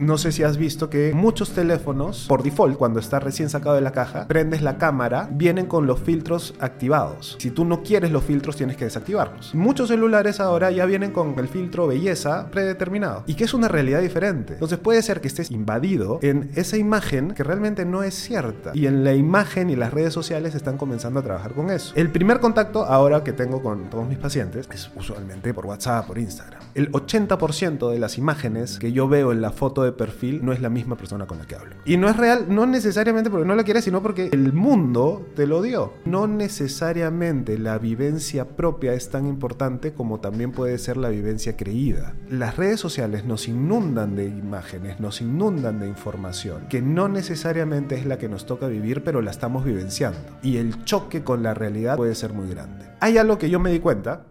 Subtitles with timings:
[0.00, 3.80] No sé si has visto que muchos teléfonos, por default, cuando está recién sacado de
[3.80, 7.36] la caja, prendes la cámara, vienen con los filtros activados.
[7.40, 9.56] Si tú no quieres los filtros, tienes que desactivarlos.
[9.56, 14.00] Muchos celulares ahora ya vienen con el filtro belleza predeterminado y que es una realidad
[14.00, 14.52] diferente.
[14.52, 18.70] Entonces puede ser que estés invadido en esa imagen que realmente no es cierta.
[18.74, 21.92] Y en la imagen y las redes sociales están comenzando a trabajar con eso.
[21.96, 26.18] El primer contacto ahora que tengo con todos mis pacientes es usualmente por WhatsApp, por
[26.18, 26.62] Instagram.
[26.76, 30.60] El 80% de las imágenes que yo veo en la foto de perfil no es
[30.60, 31.76] la misma persona con la que hablo.
[31.84, 35.46] Y no es real, no necesariamente porque no la quieres, sino porque el mundo te
[35.46, 35.94] lo dio.
[36.04, 42.14] No necesariamente la vivencia propia es tan importante como también puede ser la vivencia creída.
[42.28, 48.06] Las redes sociales nos inundan de imágenes, nos inundan de información, que no necesariamente es
[48.06, 50.18] la que nos toca vivir, pero la estamos vivenciando.
[50.42, 52.86] Y el choque con la realidad puede ser muy grande.
[53.00, 54.26] Hay algo que yo me di cuenta.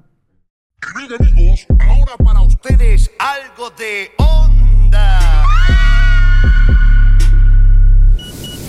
[1.20, 4.12] amigos, ahora para ustedes algo de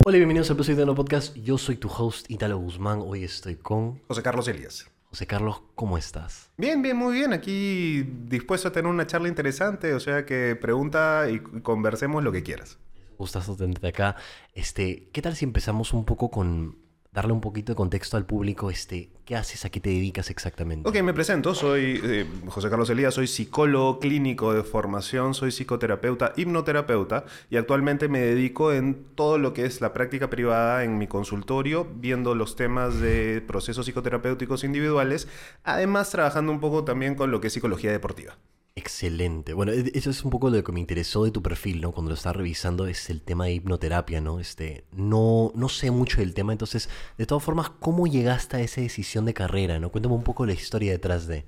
[0.05, 1.35] Hola y bienvenidos a episodio de nuevo podcast.
[1.35, 3.01] Yo soy tu host Italo Guzmán.
[3.03, 4.89] Hoy estoy con José Carlos Elías.
[5.09, 6.51] José Carlos, ¿cómo estás?
[6.55, 7.33] Bien, bien, muy bien.
[7.33, 12.43] Aquí dispuesto a tener una charla interesante, o sea que pregunta y conversemos lo que
[12.43, 12.77] quieras.
[13.17, 14.15] Gustazo tenerte acá.
[14.53, 16.77] Este, ¿qué tal si empezamos un poco con
[17.11, 19.65] darle un poquito de contexto al público, este, ¿qué haces?
[19.65, 20.87] ¿A qué te dedicas exactamente?
[20.87, 26.33] Ok, me presento, soy eh, José Carlos Elías, soy psicólogo clínico de formación, soy psicoterapeuta,
[26.35, 31.07] hipnoterapeuta y actualmente me dedico en todo lo que es la práctica privada en mi
[31.07, 35.27] consultorio, viendo los temas de procesos psicoterapéuticos individuales,
[35.63, 38.37] además trabajando un poco también con lo que es psicología deportiva.
[38.79, 39.53] Excelente.
[39.53, 41.91] Bueno, e, eso es un poco lo que me interesó de tu perfil, ¿no?
[41.91, 44.39] Cuando lo estaba revisando es el tema de hipnoterapia, ¿no?
[44.39, 48.79] Este, no, no sé mucho del tema, entonces, de todas formas, ¿cómo llegaste a esa
[48.79, 49.91] decisión de carrera, ¿no?
[49.91, 51.45] Cuéntame un poco la historia detrás de...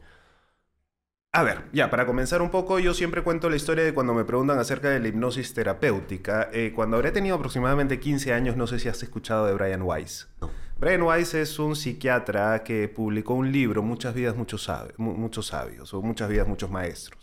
[1.32, 4.26] A ver, ya, para comenzar un poco, yo siempre cuento la historia de cuando me
[4.26, 6.50] preguntan acerca de la hipnosis terapéutica.
[6.52, 10.28] Eh, cuando habré tenido aproximadamente 15 años, no sé si has escuchado de Brian Weiss.
[10.78, 16.02] Brian Weiss es un psiquiatra que publicó un libro, Muchas vidas, muchos, muchos sabios, o
[16.02, 17.21] Muchas vidas, muchos maestros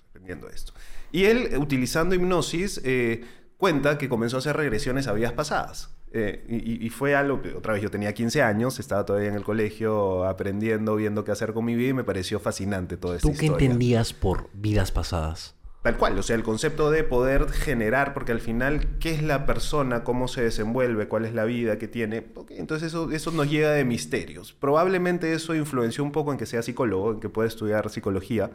[0.53, 0.73] esto.
[1.13, 3.25] Y él, utilizando hipnosis, eh,
[3.57, 5.91] cuenta que comenzó a hacer regresiones a vidas pasadas.
[6.11, 9.45] Eh, y, fue algo que, otra vez, yo tenía 15 años, estaba todavía en el
[9.45, 13.29] colegio aprendiendo, viendo qué hacer con mi vida y me pareció fascinante todo esto.
[13.29, 15.55] ¿Tú qué entendías por vidas pasadas?
[15.83, 19.47] Tal cual, o sea, el concepto de poder generar, porque al final, ¿qué es la
[19.47, 20.03] persona?
[20.03, 21.09] ¿Cómo se desenvuelve?
[21.09, 22.27] ¿Cuál es la vida que tiene?
[22.51, 24.55] entonces eso, eso nos llega de misterios.
[24.55, 28.51] Probablemente eso influenció un poco en que sea psicólogo, en que pueda estudiar psicología.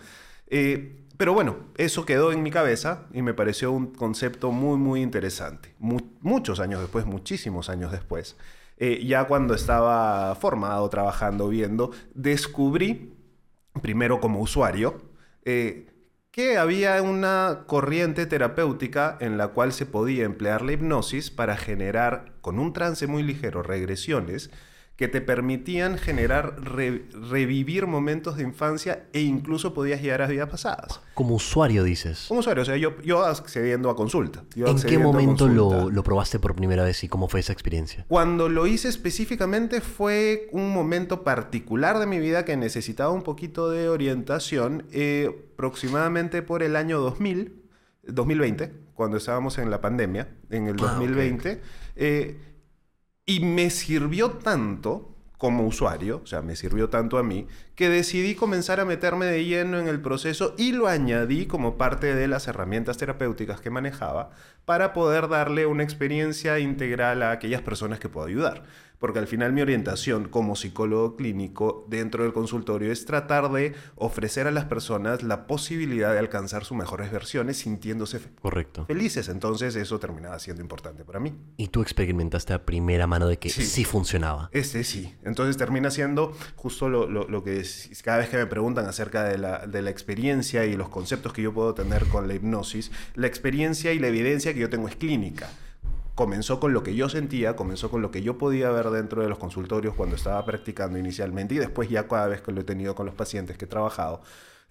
[0.47, 5.01] Eh, pero bueno, eso quedó en mi cabeza y me pareció un concepto muy, muy
[5.01, 5.75] interesante.
[5.79, 8.35] muchos años después, muchísimos años después,
[8.77, 13.13] eh, ya cuando estaba formado, trabajando, viendo, descubrí,
[13.81, 15.01] primero como usuario,
[15.45, 15.87] eh,
[16.31, 22.33] que había una corriente terapéutica en la cual se podía emplear la hipnosis para generar,
[22.41, 24.49] con un trance muy ligero, regresiones
[24.95, 31.01] que te permitían generar, revivir momentos de infancia e incluso podías llegar a vidas pasadas.
[31.15, 32.25] Como usuario, dices.
[32.27, 34.43] Como usuario, o sea, yo, yo accediendo a consulta.
[34.55, 38.05] ¿En qué momento lo, lo, probaste por primera vez y cómo fue esa experiencia?
[38.07, 43.71] Cuando lo hice específicamente fue un momento particular de mi vida que necesitaba un poquito
[43.71, 47.63] de orientación, eh, aproximadamente por el año 2000,
[48.03, 51.61] 2020, cuando estábamos en la pandemia, en el 2020.
[51.61, 52.43] Ah,
[53.25, 58.33] y me sirvió tanto como usuario, o sea, me sirvió tanto a mí, que decidí
[58.33, 62.47] comenzar a meterme de lleno en el proceso y lo añadí como parte de las
[62.47, 64.29] herramientas terapéuticas que manejaba
[64.63, 68.63] para poder darle una experiencia integral a aquellas personas que puedo ayudar
[68.99, 74.47] porque al final mi orientación como psicólogo clínico dentro del consultorio es tratar de ofrecer
[74.47, 78.85] a las personas la posibilidad de alcanzar sus mejores versiones sintiéndose Correcto.
[78.85, 79.29] felices.
[79.29, 81.33] Entonces eso terminaba siendo importante para mí.
[81.57, 84.49] Y tú experimentaste a primera mano de que sí, funcionaba.
[84.53, 85.13] Este sí.
[85.23, 87.63] Entonces termina siendo justo lo, lo, que
[88.03, 91.41] cada vez que me preguntan acerca de la, de la experiencia y los conceptos que
[91.41, 94.95] yo puedo tener con la hipnosis, la experiencia y la evidencia que yo tengo es
[94.95, 95.49] clínica
[96.15, 99.29] comenzó con lo que yo sentía, comenzó con lo que yo podía ver dentro de
[99.29, 102.95] los consultorios cuando estaba practicando inicialmente y después ya cada vez que lo he tenido
[102.95, 104.21] con los pacientes que he trabajado.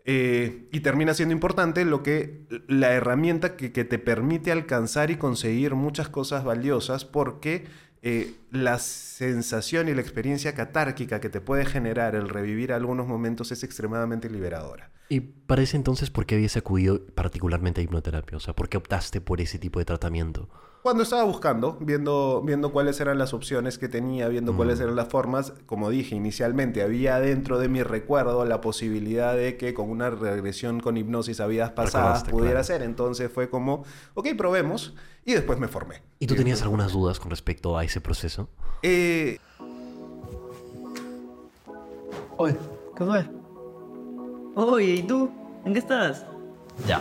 [0.05, 5.75] Eh, y termina siendo importante lo que la herramienta que, te permite alcanzar y conseguir
[5.75, 7.67] muchas cosas valiosas porque
[8.03, 13.53] eh, la sensación y la experiencia catárquica que te puede generar el revivir algunos momentos
[13.53, 14.91] es extremadamente liberadora.
[15.09, 18.39] Y para ese entonces, ¿por qué habías acudido particularmente a hipnoterapia?
[18.39, 20.49] O sea, ¿por qué optaste por ese tipo de tratamiento?
[20.83, 24.83] Cuando estaba buscando, viendo, viendo cuáles eran las opciones que tenía, viendo cuáles Mm.
[24.83, 29.75] eran las formas, como dije inicialmente, había dentro de mi recuerdo la posibilidad de que
[29.75, 32.65] con una regresión con hipnosis a vidas pasadas pudiera claro.
[32.65, 32.83] ser.
[32.83, 33.85] Entonces fue como,
[34.15, 34.93] ok, probemos.
[35.25, 36.03] Y después me formé.
[36.19, 38.49] ¿Y tú tenías algunas dudas con respecto a ese proceso?
[38.83, 39.39] Eh,
[42.39, 42.57] Oye,
[42.97, 43.25] ¿qué fue?
[44.57, 45.31] Oye, ¿y tú?
[45.65, 46.27] ¿En qué estás?
[46.89, 47.01] Ya,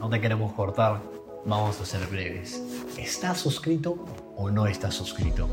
[0.00, 0.98] no te queremos cortar.
[1.44, 2.62] Vamos a ser breves.
[2.96, 4.04] ¿Estás suscrito
[4.36, 5.48] o no estás suscrito?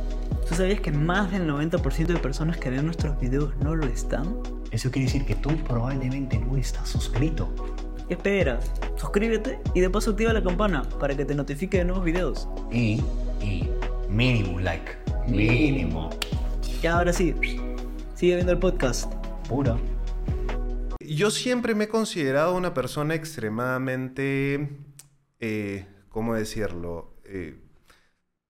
[0.48, 4.36] ¿Tú sabías que más del 90% de personas que ven nuestros videos no lo están?
[4.70, 7.50] Eso quiere decir que tú probablemente no estás suscrito.
[8.08, 8.72] ¿Qué esperas?
[8.98, 12.48] Suscríbete y de paso activa la campana para que te notifique de nuevos videos.
[12.72, 13.02] Y,
[13.42, 13.68] y,
[14.08, 14.92] mínimo like.
[15.28, 16.12] Mínimo.
[16.84, 17.34] Y ahora sí,
[18.14, 19.12] sigue viendo el podcast.
[19.48, 19.76] Pura.
[21.00, 24.70] Yo siempre me he considerado una persona extremadamente,
[25.40, 27.16] eh, ¿cómo decirlo?
[27.26, 27.60] Eh,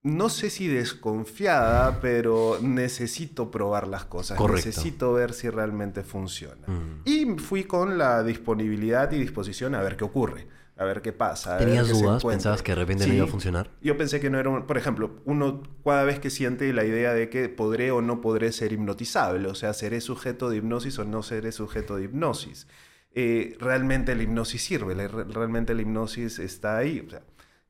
[0.02, 4.38] no sé si desconfiada, pero necesito probar las cosas.
[4.38, 4.68] Correcto.
[4.68, 6.66] Necesito ver si realmente funciona.
[6.68, 7.02] Mm.
[7.04, 10.48] Y fui con la disponibilidad y disposición a ver qué ocurre,
[10.78, 11.56] a ver qué pasa.
[11.56, 12.24] a ver ¿Tenías qué dudas?
[12.24, 13.72] ¿Pensabas que de repente no iba a funcionar?
[13.82, 14.66] Yo pensé que no era un...
[14.66, 18.54] Por ejemplo, uno cada vez que siente la idea de que podré o no podré
[18.54, 22.68] ser hipnotizable, o sea, seré sujeto de hipnosis o no seré sujeto de hipnosis.
[23.14, 27.04] Eh, realmente la hipnosis sirve, la- realmente la hipnosis está ahí.
[27.06, 27.24] O sea,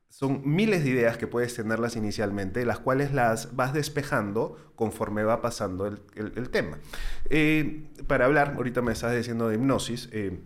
[0.08, 5.40] son miles de ideas que puedes tenerlas inicialmente, las cuales las vas despejando conforme va
[5.40, 6.78] pasando el, el- el tema.
[7.30, 10.40] Eh, para hablar, ahorita me estás diciendo de hipnosis, eh,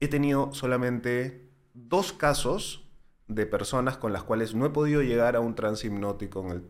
[0.00, 2.88] he tenido solamente dos casos
[3.28, 6.62] de personas con las cuales no he podido llegar a un trance hipnótico en el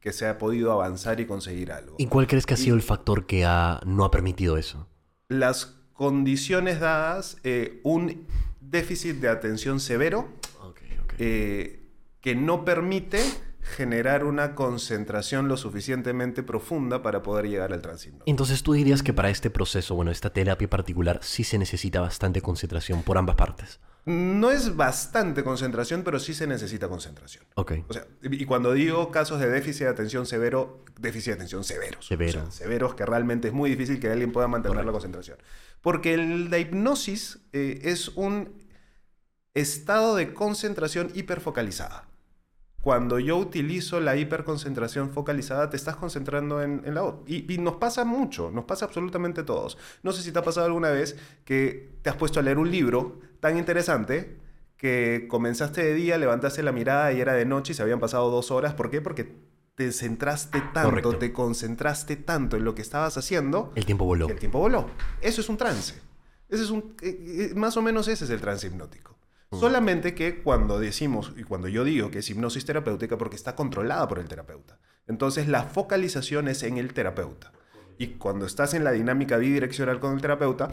[0.00, 1.96] que se ha podido avanzar y conseguir algo.
[1.98, 4.88] ¿Y cuál crees que ha sido el factor que ha, no ha permitido eso?
[5.28, 8.26] Las condiciones dadas, eh, un
[8.60, 10.28] déficit de atención severo
[11.18, 11.80] eh,
[12.20, 13.22] que no permite
[13.66, 18.22] generar una concentración lo suficientemente profunda para poder llegar al hipnótico.
[18.26, 22.40] Entonces tú dirías que para este proceso, bueno, esta terapia particular, sí se necesita bastante
[22.40, 23.80] concentración por ambas partes.
[24.04, 27.44] No es bastante concentración, pero sí se necesita concentración.
[27.56, 27.72] Ok.
[27.88, 32.06] O sea, y cuando digo casos de déficit de atención severo, déficit de atención severos.
[32.06, 32.38] Severo.
[32.38, 35.38] O sea, severos que realmente es muy difícil que alguien pueda mantener la concentración.
[35.80, 38.64] Porque el- la hipnosis eh, es un
[39.54, 42.05] estado de concentración hiperfocalizada.
[42.86, 47.20] Cuando yo utilizo la hiperconcentración focalizada, te estás concentrando en, en la otra.
[47.26, 49.76] Y, y nos pasa mucho, nos pasa absolutamente a todos.
[50.04, 52.70] No sé si te ha pasado alguna vez que te has puesto a leer un
[52.70, 54.36] libro tan interesante
[54.76, 58.30] que comenzaste de día, levantaste la mirada y era de noche y se habían pasado
[58.30, 58.74] dos horas.
[58.74, 59.00] ¿Por qué?
[59.00, 59.34] Porque
[59.74, 61.16] te centraste tanto, Correcto.
[61.16, 64.28] te concentraste tanto en lo que estabas haciendo El tiempo voló.
[64.28, 64.86] el tiempo voló.
[65.20, 65.94] Eso es un trance.
[66.48, 69.15] Ese es un, eh, eh, más o menos ese es el trance hipnótico.
[69.52, 74.08] Solamente que cuando decimos y cuando yo digo que es hipnosis terapéutica porque está controlada
[74.08, 74.78] por el terapeuta.
[75.06, 77.52] Entonces la focalización es en el terapeuta.
[77.98, 80.70] Y cuando estás en la dinámica bidireccional con el terapeuta,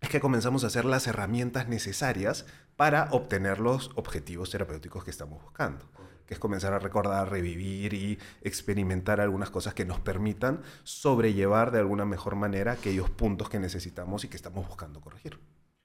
[0.00, 2.46] es que comenzamos a hacer las herramientas necesarias
[2.76, 5.90] para obtener los objetivos terapéuticos que estamos buscando.
[6.26, 11.80] Que es comenzar a recordar, revivir y experimentar algunas cosas que nos permitan sobrellevar de
[11.80, 15.40] alguna mejor manera aquellos puntos que necesitamos y que estamos buscando corregir.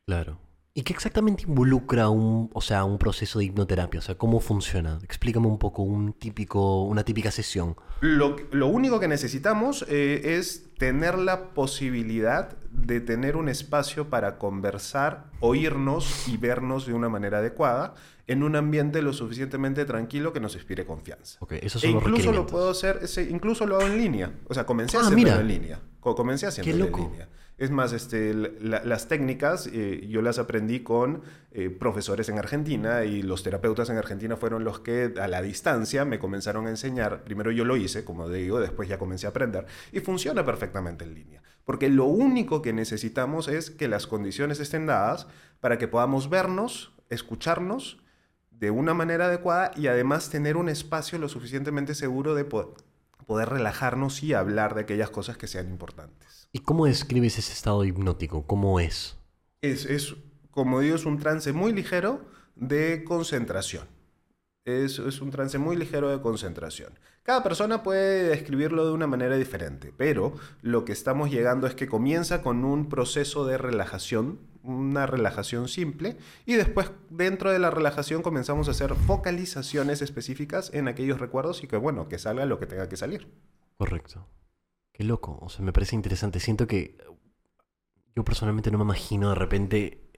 [0.05, 0.39] Claro.
[0.79, 3.99] ¿Y qué exactamente involucra un, o sea, un proceso de hipnoterapia?
[3.99, 4.97] O sea, ¿cómo funciona?
[5.03, 7.75] Explícame un poco un típico, una típica sesión.
[7.99, 14.37] Lo, lo único que necesitamos eh, es tener la posibilidad de tener un espacio para
[14.37, 17.95] conversar, oírnos y vernos de una manera adecuada
[18.27, 21.39] en un ambiente lo suficientemente tranquilo que nos inspire confianza.
[21.41, 22.51] Ok, esos E son los incluso lo requerimientos.
[22.51, 24.31] puedo hacer, incluso lo hago en línea.
[24.47, 25.41] O sea, comencé a Ah, hacerlo mira.
[25.41, 25.79] en línea.
[25.99, 27.09] Co- Comencé haciéndolo en loco.
[27.11, 27.27] línea.
[27.59, 33.03] Es más, este, la- las técnicas eh, yo las aprendí con eh, profesores en Argentina
[33.03, 37.23] y los terapeutas en Argentina fueron los que a la distancia me comenzaron a enseñar.
[37.25, 41.13] Primero yo lo hice, como digo, después ya comencé a aprender y funciona perfectamente en
[41.15, 41.43] línea.
[41.65, 45.27] Porque lo único que necesitamos es que las condiciones estén dadas
[45.59, 48.01] para que podamos vernos, escucharnos
[48.51, 52.73] de una manera adecuada y además tener un espacio lo suficientemente seguro de po-
[53.27, 56.28] poder relajarnos y hablar de aquellas cosas que sean importantes.
[56.51, 58.47] ¿Y cómo describes ese estado hipnótico?
[58.47, 59.17] ¿Cómo es?
[59.61, 60.15] Es, es,
[60.49, 62.25] como digo, es un trance muy ligero
[62.55, 63.87] de concentración.
[64.65, 66.93] Es, es un trance muy ligero de concentración.
[67.21, 71.87] Cada persona puede describirlo de una manera diferente, pero lo que estamos llegando es que
[71.87, 78.23] comienza con un proceso de relajación, una relajación simple, y después dentro de la relajación
[78.23, 82.65] comenzamos a hacer focalizaciones específicas en aquellos recuerdos y que, bueno, que salga lo que
[82.65, 83.27] tenga que salir.
[83.77, 84.25] Correcto.
[84.99, 85.39] Qué loco.
[85.41, 86.41] O sea, me parece interesante.
[86.41, 86.97] Siento que
[88.17, 90.11] yo personalmente no me imagino de repente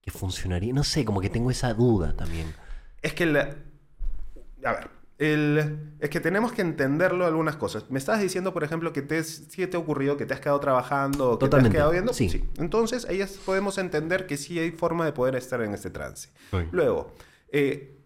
[0.00, 0.72] que funcionaría.
[0.72, 2.54] No sé, como que tengo esa duda también.
[3.02, 3.56] Es que la...
[4.64, 7.90] A ver, el- es que tenemos que entenderlo algunas cosas.
[7.90, 10.60] Me estabas diciendo, por ejemplo, que te, sí te ha ocurrido que te has quedado
[10.60, 12.12] trabajando que Totalmente, te has quedado viendo.
[12.12, 12.48] sí.
[12.58, 16.28] Entonces, ahí es- podemos entender que sí hay forma de poder estar en este trance.
[16.70, 17.12] Luego,
[17.50, 17.98] eh,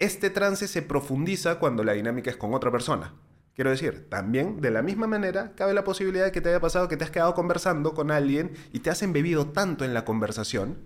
[0.00, 3.14] este trance se profundiza cuando la dinámica es con otra persona.
[3.54, 6.88] Quiero decir, también de la misma manera cabe la posibilidad de que te haya pasado
[6.88, 10.78] que te has quedado conversando con alguien y te has embebido tanto en la conversación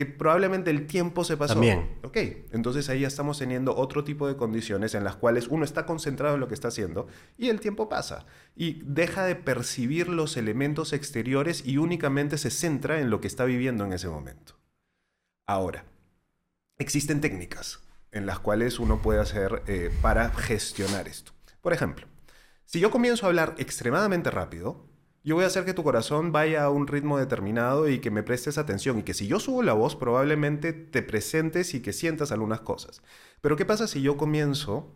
[0.00, 1.52] que probablemente el tiempo se pasó.
[1.52, 1.98] También.
[2.02, 2.16] Ok,
[2.52, 6.36] entonces ahí ya estamos teniendo otro tipo de condiciones en las cuales uno está concentrado
[6.36, 7.06] en lo que está haciendo
[7.36, 8.24] y el tiempo pasa
[8.56, 13.44] y deja de percibir los elementos exteriores y únicamente se centra en lo que está
[13.44, 14.54] viviendo en ese momento.
[15.46, 15.84] Ahora,
[16.78, 17.80] existen técnicas
[18.10, 21.32] en las cuales uno puede hacer eh, para gestionar esto.
[21.60, 22.06] Por ejemplo,
[22.64, 24.88] si yo comienzo a hablar extremadamente rápido,
[25.22, 28.22] yo voy a hacer que tu corazón vaya a un ritmo determinado y que me
[28.22, 32.32] prestes atención y que si yo subo la voz probablemente te presentes y que sientas
[32.32, 33.02] algunas cosas.
[33.42, 34.94] Pero ¿qué pasa si yo comienzo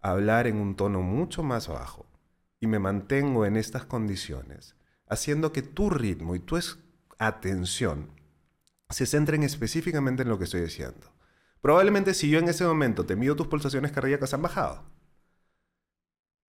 [0.00, 2.06] a hablar en un tono mucho más bajo
[2.58, 4.76] y me mantengo en estas condiciones,
[5.08, 6.58] haciendo que tu ritmo y tu
[7.18, 8.12] atención
[8.88, 11.12] se centren específicamente en lo que estoy diciendo?
[11.60, 14.95] Probablemente si yo en ese momento te mido tus pulsaciones cardíacas han bajado.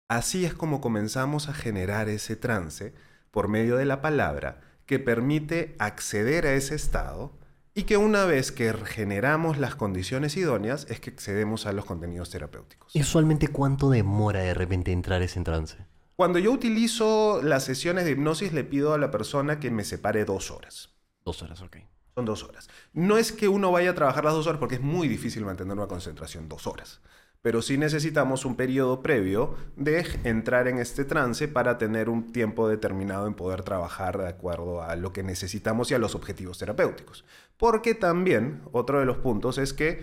[0.09, 2.95] Así es como comenzamos a generar ese trance
[3.33, 7.33] por medio de la palabra que permite acceder a ese estado
[7.75, 12.31] y que una vez que generamos las condiciones idóneas es que accedemos a los contenidos
[12.31, 12.95] terapéuticos.
[12.95, 15.77] ¿Y usualmente cuánto demora de repente entrar ese trance?
[16.15, 20.25] Cuando yo utilizo las sesiones de hipnosis le pido a la persona que me separe
[20.25, 20.95] dos horas.
[21.25, 21.79] Dos horas, ok.
[22.15, 22.69] Son dos horas.
[22.95, 25.77] No es que uno vaya a trabajar las dos horas porque es muy difícil mantener
[25.77, 27.01] una concentración dos horas.
[27.47, 32.69] Pero sí necesitamos un periodo previo de entrar en este trance para tener un tiempo
[32.69, 37.25] determinado en poder trabajar de acuerdo a lo que necesitamos y a los objetivos terapéuticos.
[37.57, 40.03] Porque también, otro de los puntos es que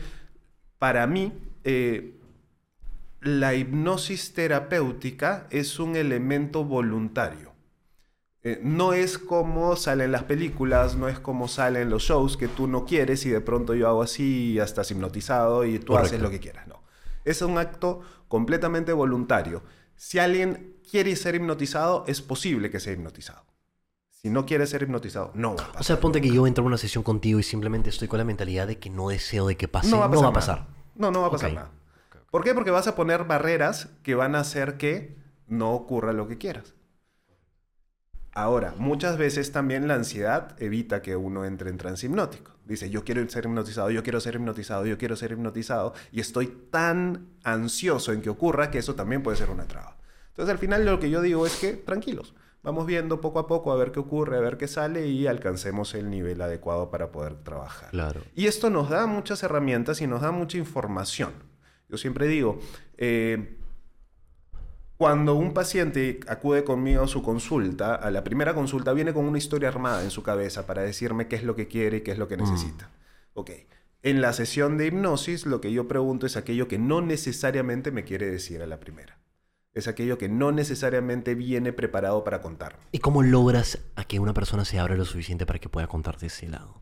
[0.80, 1.34] para mí,
[1.66, 2.16] eh,
[3.20, 7.52] la hipnosis terapéutica es un elemento voluntario.
[8.44, 12.68] Eh, no es como salen las películas, no es como salen los shows que tú
[12.68, 16.22] no quieres y de pronto yo hago así y ya estás hipnotizado y tú haces
[16.22, 16.70] lo que quieras.
[16.70, 16.83] No.
[17.26, 19.64] Es un acto completamente voluntario.
[19.96, 23.46] Si alguien quiere ser hipnotizado, es posible que sea hipnotizado.
[24.10, 25.82] Si no quiere ser hipnotizado, no va a pasar.
[25.82, 28.24] O sea, ponte que yo entro a una sesión contigo y simplemente estoy con la
[28.24, 29.90] mentalidad de que no deseo de que pase.
[29.90, 30.68] no va a pasar.
[30.96, 31.72] No, no va a pasar nada.
[32.32, 32.54] ¿Por qué?
[32.54, 36.74] Porque vas a poner barreras que van a hacer que no ocurra lo que quieras.
[38.36, 42.52] Ahora, muchas veces también la ansiedad evita que uno entre en trance hipnótico.
[42.66, 46.48] Dice, yo quiero ser hipnotizado, yo quiero ser hipnotizado, yo quiero ser hipnotizado, y estoy
[46.72, 49.98] tan ansioso en que ocurra que eso también puede ser una traba.
[50.30, 53.72] Entonces, al final lo que yo digo es que, tranquilos, vamos viendo poco a poco
[53.72, 57.36] a ver qué ocurre, a ver qué sale y alcancemos el nivel adecuado para poder
[57.36, 57.92] trabajar.
[57.92, 58.22] Claro.
[58.34, 61.34] Y esto nos da muchas herramientas y nos da mucha información.
[61.90, 62.60] Yo siempre digo,
[62.98, 63.58] eh,
[65.04, 69.38] cuando un paciente acude conmigo a su consulta, a la primera consulta, viene con una
[69.38, 72.18] historia armada en su cabeza para decirme qué es lo que quiere y qué es
[72.18, 72.90] lo que necesita.
[73.34, 73.52] Ok.
[74.02, 78.06] En la sesión de hipnosis, lo que yo pregunto es aquello que no necesariamente me
[78.06, 79.20] quiere decir a la primera.
[79.74, 82.80] Es aquello que no necesariamente viene preparado para contarme.
[82.94, 86.28] ¿Y cómo logras a que una persona se abra lo suficiente para que pueda contarte
[86.28, 86.82] ese lado?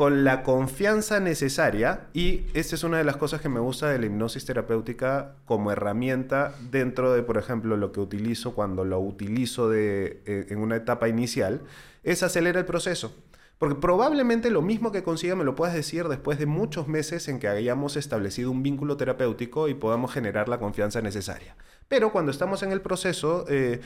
[0.00, 3.98] Con la confianza necesaria y esta es una de las cosas que me gusta de
[3.98, 9.68] la hipnosis terapéutica como herramienta dentro de, por ejemplo, lo que utilizo cuando lo utilizo
[9.68, 11.60] de, eh, en una etapa inicial,
[12.02, 13.14] es acelerar el proceso.
[13.58, 17.38] Porque probablemente lo mismo que consiga me lo puedas decir después de muchos meses en
[17.38, 21.56] que hayamos establecido un vínculo terapéutico y podamos generar la confianza necesaria.
[21.88, 23.82] Pero cuando estamos en el proceso, eh,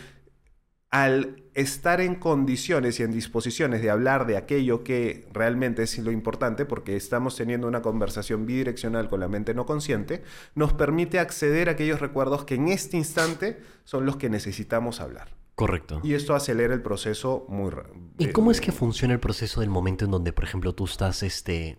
[0.91, 6.13] al estar en condiciones y en disposiciones de hablar de aquello que realmente es lo
[6.13, 10.23] importante, porque estamos teniendo una conversación bidireccional con la mente no consciente,
[10.55, 15.35] nos permite acceder a aquellos recuerdos que en este instante son los que necesitamos hablar.
[15.57, 16.01] Correcto.
[16.05, 17.97] Y esto acelera el proceso muy rápido.
[18.19, 21.23] ¿Y cómo es que funciona el proceso del momento en donde, por ejemplo, tú estás
[21.23, 21.79] este,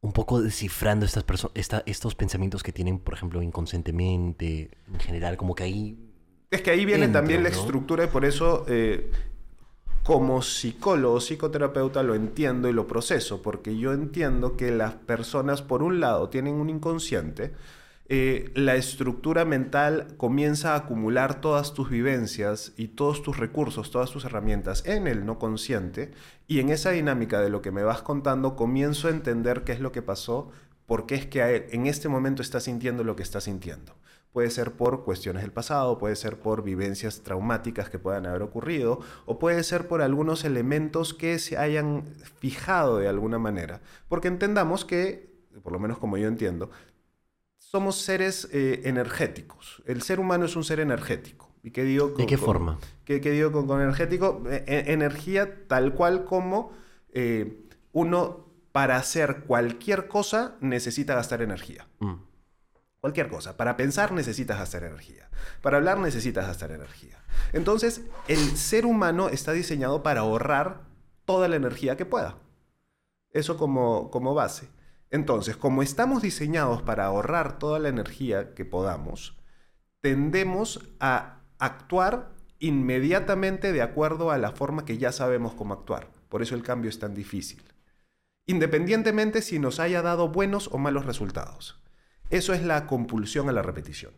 [0.00, 5.54] un poco descifrando estas esta- estos pensamientos que tienen, por ejemplo, inconscientemente, en general, como
[5.54, 6.08] que ahí...
[6.52, 7.56] Es que ahí viene Entra, también la ¿no?
[7.56, 9.10] estructura y por eso eh,
[10.04, 15.82] como psicólogo, psicoterapeuta lo entiendo y lo proceso, porque yo entiendo que las personas, por
[15.82, 17.52] un lado, tienen un inconsciente,
[18.08, 24.10] eh, la estructura mental comienza a acumular todas tus vivencias y todos tus recursos, todas
[24.10, 26.10] tus herramientas en el no consciente,
[26.48, 29.80] y en esa dinámica de lo que me vas contando comienzo a entender qué es
[29.80, 30.50] lo que pasó,
[30.86, 33.94] por qué es que a él- en este momento está sintiendo lo que está sintiendo.
[34.32, 39.00] Puede ser por cuestiones del pasado, puede ser por vivencias traumáticas que puedan haber ocurrido,
[39.26, 42.04] o puede ser por algunos elementos que se hayan
[42.40, 43.82] fijado de alguna manera.
[44.08, 45.30] Porque entendamos que,
[45.62, 46.70] por lo menos como yo entiendo,
[47.58, 49.82] somos seres eh, energéticos.
[49.86, 51.50] El ser humano es un ser energético.
[51.62, 52.08] ¿Y qué digo?
[52.08, 52.78] ¿De qué con- forma?
[53.04, 54.42] ¿Qué, qué digo con, con energético?
[54.50, 56.72] E- e- energía tal cual como
[57.12, 61.86] eh, uno para hacer cualquier cosa necesita gastar energía.
[62.00, 62.14] Mm.
[63.02, 63.56] Cualquier cosa.
[63.56, 65.28] Para pensar necesitas gastar energía.
[65.60, 67.20] Para hablar necesitas gastar energía.
[67.52, 70.82] Entonces, el ser humano está diseñado para ahorrar
[71.24, 72.38] toda la energía que pueda.
[73.32, 74.68] Eso como, como base.
[75.10, 79.36] Entonces, como estamos diseñados para ahorrar toda la energía que podamos,
[80.00, 82.30] tendemos a actuar
[82.60, 86.08] inmediatamente de acuerdo a la forma que ya sabemos cómo actuar.
[86.28, 87.64] Por eso el cambio es tan difícil.
[88.46, 91.81] Independientemente si nos haya dado buenos o malos resultados.
[92.32, 94.14] Eso es la compulsión a la repetición.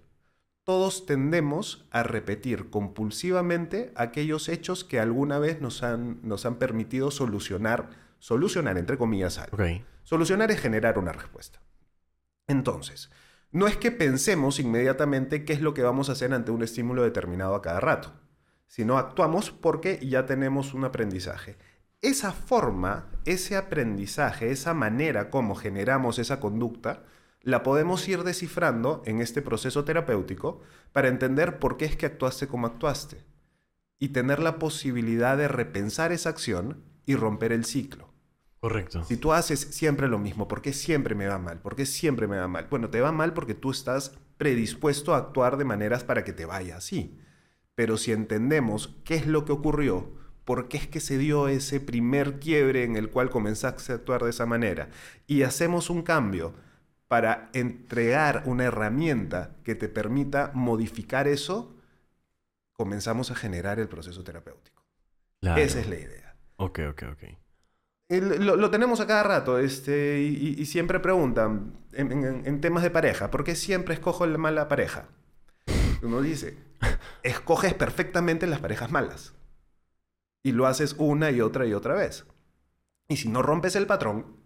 [0.63, 7.11] Todos tendemos a repetir compulsivamente aquellos hechos que alguna vez nos han, nos han permitido
[7.11, 7.91] solucionar,
[8.21, 9.59] solucionar entre comillas algo.
[10.05, 11.59] Solucionar es generar una respuesta.
[12.47, 13.11] Entonces,
[13.51, 17.03] no es que pensemos inmediatamente qué es lo que vamos a hacer ante un estímulo
[17.03, 18.13] determinado a cada rato,
[18.69, 21.57] sino actuamos porque ya tenemos un aprendizaje.
[22.01, 27.03] Esa forma, ese aprendizaje, esa manera como generamos esa conducta,
[27.45, 32.49] la podemos ir descifrando en este proceso terapéutico para entender por qué es que actuaste
[32.49, 33.25] como actuaste
[33.99, 38.13] y tener la posibilidad de repensar esa acción y romper el ciclo.
[38.61, 39.05] Correcto.
[39.05, 41.61] Si tú haces siempre lo mismo, ¿por qué siempre me va mal?
[41.61, 42.67] ¿Por qué siempre me va mal?
[42.71, 46.47] Bueno, te va mal porque tú estás predispuesto a actuar de maneras para que te
[46.47, 47.19] vaya así.
[47.75, 50.15] Pero si entendemos qué es lo que ocurrió,
[50.47, 54.25] por qué es que se dio ese primer quiebre en el cual comenzaste a actuar
[54.25, 54.89] de esa manera,
[55.27, 56.55] y hacemos un cambio
[57.09, 61.75] para entregar una herramienta que te permita modificar eso,
[62.73, 64.83] comenzamos a generar el proceso terapéutico.
[65.41, 65.61] Claro.
[65.63, 66.37] Esa es la idea.
[66.57, 67.25] Ok, ok, ok.
[68.09, 72.61] El- lo, lo tenemos a cada rato este, y, y- siempre preguntan en, en- en
[72.61, 75.09] temas de pareja, ¿por qué siempre escojo la mala pareja?
[76.03, 76.59] Uno dice,
[77.23, 79.35] escoges perfectamente las parejas malas
[80.43, 82.27] y lo haces una y otra y otra vez.
[83.09, 84.37] Y si no rompes el patrón,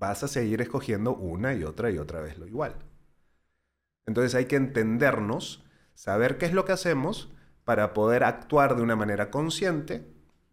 [0.00, 2.74] vas a seguir escogiendo una y otra y otra vez lo igual.
[4.06, 5.62] Entonces hay que entendernos,
[5.94, 7.30] saber qué es lo que hacemos
[7.64, 10.04] para poder actuar de una manera consciente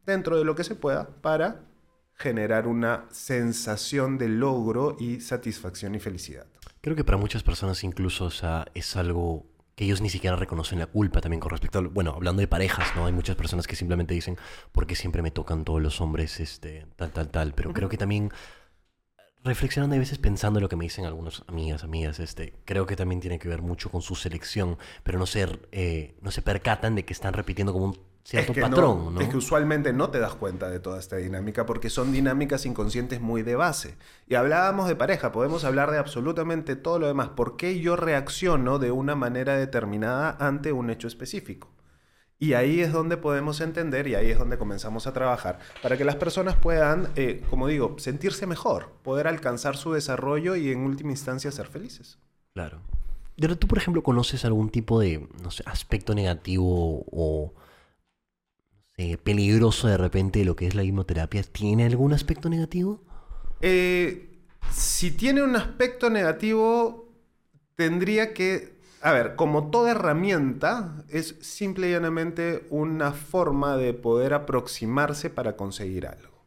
[0.05, 1.63] dentro de lo que se pueda para
[2.13, 6.45] generar una sensación de logro y satisfacción y felicidad.
[6.81, 8.29] Creo que para muchas personas incluso,
[8.73, 12.41] es algo que ellos ni siquiera reconocen la culpa también con respecto a, bueno, hablando
[12.41, 13.05] de parejas, ¿no?
[13.05, 14.37] Hay muchas personas que simplemente dicen,
[14.71, 17.53] ¿por qué siempre me tocan todos los hombres, este, tal, tal, tal?
[17.53, 18.31] Pero creo que también
[19.43, 22.95] reflexionando a veces pensando en lo que me dicen algunas amigas, amigas, este, creo que
[22.95, 26.95] también tiene que ver mucho con su selección, pero no ser, eh, no se percatan
[26.95, 29.21] de que están repitiendo como un cierto es que patrón, ¿no?
[29.21, 33.21] Es que usualmente no te das cuenta de toda esta dinámica porque son dinámicas inconscientes
[33.21, 33.95] muy de base.
[34.27, 37.29] Y hablábamos de pareja, podemos hablar de absolutamente todo lo demás.
[37.29, 41.69] ¿Por qué yo reacciono de una manera determinada ante un hecho específico?
[42.39, 46.05] Y ahí es donde podemos entender y ahí es donde comenzamos a trabajar para que
[46.05, 51.11] las personas puedan, eh, como digo, sentirse mejor, poder alcanzar su desarrollo y en última
[51.11, 52.19] instancia ser felices.
[52.53, 52.81] Claro.
[53.39, 59.17] Pero tú, por ejemplo, conoces algún tipo de, no sé, aspecto negativo o no sé,
[59.17, 61.43] peligroso de repente de lo que es la hipnoterapia?
[61.43, 63.03] ¿Tiene algún aspecto negativo?
[63.61, 64.39] Eh,
[64.71, 67.11] si tiene un aspecto negativo,
[67.75, 68.76] tendría que...
[69.01, 75.55] A ver, como toda herramienta, es simple y llanamente una forma de poder aproximarse para
[75.55, 76.45] conseguir algo.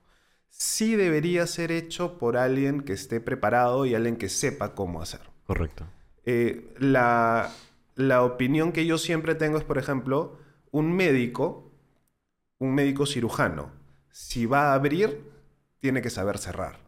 [0.48, 5.30] Sí debería ser hecho por alguien que esté preparado y alguien que sepa cómo hacerlo.
[5.46, 5.86] Correcto.
[6.24, 7.50] Eh, la,
[7.94, 10.38] la opinión que yo siempre tengo es, por ejemplo,
[10.70, 11.72] un médico,
[12.58, 13.70] un médico cirujano,
[14.10, 15.30] si va a abrir,
[15.78, 16.78] tiene que saber cerrar.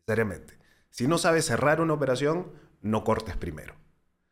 [0.00, 0.58] Necesariamente.
[0.90, 3.74] Si no sabes cerrar una operación, no cortes primero.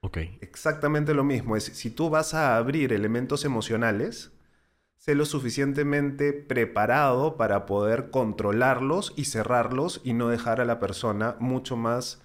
[0.02, 0.18] Ok.
[0.40, 4.32] Exactamente lo mismo es, si tú vas a abrir elementos emocionales,
[4.96, 11.36] sé lo suficientemente preparado para poder controlarlos y cerrarlos y no dejar a la persona
[11.38, 12.22] mucho más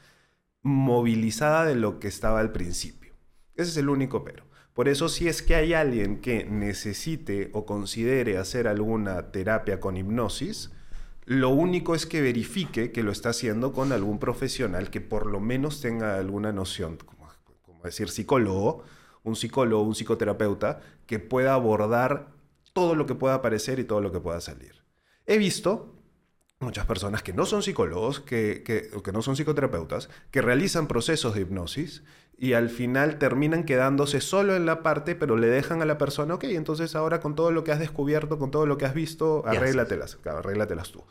[0.62, 3.14] movilizada de lo que estaba al principio.
[3.56, 4.46] Ese es el único pero.
[4.74, 9.96] Por eso si es que hay alguien que necesite o considere hacer alguna terapia con
[9.96, 10.72] hipnosis,
[11.26, 15.40] lo único es que verifique que lo está haciendo con algún profesional que por lo
[15.40, 16.98] menos tenga alguna noción,
[17.86, 18.84] decir psicólogo,
[19.24, 22.32] un psicólogo, un psicoterapeuta, que pueda abordar
[22.74, 24.84] todo lo que pueda aparecer y todo lo que pueda salir.
[25.26, 25.96] He visto
[26.60, 31.36] muchas personas que no son psicólogos, que, que, que no son psicoterapeutas, que realizan procesos
[31.36, 32.04] de hipnosis
[32.38, 36.36] y al final terminan quedándose solo en la parte, pero le dejan a la persona,
[36.36, 39.44] ok, entonces ahora con todo lo que has descubierto, con todo lo que has visto,
[39.46, 41.04] arréglatelas, arréglatelas tú.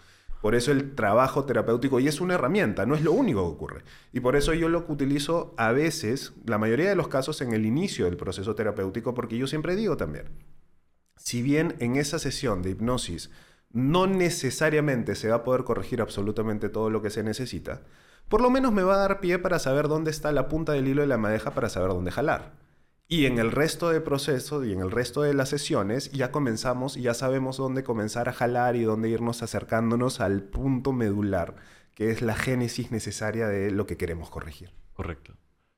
[0.44, 3.84] Por eso el trabajo terapéutico, y es una herramienta, no es lo único que ocurre.
[4.12, 7.64] Y por eso yo lo utilizo a veces, la mayoría de los casos, en el
[7.64, 10.26] inicio del proceso terapéutico, porque yo siempre digo también,
[11.16, 13.30] si bien en esa sesión de hipnosis
[13.70, 17.80] no necesariamente se va a poder corregir absolutamente todo lo que se necesita,
[18.28, 20.88] por lo menos me va a dar pie para saber dónde está la punta del
[20.88, 22.52] hilo de la madeja para saber dónde jalar.
[23.06, 26.96] Y en el resto del proceso y en el resto de las sesiones ya comenzamos
[26.96, 31.56] y ya sabemos dónde comenzar a jalar y dónde irnos acercándonos al punto medular,
[31.94, 34.70] que es la génesis necesaria de lo que queremos corregir.
[34.94, 35.36] Correcto.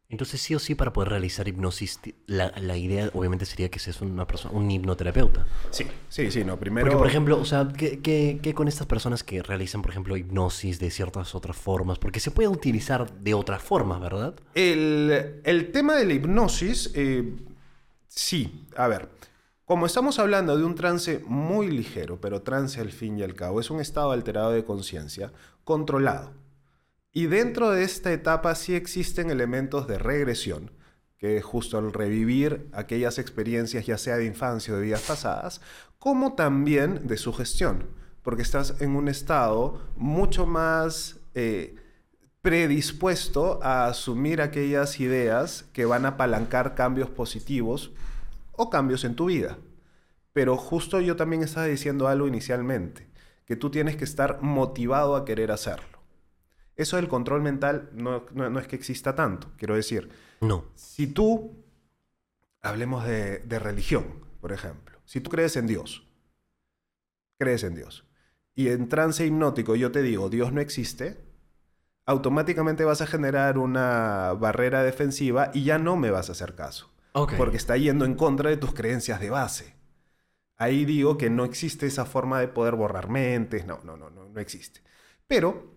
[0.08, 4.00] Entonces, sí o sí, para poder realizar hipnosis, la, la idea obviamente sería que seas
[4.00, 5.46] una persona, un hipnoterapeuta.
[5.70, 6.86] Sí, sí, sí, no, primero...
[6.86, 10.16] Porque, por ejemplo, o sea, ¿qué, qué, qué con estas personas que realizan, por ejemplo,
[10.16, 11.98] hipnosis de ciertas otras formas?
[11.98, 14.34] Porque se puede utilizar de otras formas, ¿verdad?
[14.54, 17.34] El, el tema de la hipnosis, eh,
[18.06, 19.08] sí, a ver,
[19.64, 23.58] como estamos hablando de un trance muy ligero, pero trance al fin y al cabo,
[23.58, 25.32] es un estado alterado de conciencia
[25.64, 26.32] controlado.
[27.16, 30.70] Y dentro de esta etapa sí existen elementos de regresión,
[31.16, 35.62] que es justo el revivir aquellas experiencias, ya sea de infancia o de vidas pasadas,
[35.98, 37.86] como también de sugestión,
[38.20, 41.76] porque estás en un estado mucho más eh,
[42.42, 47.92] predispuesto a asumir aquellas ideas que van a apalancar cambios positivos
[48.52, 49.56] o cambios en tu vida.
[50.34, 53.08] Pero justo yo también estaba diciendo algo inicialmente,
[53.46, 55.95] que tú tienes que estar motivado a querer hacerlo.
[56.76, 60.10] Eso del control mental no, no- no es que exista tanto, quiero decir.
[60.40, 60.64] No.
[60.74, 61.64] Si tú,
[62.62, 64.04] hablemos de, de religión,
[64.40, 66.06] por ejemplo, si tú crees en Dios,
[67.38, 68.04] crees en Dios,
[68.54, 71.18] y en trance hipnótico yo te digo, Dios no existe,
[72.06, 76.90] automáticamente vas a generar una barrera defensiva y ya no me vas a hacer caso,
[77.36, 79.74] porque está yendo en contra de tus creencias de base.
[80.58, 84.28] Ahí digo que no existe esa forma de poder borrar mentes, no, no, no, no,
[84.28, 84.80] no existe.
[85.26, 85.75] Pero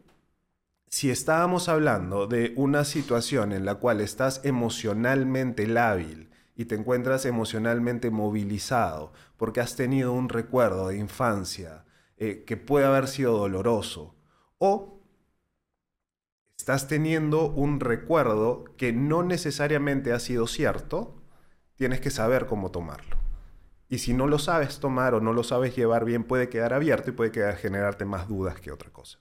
[0.90, 7.26] si estábamos hablando de una situación en la cual estás emocionalmente lábil y te encuentras
[7.26, 11.86] emocionalmente movilizado porque has tenido un recuerdo de infancia
[12.18, 14.16] eh, que puede haber sido doloroso
[14.58, 15.04] o
[16.58, 21.22] estás teniendo un recuerdo que no necesariamente ha sido cierto,
[21.76, 23.16] tienes que saber cómo tomarlo.
[23.90, 27.12] Y si no lo sabes tomar o no lo sabes llevar bien, puede quedar abierto
[27.12, 29.20] y puede generarte más dudas que otra cosa.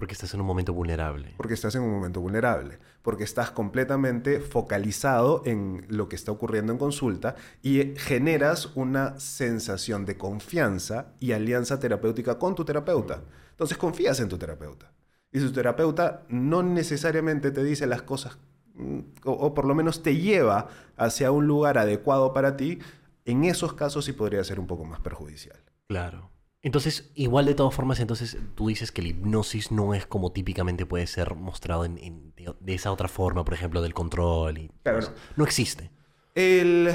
[0.00, 1.34] Porque estás en un momento vulnerable.
[1.36, 6.72] Porque estás en un momento vulnerable, porque estás completamente focalizado en lo que está ocurriendo
[6.72, 13.24] en consulta y generas una sensación de confianza y alianza terapéutica con tu terapeuta.
[13.50, 14.90] Entonces confías en tu terapeuta.
[15.32, 18.38] Y tu terapeuta no necesariamente te dice las cosas,
[18.76, 22.78] mm, o, o por lo menos te lleva hacia un lugar adecuado para ti,
[23.26, 25.60] en esos casos sí podría ser un poco más perjudicial.
[25.88, 26.30] Claro.
[26.62, 30.84] Entonces, igual de todas formas, entonces tú dices que la hipnosis no es como típicamente
[30.86, 34.70] puede ser mostrado en, en- de, de esa otra forma, por ejemplo, del control y...
[34.82, 35.90] Claro, no, no existe.
[36.34, 36.90] El,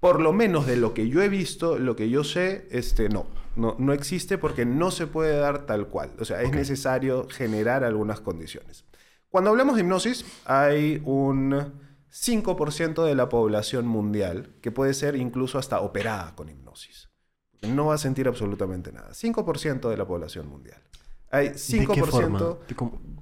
[0.00, 3.26] por lo menos de lo que yo he visto, lo que yo sé, este, no,
[3.56, 6.12] no, no existe porque no se puede dar tal cual.
[6.18, 8.84] O sea, es necesario generar algunas condiciones.
[9.30, 11.72] Cuando hablamos de hipnosis, hay un
[12.10, 16.97] 5% de la población mundial que puede ser incluso hasta operada con hipnosis.
[17.62, 19.10] No va a sentir absolutamente nada.
[19.12, 20.80] 5% de la población mundial.
[21.30, 22.74] Hay 5% ¿De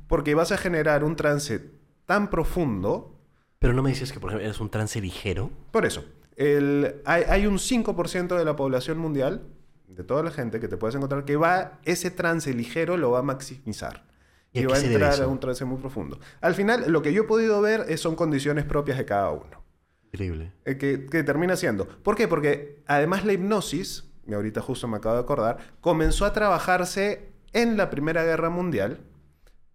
[0.06, 1.60] porque vas a generar un trance
[2.04, 3.18] tan profundo
[3.58, 5.50] Pero no me dices que, por ejemplo, eres un trance ligero.
[5.72, 6.04] por eso,
[6.36, 9.42] el- hay, hay un 5% de la población mundial,
[9.88, 13.20] de toda la gente que te puedes encontrar, que va, ese trance ligero lo va
[13.20, 14.04] a maximizar.
[14.52, 16.18] ¿Y va a entrar a un trance muy profundo.
[16.40, 19.64] Al final, lo que yo he podido ver es- son condiciones propias de cada uno.
[20.12, 20.52] Increíble.
[20.64, 21.86] eh, que, que termina siendo.
[21.86, 22.26] ¿Por qué?
[22.28, 27.76] Porque además la hipnosis, y ahorita justo me acabo de acordar, comenzó a trabajarse en
[27.76, 29.00] la Primera Guerra Mundial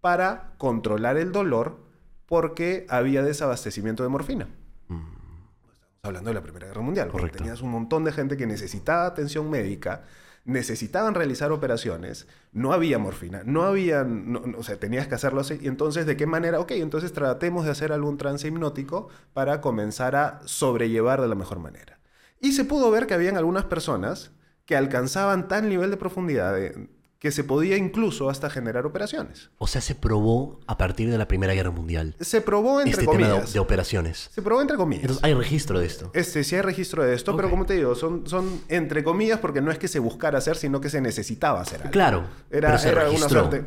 [0.00, 1.78] para controlar el dolor
[2.26, 4.48] porque había desabastecimiento de morfina.
[4.88, 7.08] Estamos hablando de la Primera Guerra Mundial.
[7.08, 7.38] Correcto.
[7.38, 10.02] Tenías un montón de gente que necesitaba atención médica,
[10.44, 15.40] necesitaban realizar operaciones, no había morfina, no había, no- no- o sea, tenías que hacerlo
[15.40, 15.58] así.
[15.62, 16.58] Y entonces, ¿de qué manera?
[16.58, 21.60] Ok, entonces tratemos de hacer algún trance hipnótico para comenzar a sobrellevar de la mejor
[21.60, 22.00] manera.
[22.40, 24.32] Y se pudo ver que habían algunas personas
[24.66, 29.50] que alcanzaban tal nivel de profundidad de- que se podía incluso hasta generar operaciones.
[29.58, 32.16] O sea, se probó a partir de la Primera Guerra Mundial.
[32.18, 33.52] Se probó entre Este tema de, comillas.
[33.52, 34.28] de operaciones.
[34.32, 35.02] Se probó entre comillas.
[35.04, 36.10] Entonces, hay registro de esto.
[36.14, 39.60] Este, sí hay registro de esto, pero como te digo, son, son entre comillas porque
[39.60, 41.92] no es que se buscara hacer, sino que se necesitaba hacer algo.
[41.92, 42.24] Claro.
[42.50, 43.64] Era, era una suerte.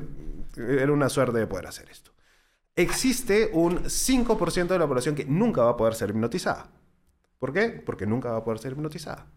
[0.58, 2.12] Era una suerte de poder hacer esto.
[2.76, 6.72] Existe un 5% de la población que nunca va a poder ser hipnotizada.
[7.40, 7.70] ¿Por qué?
[7.70, 9.28] Porque nunca va a poder ser hipnotizada.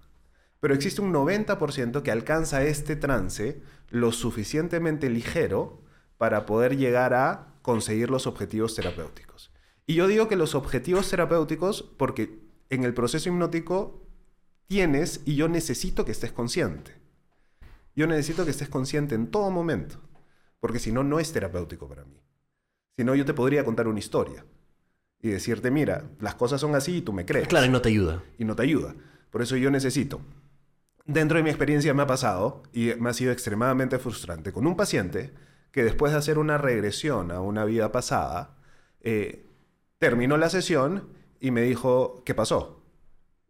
[0.61, 5.83] Pero existe un 90% que alcanza este trance lo suficientemente ligero
[6.17, 9.53] para poder llegar a conseguir los objetivos terapéuticos.
[9.87, 12.41] Y yo digo que los objetivos terapéuticos, porque
[12.71, 14.07] en el proceso hipnótico
[14.67, 16.95] tienes y yo necesito que estés consciente.
[17.95, 20.01] Yo necesito que estés consciente en todo momento,
[20.61, 22.21] porque si no, no es terapéutico para mí.
[22.97, 24.45] Si no, yo te podría contar una historia
[25.21, 27.49] y decirte, mira, las cosas son así y tú me crees.
[27.49, 28.23] Claro, y no te ayuda.
[28.39, 28.95] Y no te ayuda.
[29.31, 30.21] Por eso yo necesito.
[31.09, 34.77] Dentro de mi experiencia me ha pasado y me ha sido extremadamente frustrante con un
[34.77, 35.33] paciente
[35.73, 38.59] que después de hacer una regresión a una vida pasada,
[39.01, 39.47] eh,
[39.99, 41.09] terminó la sesión
[41.41, 42.83] y me dijo, ¿qué pasó?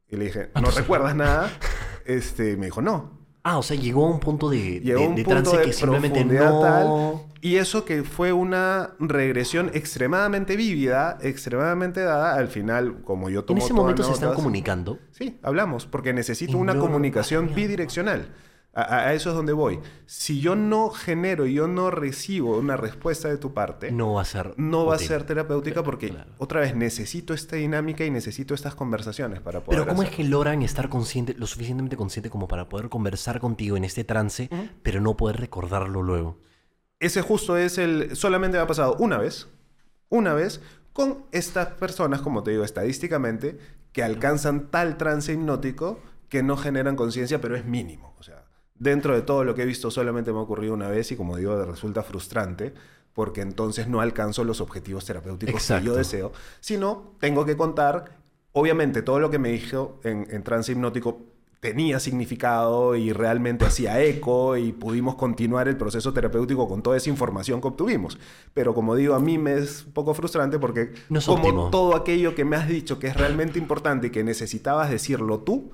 [0.08, 1.50] Y le dije, ¿no recuerdas nada?
[2.04, 3.17] Este, me dijo, no.
[3.42, 5.56] Ah, o sea, llegó a un punto de, Llegó de- a un de punto trance
[5.58, 6.60] de que simplemente no...
[6.60, 13.40] tal, y eso que fue una regresión extremadamente vívida, extremadamente dada, al final, como yo
[13.40, 14.98] En tomo ese todas momento se están comunicando.
[15.12, 18.28] Sí, hablamos, porque necesito Y una no- comunicación bidireccional.
[18.74, 19.80] A, eso es donde voy.
[20.06, 24.22] Si yo no genero y yo no recibo una respuesta de tu parte, No va
[24.22, 24.54] a ser...
[24.56, 26.30] no va a ser terapéutica porque, Claro.
[26.38, 30.22] otra vez, necesito esta dinámica y necesito estas conversaciones para poder Pero ¿cómo es que
[30.22, 34.48] logran estar consciente, lo suficientemente consciente como para poder conversar contigo en este trance,
[34.82, 36.38] pero no poder recordarlo luego?
[37.00, 38.14] Ese justo es el...
[38.14, 39.48] Solamente me ha pasado una vez,
[40.08, 40.60] una vez,
[40.92, 43.58] con estas personas, como te digo, estadísticamente,
[43.92, 48.14] que alcanzan tal trance hipnótico que no generan conciencia, pero es mínimo.
[48.18, 48.44] O sea,
[48.78, 51.36] dentro de todo lo que he visto solamente me ha ocurrido una vez y como
[51.36, 52.74] digo, resulta frustrante
[53.12, 58.16] porque entonces no alcanzo los objetivos terapéuticos que yo deseo, sino tengo que contar,
[58.52, 61.22] obviamente todo lo que me dijo en, en trance hipnótico
[61.60, 67.10] tenía significado y realmente hacía eco y pudimos continuar el proceso terapéutico con toda esa
[67.10, 68.18] información que obtuvimos.
[68.54, 71.70] Pero como digo, a mí me es un poco frustrante porque No como óptimo.
[71.70, 75.72] todo aquello que me has dicho que es realmente importante y que necesitabas decirlo tú,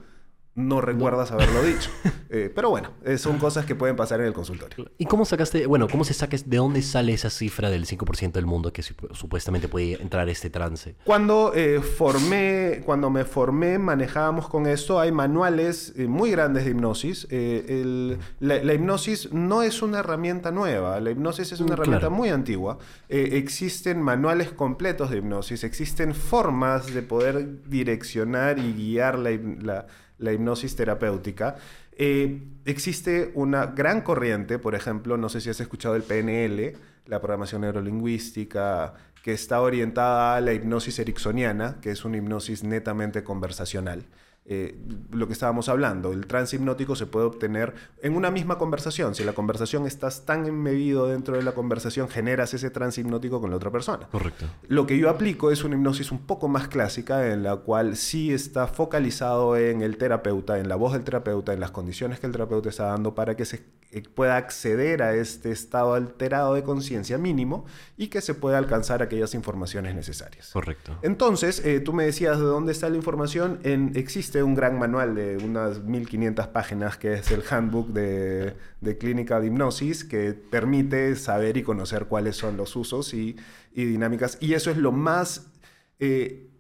[0.55, 1.91] no recuerdas haberlo dicho.
[2.37, 4.91] Eh, pero bueno, eh, son cosas que pueden pasar en el consultorio.
[4.99, 8.45] ¿Y cómo sacaste, bueno, cómo se saca, de dónde sale esa cifra del 5% del
[8.47, 10.97] mundo que sup- supuestamente puede entrar este trance?
[11.05, 14.99] Cuando eh, formé, cuando me formé, manejábamos con esto.
[14.99, 17.29] Hay manuales eh, muy grandes de hipnosis.
[17.31, 20.99] El- la, la hipnosis no es una herramienta nueva.
[20.99, 22.15] La hipnosis es una Mm, herramienta claro.
[22.17, 22.79] muy antigua.
[23.09, 25.63] Existen manuales completos de hipnosis.
[25.63, 29.87] Existen formas de poder direccionar y guiar la-
[30.19, 31.57] la hipnosis terapéutica.
[31.97, 37.21] Eh, existe una gran corriente, por ejemplo, no sé si has escuchado el PNL, la
[37.21, 44.05] programación neurolingüística, que está orientada a la hipnosis ericksoniana, que es una hipnosis netamente conversacional.
[44.47, 44.79] Eh,
[45.11, 49.15] lo que estábamos hablando, el trance hipnótico se puede obtener en una misma conversación.
[49.15, 53.49] Si la conversación estás tan embebido dentro de la conversación, generas ese trance hipnótico con
[53.49, 54.07] la otra persona.
[54.11, 54.45] Correcto.
[54.69, 58.35] Lo que yo aplico es una hipnosis un poco más clásica en la cual sí
[58.35, 62.33] está focalizado en el terapeuta, en la voz del terapeuta, en las condiciones que el
[62.33, 67.17] terapeuta está dando para que se eh, pueda acceder a este estado alterado de conciencia
[67.17, 67.65] mínimo
[67.97, 70.51] y que se pueda alcanzar aquellas informaciones necesarias.
[70.53, 70.99] Correcto.
[71.03, 73.61] Entonces, eh, tú me decías de dónde está la información.
[73.63, 78.99] En, existe un gran manual de unas 1500 páginas que es el Handbook de, de
[78.99, 83.37] Clinical Hypnosis que permite saber y conocer cuáles son los usos y,
[83.73, 84.39] y dinámicas.
[84.41, 85.53] Y eso es lo más,
[85.99, 86.51] eh,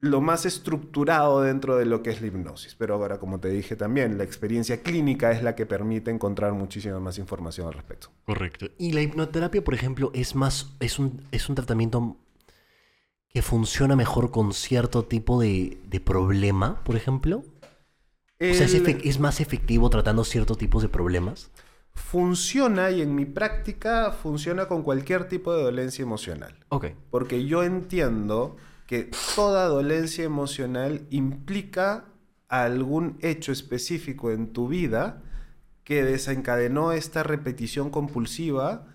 [0.00, 2.74] lo más estructurado dentro de lo que es la hipnosis.
[2.74, 6.98] Pero ahora, como te dije también, la experiencia clínica es la que permite encontrar muchísima
[7.00, 8.08] más información al respecto.
[8.24, 8.66] Correcto.
[8.78, 12.16] Y la hipnoterapia, por ejemplo, es más, es un, es un tratamiento
[13.32, 17.44] que funciona mejor con cierto tipo de, de problema, por ejemplo.
[18.50, 21.50] O sea, es, más efectivo tratando ciertos tipos de problemas.
[21.94, 26.52] Funciona y en mi práctica funciona con cualquier tipo de dolencia emocional.
[26.68, 26.86] Ok.
[27.10, 32.06] Porque yo entiendo que toda dolencia emocional implica
[32.48, 35.22] algún hecho específico en tu vida
[35.84, 38.88] que desencadenó esta repetición compulsiva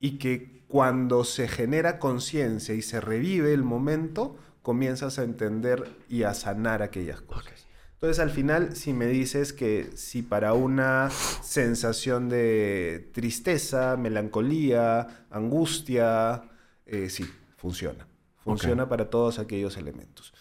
[0.00, 6.24] y que cuando se genera conciencia y se revive el momento, comienzas a entender y
[6.24, 7.66] a sanar aquellas cosas.
[7.94, 16.42] Entonces al final, si me dices que si para una sensación de tristeza, melancolía, angustia,
[16.86, 17.24] eh, sí,
[17.56, 18.06] funciona.
[18.44, 20.32] Funciona para todos aquellos elementos.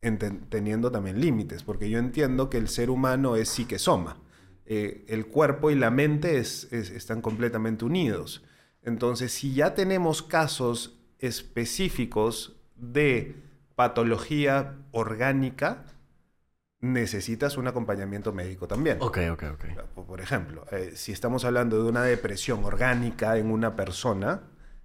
[0.00, 4.22] Enten- teniendo también límites, porque yo entiendo que el ser humano es psique-soma.
[4.64, 8.42] Eh, el cuerpo y la mente es- es- están completamente unidos.
[8.86, 13.34] Entonces, si ya tenemos casos específicos de
[13.74, 15.84] patología orgánica,
[16.80, 18.98] necesitas un acompañamiento médico también.
[19.00, 20.04] Ok, ok, ok.
[20.06, 24.42] Por- ejemplo, eh, si estamos hablando de una depresión orgánica en una persona,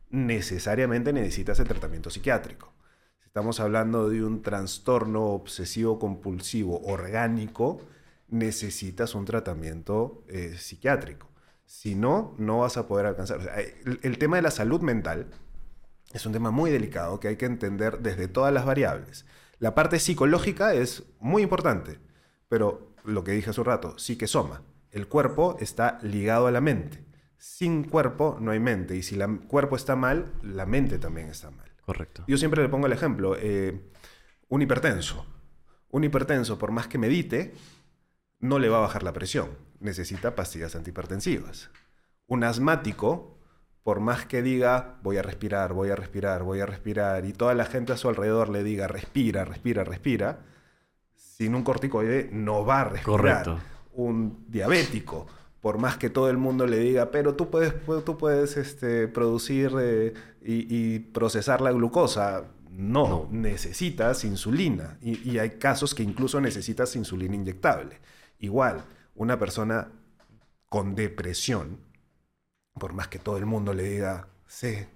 [0.10, 2.74] necesariamente necesitas el tratamiento psiquiátrico.
[3.20, 7.82] Si estamos hablando de un trastorno obsesivo compulsivo orgánico,
[8.30, 11.31] necesitas un tratamiento eh, psiquiátrico.
[11.71, 13.38] Si no, no vas a poder alcanzar.
[13.38, 15.27] O sea, el, el tema de la salud mental
[16.12, 19.25] es un tema muy delicado que hay que entender desde todas las variables.
[19.57, 21.97] La parte psicológica es muy importante,
[22.49, 24.63] pero lo que dije hace un rato, psique soma.
[24.91, 27.05] El cuerpo está ligado a la mente.
[27.38, 28.97] Sin cuerpo no hay mente.
[28.97, 31.71] Y si el cuerpo está mal, la mente también está mal.
[31.86, 32.25] Correcto.
[32.27, 33.89] Yo siempre le pongo el ejemplo, eh,
[34.49, 35.25] un hipertenso.
[35.89, 37.53] Un hipertenso, por más que medite,
[38.39, 39.70] no le va a bajar la presión.
[39.82, 41.70] Necesita pastillas antihipertensivas.
[42.28, 43.38] Un asmático,
[43.84, 47.54] por más que diga, voy a respirar, voy a respirar, voy a respirar, y toda
[47.56, 50.39] la gente a su alrededor le diga, respira, respira, respira,
[51.15, 53.44] sin un corticoide no va a respirar.
[53.44, 53.60] Correcto.
[53.94, 55.28] Un diabético,
[55.60, 59.08] por más que todo el mundo le diga, pero tú puedes, pu- tú puedes este,
[59.08, 60.13] producir eh,
[60.44, 62.46] y, y procesar la glucosa.
[62.70, 63.28] No, No.
[63.32, 64.98] necesitas insulina.
[65.02, 68.00] Y, y hay casos que incluso necesitas insulina inyectable.
[68.39, 68.84] Igual,
[69.21, 69.89] una persona
[70.67, 71.77] con depresión,
[72.73, 74.89] por más que todo el mundo le diga, sé,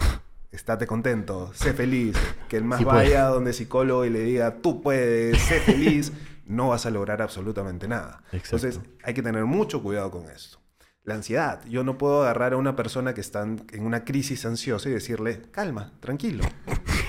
[0.52, 2.18] estate contento, sé feliz,
[2.50, 2.98] que el más Sí puede.
[2.98, 6.12] vaya donde psicólogo y le diga, tú puedes, sé feliz,
[6.48, 8.24] no vas a lograr absolutamente nada.
[8.32, 8.56] Exacto.
[8.56, 10.58] Entonces, hay que tener mucho cuidado con esto.
[11.04, 11.64] La ansiedad.
[11.68, 15.44] Yo no puedo agarrar a una persona que está en una crisis ansiosa y decirle,
[15.52, 16.44] calma, tranquilo.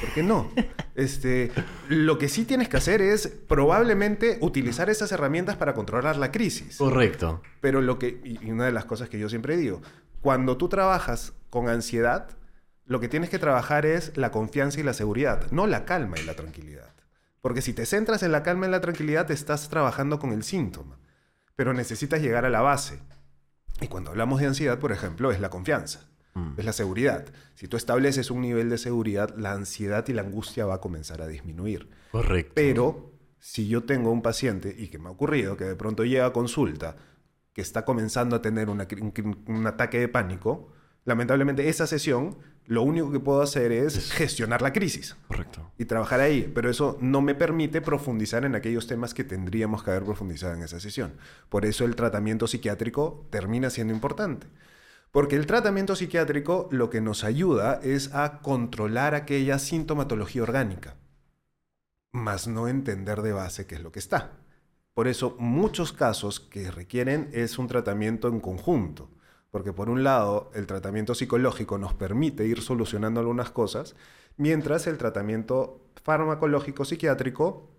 [0.01, 0.51] ¿Por qué no?
[0.95, 1.53] Este,
[1.89, 6.79] lo que sí tienes que hacer es probablemente utilizar esas herramientas para controlar la crisis.
[6.79, 7.43] Correcto.
[7.61, 9.83] Pero lo que, y una de las cosas que yo siempre digo,
[10.23, 12.31] cuando tú trabajas con ansiedad,
[12.87, 16.25] lo que tienes que trabajar es la confianza y la seguridad, no la calma y
[16.25, 16.95] la tranquilidad.
[17.41, 20.99] Porque si te centras en la calma y la tranquilidad, estás trabajando con el síntoma.
[21.55, 22.99] Pero necesitas llegar a la base.
[23.81, 26.55] Y cuando hablamos de ansiedad, por ejemplo, es la confianza, Mm.
[26.59, 27.25] es la seguridad.
[27.55, 31.23] Si tú estableces un nivel de seguridad, la ansiedad y la angustia va a comenzar
[31.23, 31.89] a disminuir.
[32.13, 32.53] Correcto.
[32.55, 36.27] Pero si yo tengo un paciente, y que me ha ocurrido, que de pronto llega
[36.27, 36.97] a consulta,
[37.53, 38.87] que está comenzando a tener una
[39.49, 40.73] un ataque de pánico,
[41.07, 45.71] lamentablemente esa sesión, lo único que puedo hacer es Es- gestionar la crisis Correcto.
[45.79, 46.51] y trabajar ahí.
[46.55, 50.63] Pero eso no me permite profundizar en aquellos temas que tendríamos que haber profundizado en
[50.65, 51.15] esa sesión.
[51.49, 54.49] Por eso el tratamiento psiquiátrico termina siendo importante.
[55.11, 60.97] Porque el tratamiento psiquiátrico lo que nos ayuda es a controlar aquella sintomatología orgánica,
[62.13, 64.33] más no entender de base qué es lo que está.
[64.93, 69.11] Por eso muchos casos que requieren es un tratamiento en conjunto.
[69.51, 73.97] Porque por un lado, el tratamiento psicológico nos permite ir solucionando algunas cosas,
[74.37, 77.71] mientras el tratamiento farmacológico psiquiátrico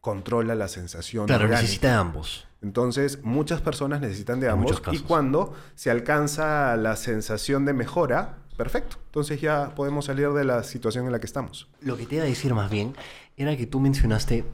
[0.00, 1.26] controla la sensación.
[1.26, 1.62] Claro, orgánica.
[1.62, 2.47] necesita ambos.
[2.60, 8.96] Entonces, muchas personas necesitan de ambos y cuando se alcanza la sensación de mejora, perfecto.
[9.06, 11.68] Entonces ya podemos salir de la situación en la que estamos.
[11.80, 12.94] Lo que te iba a decir más bien
[13.36, 14.44] era que tú mencionaste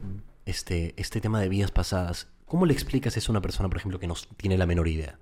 [0.45, 2.29] este, este tema de vidas pasadas.
[2.45, 5.19] ¿Cómo le explicas eso a una persona, por ejemplo, que no tiene la menor idea?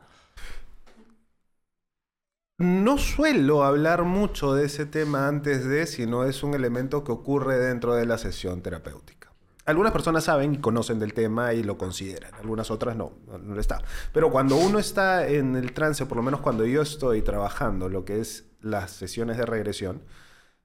[2.58, 7.58] No suelo hablar mucho de ese tema antes de, sino es un elemento que ocurre
[7.58, 9.21] dentro de la sesión terapéutica.
[9.64, 13.60] Algunas personas saben y conocen del tema y lo consideran, algunas otras no, no, no
[13.60, 13.80] está.
[14.12, 18.04] Pero cuando uno está en el trance, por lo menos cuando yo estoy trabajando lo
[18.04, 20.02] que es las sesiones de regresión,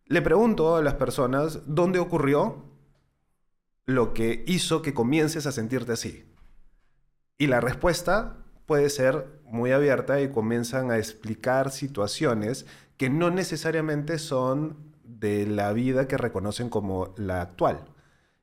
[0.06, 2.64] le pregunto a las personas dónde ocurrió
[3.86, 6.26] lo que hizo que comiences a sentirte así.
[7.38, 12.66] Y la respuesta puede ser muy abierta y comienzan a explicar situaciones
[12.98, 17.86] que no necesariamente son de la vida que reconocen como la actual.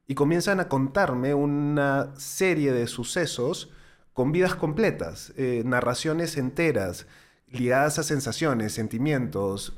[0.07, 3.71] Y comienzan a contarme una serie de sucesos
[4.13, 7.07] con vidas completas, eh, narraciones enteras,
[7.49, 9.77] ligadas a sensaciones, sentimientos,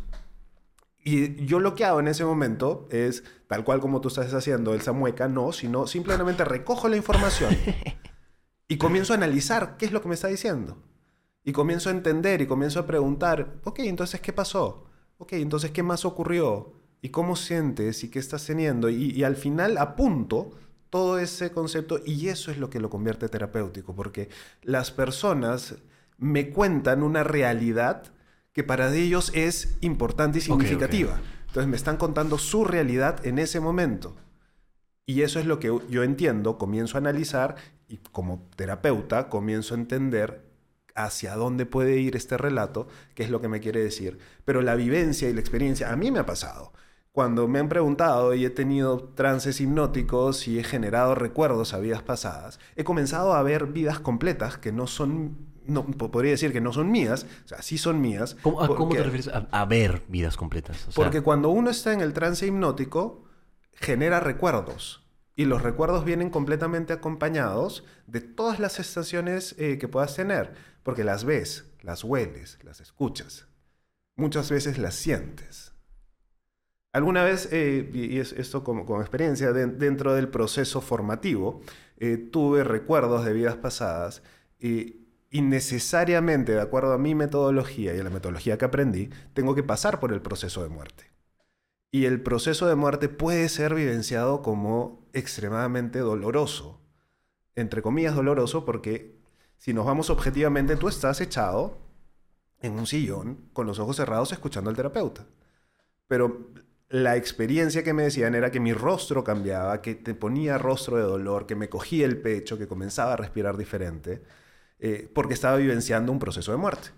[1.09, 4.75] y yo lo que hago en ese momento es, tal cual como tú estás haciendo,
[4.75, 7.57] el Samueca, no, sino simplemente recojo la información
[8.69, 10.83] y comienzo a analizar qué es lo que me está diciendo.
[11.45, 14.87] Y comienzo a entender y comienzo a preguntar, ok, entonces, ¿qué pasó?
[15.19, 16.73] Ok, entonces, ¿qué más ocurrió?
[17.03, 18.03] ¿Y cómo sientes?
[18.05, 18.89] ¿Y qué estás teniendo?
[18.89, 20.53] Y, y al final apunto
[20.91, 24.29] todo ese concepto y eso es lo que lo convierte terapéutico, porque
[24.63, 25.77] las personas
[26.19, 28.05] me cuentan una realidad
[28.53, 31.21] que para ellos es importante y significativa.
[31.49, 34.17] Entonces me están contando su realidad en ese momento.
[35.05, 37.57] Y eso es lo que yo entiendo, comienzo a analizar
[37.89, 40.43] y como terapeuta comienzo a entender
[40.95, 44.19] hacia dónde puede ir este relato, qué es lo que me quiere decir.
[44.45, 46.73] Pero la vivencia y la experiencia, a mí me ha pasado.
[47.17, 52.03] Cuando me han preguntado y he tenido trances hipnóticos y he generado recuerdos a vidas
[52.03, 56.61] pasadas, he comenzado a ver vidas completas que no son no, po- podría decir que
[56.61, 58.37] no son mías, o sea, sí son mías.
[58.43, 60.77] ¿Cómo, a cómo te refieres a, a ver vidas completas?
[60.89, 63.25] O sea, Porque cuando uno está en el trance hipnótico,
[63.73, 65.03] genera recuerdos.
[65.35, 70.53] Y los recuerdos vienen completamente acompañados de todas las sensaciones eh, que puedas tener.
[70.83, 73.47] Porque las ves, las hueles, las escuchas.
[74.17, 75.73] Muchas veces las sientes.
[76.97, 81.61] Alguna vez, eh, y y es esto como, experiencia, de- dentro del proceso formativo,
[81.99, 84.23] eh, tuve recuerdos de vidas pasadas
[84.59, 89.55] y, y necesariamente, de acuerdo a mi metodología y a la metodología que aprendí, tengo
[89.55, 91.05] que pasar por el proceso de muerte.
[91.91, 96.81] Y el proceso de muerte puede ser vivenciado como extremadamente doloroso.
[97.57, 99.17] Entre comillas, doloroso porque
[99.59, 101.79] si nos vamos objetivamente, tú estás echado
[102.61, 105.27] en un sillón con los ojos cerrados escuchando al terapeuta.
[106.09, 106.51] Pero
[106.89, 111.03] la experiencia que me decían era que mi rostro cambiaba, que te ponía rostro de
[111.03, 114.23] dolor, que me cogía el pecho, que comenzaba a respirar diferente,
[114.79, 116.91] eh, porque estaba vivenciando un proceso de muerte.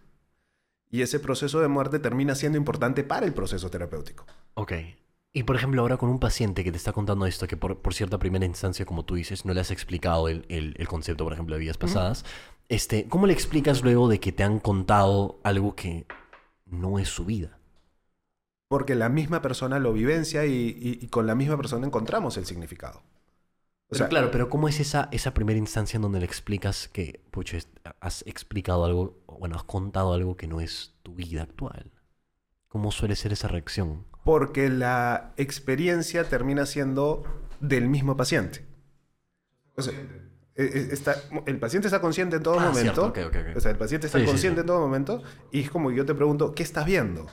[0.90, 4.26] Y ese proceso de muerte termina siendo importante para el proceso terapéutico.
[4.54, 4.72] Ok.
[5.32, 7.94] Y por ejemplo, ahora con un paciente que te está contando esto, que por, por
[7.94, 11.32] cierta primera instancia, como tú dices, no le has explicado el, el- el concepto, por
[11.34, 12.24] ejemplo, de vidas pasadas,
[12.68, 16.06] este, ¿cómo le explicas luego de que te han contado algo que
[16.66, 17.57] no es su vida?
[18.68, 22.46] Porque la misma persona lo vivencia y, y- y con la misma persona encontramos el
[22.46, 23.02] significado.
[23.90, 26.88] O Pero sea, claro, pero ¿cómo es esa, esa primera instancia en donde le explicas
[26.88, 27.68] que, pucha, es-
[28.00, 31.90] has explicado algo, bueno, has contado algo que no es tu vida actual?
[32.68, 34.06] ¿Cómo suele ser esa reacción?
[34.24, 37.24] porque la experiencia termina siendo
[37.60, 38.64] del mismo paciente.
[39.76, 39.94] O sea,
[40.56, 41.16] e- e- está-
[41.46, 43.02] el paciente está consciente en todo Ah, momento.
[43.02, 43.56] cierto, ok, ok, ok.
[43.56, 44.60] O sea, el paciente está Sí, sí, consciente sí.
[44.62, 47.26] en todo momento y es como yo te pregunto, ¿qué estás viendo?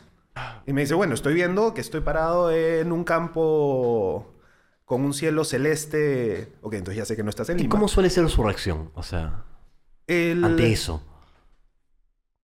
[0.65, 4.33] Y me dice, bueno, estoy viendo que estoy parado en un campo
[4.85, 6.53] con un cielo celeste.
[6.61, 7.71] Ok, entonces ya sé que no estás en ¿Y Lima.
[7.71, 8.91] cómo suele ser su reacción?
[8.95, 9.45] O sea,
[10.07, 11.01] El- ante eso.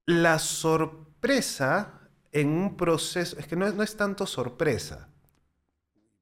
[0.05, 5.09] La sorpresa en un proceso, es que no es, no es tanto sorpresa.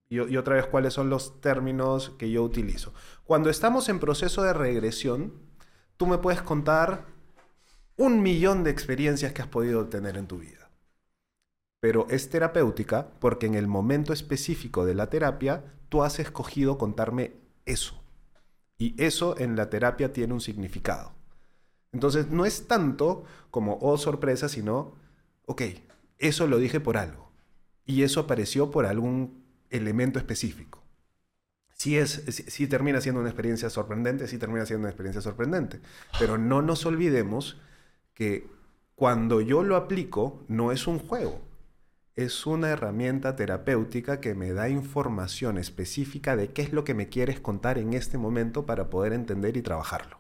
[0.09, 2.93] Y, y otra vez, ¿cuáles son los términos que yo utilizo?
[3.23, 5.33] Cuando estamos en proceso de regresión,
[5.97, 7.05] tú me puedes contar
[7.97, 10.58] un millón de experiencias que has podido tener en tu vida.
[11.79, 17.33] Pero es terapéutica porque en el momento específico de la terapia, tú has escogido contarme
[17.65, 18.01] eso.
[18.77, 21.13] Y eso en la terapia tiene un significado.
[21.91, 24.95] Entonces, no es tanto como, oh, sorpresa, sino,
[25.45, 25.63] ok,
[26.17, 27.31] eso lo dije por algo.
[27.85, 30.83] Y eso apareció por algún elemento específico.
[31.73, 35.79] Sí, es, sí, termina siendo una experiencia sorprendente, sí termina siendo una experiencia sorprendente.
[36.19, 37.59] Pero no nos olvidemos
[38.13, 38.47] que
[38.95, 41.41] cuando yo lo aplico, no es un juego.
[42.19, 47.07] Es una herramienta terapéutica que me da información específica de qué es lo que me
[47.07, 50.19] quieres contar en este momento para poder entender y trabajarlo.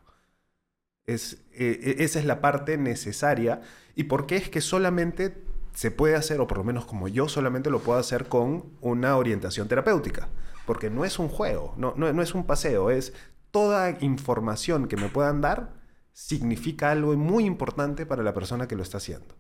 [1.05, 3.63] Es, eh, esa es la parte necesaria.
[3.97, 5.43] ¿Y por qué es que solamente
[5.73, 9.17] se puede hacer, o por lo menos como yo solamente lo puedo hacer con una
[9.17, 10.29] orientación terapéutica?
[10.65, 13.11] Porque no es un juego, no, no, no es un paseo, es
[13.51, 15.73] toda información que me puedan dar
[16.13, 19.35] significa algo muy importante para la persona que lo está haciendo.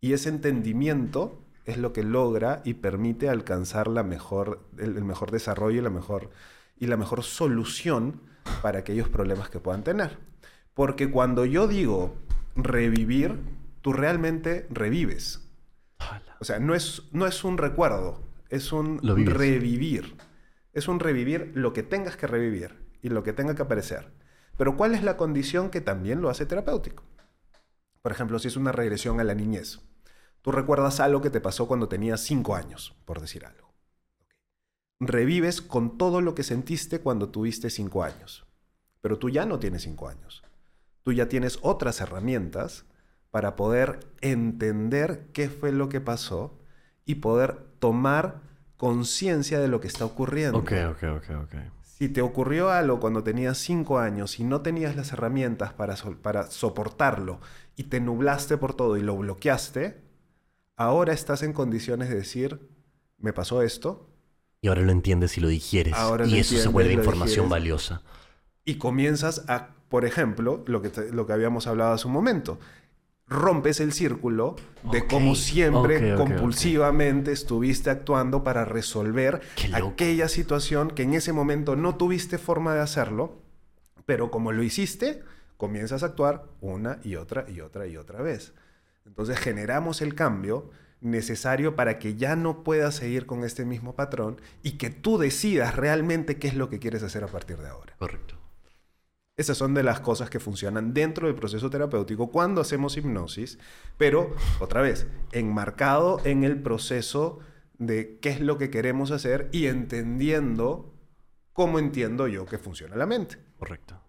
[0.00, 5.30] Y ese entendimiento es lo que logra y permite alcanzar la mejor, el, el mejor
[5.30, 6.30] desarrollo y la mejor,
[6.78, 8.20] y la mejor solución
[8.62, 10.18] para aquellos problemas que puedan tener.
[10.74, 12.14] Porque cuando yo digo
[12.56, 13.38] revivir,
[13.80, 15.48] tú realmente revives.
[16.40, 20.16] O sea, no es, no es un recuerdo, es un Lo revivir.
[20.72, 24.10] Es un revivir lo que tengas que revivir y lo que tenga que aparecer.
[24.56, 27.04] Pero ¿cuál es la condición que también lo hace terapéutico?
[28.00, 29.80] Por ejemplo, si es una regresión a la niñez.
[30.42, 33.72] Tú recuerdas algo que te pasó cuando tenías cinco años, por decir algo.
[35.00, 38.46] Revives con todo lo que sentiste cuando tuviste cinco años.
[39.00, 40.44] Pero tú ya no tienes cinco años.
[41.02, 42.84] Tú ya tienes otras herramientas
[43.30, 46.58] para poder entender qué fue lo que pasó
[47.04, 48.40] y poder tomar
[48.76, 50.58] conciencia de lo que está ocurriendo.
[50.58, 51.54] Ok, ok, ok, ok.
[51.80, 56.16] Si te ocurrió algo cuando tenías cinco años y no tenías las herramientas para, so-
[56.20, 57.40] para soportarlo
[57.76, 60.00] y te nublaste por todo y lo bloqueaste,
[60.82, 62.60] ahora estás en condiciones de decir,
[63.18, 64.08] me pasó esto,
[64.60, 65.94] Y ahora lo entiendes y lo digieres.
[65.94, 67.50] Ahora y lo eso se vuelve información digieres.
[67.50, 68.02] valiosa.
[68.64, 72.58] y comienzas a, por ejemplo, lo que, te- lo que habíamos hablado hace un momento,
[73.26, 74.56] rompes el círculo
[74.92, 79.40] de Ok, cómo siempre compulsivamente estuviste actuando para resolver
[79.72, 83.40] aquella situación que en ese momento no tuviste forma de hacerlo,
[84.06, 85.22] pero como lo hiciste,
[85.56, 88.52] comienzas a actuar una y otra y otra y otra vez.
[89.04, 94.40] Entonces generamos el cambio necesario para que ya no puedas seguir con este mismo patrón
[94.62, 97.94] y que tú decidas realmente qué es lo que quieres hacer a partir de ahora.
[97.98, 98.36] Correcto.
[99.36, 103.58] Esas son de las cosas que funcionan dentro del proceso terapéutico cuando hacemos hipnosis,
[103.96, 107.40] pero otra vez, enmarcado en el proceso
[107.78, 110.94] de qué es lo que queremos hacer y entendiendo
[111.52, 114.01] cómo entiendo yo que funciona la mente, Correcto.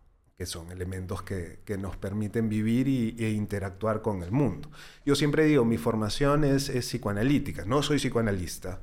[0.44, 4.70] Que son elementos que, que nos permiten vivir y, e interactuar con el mundo.
[5.06, 8.82] Yo siempre digo, mi formación es, es psicoanalítica, no soy psicoanalista,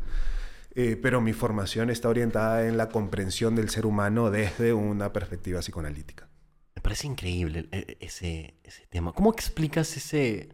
[0.75, 5.61] eh, pero mi formación está orientada en la comprensión del ser humano desde una perspectiva
[5.61, 6.29] psicoanalítica.
[6.77, 9.13] Me parece increíble eh, ese, ese tema.
[9.13, 10.49] ¿Cómo explicas ese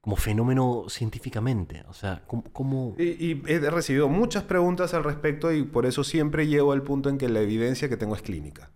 [0.00, 1.84] como fenómeno científicamente?
[1.86, 2.42] O sea, ¿cómo...?
[2.52, 6.82] cómo- Y, y he recibido muchas preguntas al respecto y por eso siempre llego al
[6.82, 8.72] punto en que la evidencia que tengo es clínica.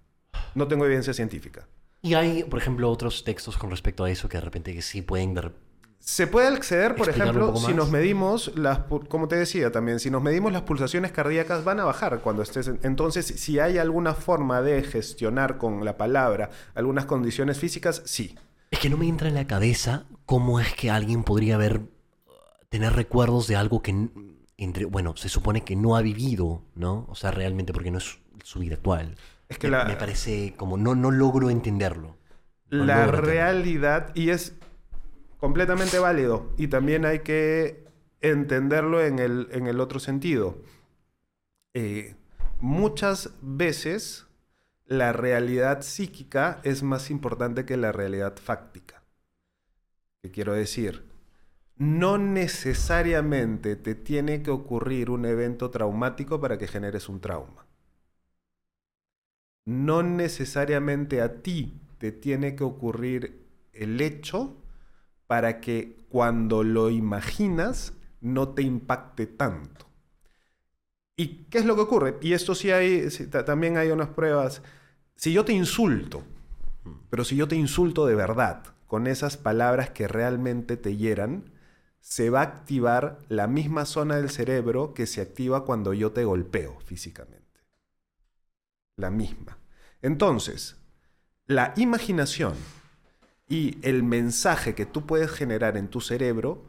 [0.54, 1.66] No tengo evidencia científica.
[2.00, 5.02] Y hay, por ejemplo, otros textos con respecto a eso que de repente que sí
[5.02, 5.34] pueden...
[5.34, 5.52] de rep-
[6.00, 10.00] Se puede acceder, por ¿Explicarlo un ejemplo, si nos medimos, las, como te decía también,
[10.00, 12.66] si nos medimos las pulsaciones cardíacas van a bajar cuando estés...
[12.66, 18.34] en- entonces, si hay alguna forma de gestionar con la palabra algunas condiciones físicas, sí.
[18.72, 21.82] Es que no me entra en la cabeza cómo es que alguien podría haber...
[22.68, 24.08] tener recuerdos de algo que...
[24.58, 27.06] Entre, bueno, se supone que no ha vivido, ¿no?
[27.08, 29.16] O sea, realmente porque no es su vida actual.
[29.52, 30.76] Es que me, la- me parece como...
[30.76, 32.16] No, no logro entenderlo.
[32.70, 33.52] No la logro entenderlo.
[33.54, 34.54] realidad y es
[35.38, 37.84] completamente válido y también hay que
[38.20, 40.58] entenderlo en el, en el otro sentido.
[41.74, 42.14] Eh,
[42.60, 44.26] muchas veces
[44.86, 49.02] la realidad psíquica es más importante que la realidad fáctica.
[50.22, 51.04] ¿Qué quiero decir?
[51.76, 57.66] No necesariamente te tiene que ocurrir un evento traumático para que generes un trauma
[59.64, 64.56] no necesariamente a ti te tiene que ocurrir el hecho
[65.26, 69.86] para que cuando lo imaginas no te impacte tanto.
[71.16, 72.18] ¿Y qué es lo que ocurre?
[72.20, 73.08] Y esto sí hay,
[73.46, 74.62] también hay unas pruebas.
[75.14, 76.22] Si yo te insulto,
[77.10, 81.50] pero si yo te insulto de verdad, con esas palabras que realmente te hieran,
[82.00, 86.24] se va a activar la misma zona del cerebro que se activa cuando yo te
[86.24, 87.41] golpeo físicamente
[88.96, 89.58] la misma.
[90.00, 90.76] Entonces,
[91.46, 92.54] la imaginación
[93.48, 96.68] y el mensaje que tú puedes generar en tu cerebro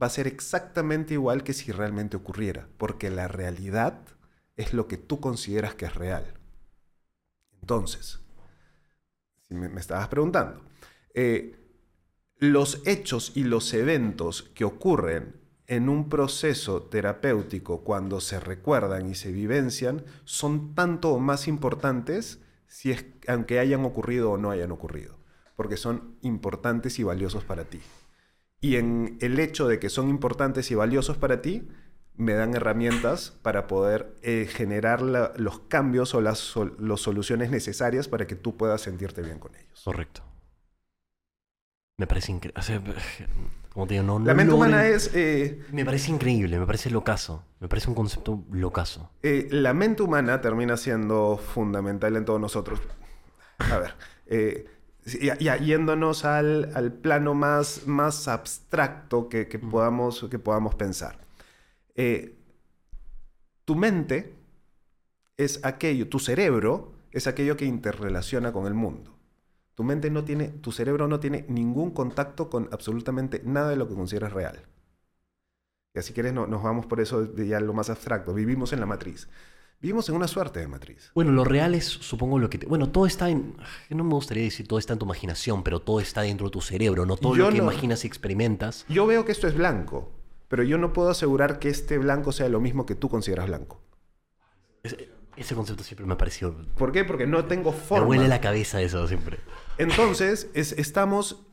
[0.00, 4.00] va a ser exactamente igual que si realmente ocurriera, porque la realidad
[4.56, 6.34] es lo que tú consideras que es real.
[7.60, 8.20] Entonces,
[9.48, 10.62] si me, estabas preguntando,
[11.14, 11.56] eh,
[12.38, 19.14] los hechos y los eventos que ocurren en un proceso terapéutico cuando se recuerdan y
[19.14, 24.72] se vivencian son tanto o más importantes si es, aunque hayan ocurrido o no hayan
[24.72, 25.16] ocurrido,
[25.56, 27.80] porque son importantes y valiosos para ti.
[28.60, 31.68] Y en el hecho de que son importantes y valiosos para ti,
[32.16, 38.36] me dan herramientas para poder eh, generar los cambios o las soluciones necesarias para que
[38.36, 39.82] tú puedas sentirte bien con ellos.
[39.84, 40.22] Correcto.
[41.96, 42.60] Me parece increíble.
[43.72, 45.10] como te digo, no, La mente humana es...
[45.14, 47.44] eh, Me parece increíble, me parece locazo.
[47.60, 49.10] Me parece un concepto locazo.
[49.22, 52.80] Eh, la mente humana termina siendo fundamental en todos nosotros.
[53.58, 53.94] A ver,
[54.26, 54.66] eh,
[55.22, 61.18] ya, ya yéndonos al, al plano más, más abstracto que, que podamos, que podamos pensar.
[61.94, 62.36] Eh,
[63.64, 64.34] tu mente
[65.36, 69.13] es aquello, tu cerebro es aquello que interrelaciona con el mundo.
[69.74, 73.88] Tu mente no tiene, tu cerebro no tiene ningún contacto con absolutamente nada de lo
[73.88, 74.64] que consideras real.
[75.94, 78.34] Y así quieres, no, nos vamos por eso de ya lo más abstracto.
[78.34, 79.28] Vivimos en la matriz.
[79.80, 81.10] Vivimos en una suerte de matriz.
[81.14, 82.58] Bueno, lo real es, supongo, lo que...
[82.58, 83.54] te- Bueno, todo está en...
[83.90, 86.60] No me gustaría decir todo está en tu imaginación, pero todo está dentro de tu
[86.60, 88.86] cerebro, no todo Yo lo que no- imaginas y experimentas.
[88.88, 90.10] Yo veo que esto es blanco,
[90.48, 93.80] pero yo no puedo asegurar que este blanco sea lo mismo que tú consideras blanco.
[94.82, 94.96] Es-
[95.36, 96.54] ese concepto siempre me ha parecido...
[96.76, 97.04] ¿Por qué?
[97.04, 98.06] Porque no tengo Me forma.
[98.06, 99.38] huele la cabeza eso siempre.
[99.78, 101.46] Entonces, es- estamos...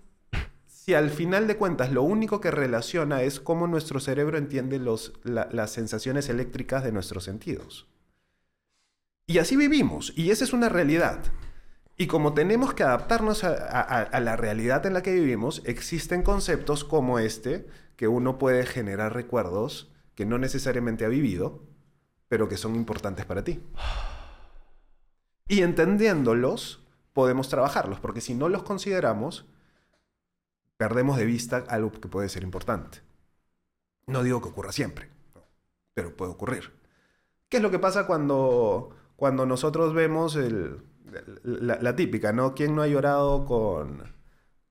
[0.68, 5.14] Si al final de cuentas lo único que relaciona es cómo nuestro cerebro entiende los,
[5.24, 7.88] la- las sensaciones eléctricas de nuestros sentidos.
[9.28, 11.24] Y así vivimos, y esa es una realidad.
[11.98, 16.24] Y como tenemos que adaptarnos a, a- a la realidad en la que vivimos, existen
[16.24, 21.64] conceptos como este, que uno puede generar recuerdos que no necesariamente ha vivido,
[22.32, 23.60] pero que son importantes para ti.
[25.50, 29.46] Y entendiéndolos, podemos trabajarlos, porque si no los consideramos,
[30.78, 33.00] perdemos de vista algo que puede ser importante.
[34.08, 35.10] No digo que ocurra siempre,
[35.94, 36.72] pero puede ocurrir.
[37.50, 40.84] ¿Qué es lo que pasa cuando, cuando nosotros vemos el-
[41.44, 42.56] la, la típica, ¿no?
[42.56, 44.04] ¿Quién no ha llorado con,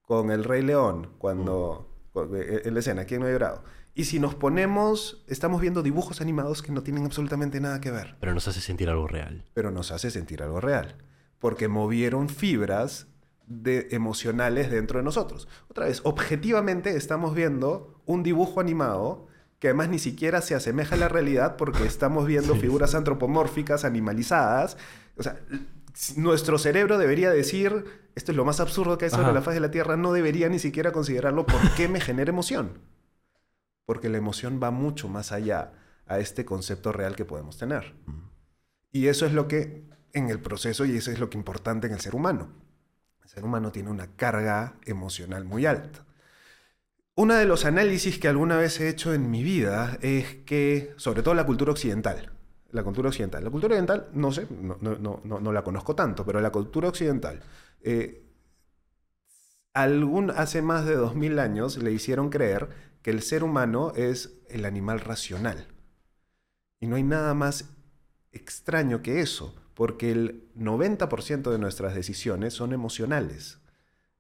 [0.01, 1.95] con el Rey León cuando,
[2.35, 3.05] eh, en la escena?
[3.05, 3.65] ¿Quién no ha llorado?
[3.95, 8.16] Y si nos ponemos, estamos viendo dibujos animados que no tienen absolutamente nada que ver
[8.20, 9.45] Pero nos hace sentir algo real.
[9.53, 10.97] pero nos hace sentir algo real.
[11.38, 13.07] Porque movieron fibras
[13.47, 15.49] de emocionales dentro de nosotros.
[15.68, 19.26] Otra vez, objetivamente estamos viendo un dibujo animado
[19.59, 24.76] que además ni siquiera se asemeja a la realidad porque estamos viendo figuras antropomórficas, animalizadas.
[25.16, 25.38] O sea,
[26.16, 27.84] nuestro cerebro debería decir,
[28.14, 29.32] esto es lo más absurdo que hay sobre Ajá.
[29.34, 32.78] la faz de la Tierra, no debería ni siquiera considerarlo por qué me genera emoción.
[33.91, 35.72] Porque la emoción va mucho más allá
[36.07, 37.93] a este concepto real que podemos tener.
[38.93, 39.82] Y eso es lo que
[40.12, 42.53] en el proceso, y eso es lo que es importante en el ser humano.
[43.20, 46.07] El ser humano tiene una carga emocional muy alta.
[47.16, 51.24] Uno de los análisis que alguna vez he hecho en mi vida es que, sobre
[51.24, 52.30] todo la cultura occidental,
[52.70, 56.24] la cultura occidental, la cultura oriental, no sé, no, no, no, no- la conozco tanto,
[56.24, 57.41] pero la cultura occidental,
[57.82, 58.22] eh,
[59.74, 64.64] algún, hace más de 2000 años le hicieron creer que el ser humano es el
[64.64, 65.68] animal racional.
[66.80, 67.70] Y no hay nada más
[68.32, 73.59] extraño que eso, porque el 90% de nuestras decisiones son emocionales.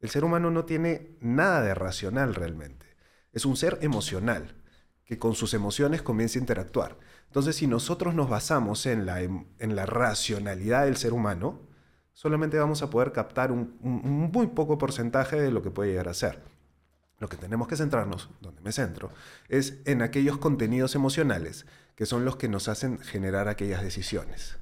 [0.00, 2.86] El ser humano no tiene nada de racional realmente.
[3.32, 4.56] Es un ser emocional
[5.04, 6.98] que con sus emociones comienza a interactuar.
[7.26, 11.60] Entonces, si nosotros nos basamos en la, em- en la racionalidad del ser humano,
[12.12, 15.90] solamente vamos a poder captar un, un- un muy poco porcentaje de lo que puede
[15.90, 16.42] llegar a ser.
[17.20, 19.10] Lo que tenemos que centrarnos, donde me centro,
[19.48, 24.56] es en aquellos contenidos emocionales que son los que nos hacen generar aquellas decisiones.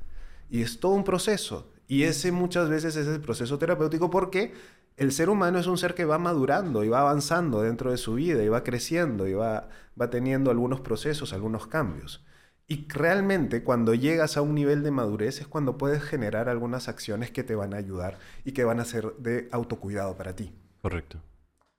[0.51, 1.73] Y es todo un proceso.
[1.87, 4.55] Y ese muchas veces es el proceso terapéutico porque
[4.97, 8.15] el ser humano es un ser que va madurando y va avanzando dentro de su
[8.15, 12.27] vida y va creciendo y va, va teniendo algunos procesos, algunos cambios.
[12.67, 17.31] Y realmente cuando llegas a un nivel de madurez es cuando puedes generar algunas acciones
[17.31, 20.53] que te van a ayudar y que van a ser de autocuidado para ti.
[20.83, 21.23] Correcto.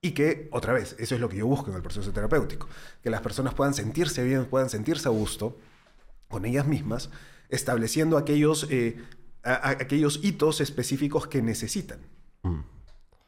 [0.01, 2.67] Y que, otra vez, eso es lo que yo busco en el proceso terapéutico,
[3.03, 5.57] que las personas puedan sentirse bien, puedan sentirse a gusto
[6.29, 7.09] con ellas mismas,
[7.49, 9.03] estableciendo aquellos, eh,
[9.43, 11.99] a- a- aquellos hitos específicos que necesitan.
[12.43, 12.59] Mm.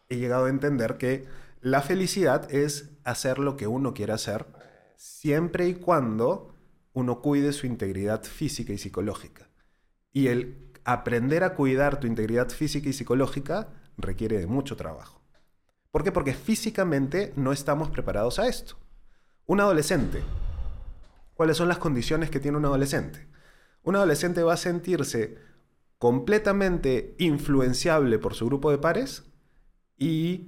[0.09, 1.25] He llegado a entender que
[1.61, 4.45] la felicidad es hacer lo que uno quiera hacer,
[4.95, 6.55] siempre y cuando
[6.93, 9.49] uno cuide su integridad física y psicológica.
[10.13, 15.20] Y el aprender a cuidar tu integridad física y psicológica requiere de mucho trabajo.
[15.91, 16.11] ¿Por qué?
[16.11, 18.77] Porque físicamente no estamos preparados a esto.
[19.45, 20.21] Un adolescente,
[21.33, 23.27] ¿cuáles son las condiciones que tiene un adolescente?
[23.83, 25.37] Un adolescente va a sentirse
[25.97, 29.23] completamente influenciable por su grupo de pares
[29.97, 30.47] y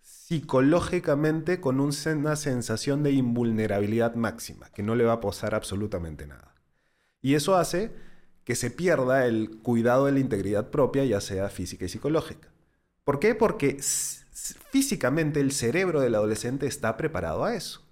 [0.00, 6.54] psicológicamente con una sensación de invulnerabilidad máxima, que no le va a pasar absolutamente nada.
[7.20, 7.92] Y eso hace
[8.44, 12.48] que se pierda el cuidado de la integridad propia, ya sea física y psicológica.
[13.04, 13.34] ¿Por qué?
[13.34, 13.78] Porque
[14.70, 17.86] físicamente el cerebro del adolescente está preparado a eso.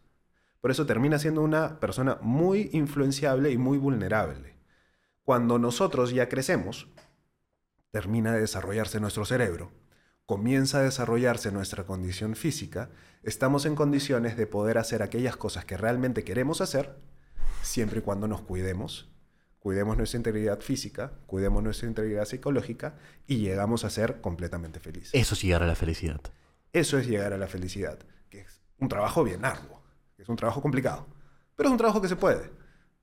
[0.61, 4.57] Por eso termina siendo una persona muy influenciable y muy vulnerable.
[5.23, 6.89] Cuando nosotros ya crecemos,
[7.91, 9.73] termina de desarrollarse nuestro cerebro,
[10.27, 12.91] comienza a desarrollarse nuestra condición física,
[13.23, 16.97] estamos en condiciones de poder hacer aquellas cosas que realmente queremos hacer,
[17.63, 19.09] siempre y cuando nos cuidemos,
[19.61, 22.97] cuidemos nuestra integridad física, cuidemos nuestra integridad psicológica
[23.27, 25.11] y llegamos a ser completamente felices.
[25.13, 26.21] Eso sí llegar a la felicidad.
[26.73, 27.99] Eso es llegar a la felicidad,
[28.29, 29.83] que es un trabajo bien arduo,
[30.17, 31.07] que es un trabajo complicado,
[31.55, 32.51] pero es un trabajo que se puede.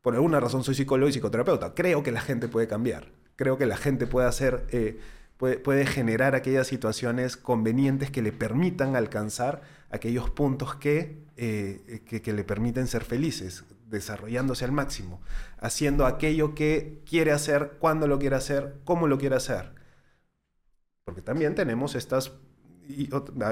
[0.02, 1.74] Por alguna razón soy psicólogo y psicoterapeuta.
[1.74, 3.12] Creo que la gente puede cambiar.
[3.36, 5.00] Creo que la gente puede hacer, eh,
[5.38, 12.22] puede, puede generar aquellas situaciones convenientes que le permitan alcanzar aquellos puntos que, eh, que,
[12.22, 15.22] que le permiten ser felices, desarrollándose al máximo,
[15.60, 19.72] haciendo aquello que quiere hacer, cuando lo quiere hacer, cómo lo quiere hacer.
[21.06, 22.34] Porque también tenemos estas,
[22.88, 23.10] y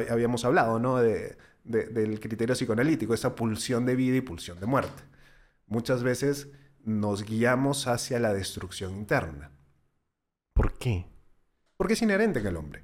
[0.10, 0.98] habíamos hablado, ¿no?
[0.98, 5.04] De, de- del criterio psicoanalítico, esa pulsión de vida y pulsión de muerte.
[5.68, 6.50] Muchas veces
[6.84, 9.52] nos guiamos hacia la destrucción interna,
[10.54, 11.06] ¿Por qué?
[11.78, 12.84] porque es inherente en el hombre.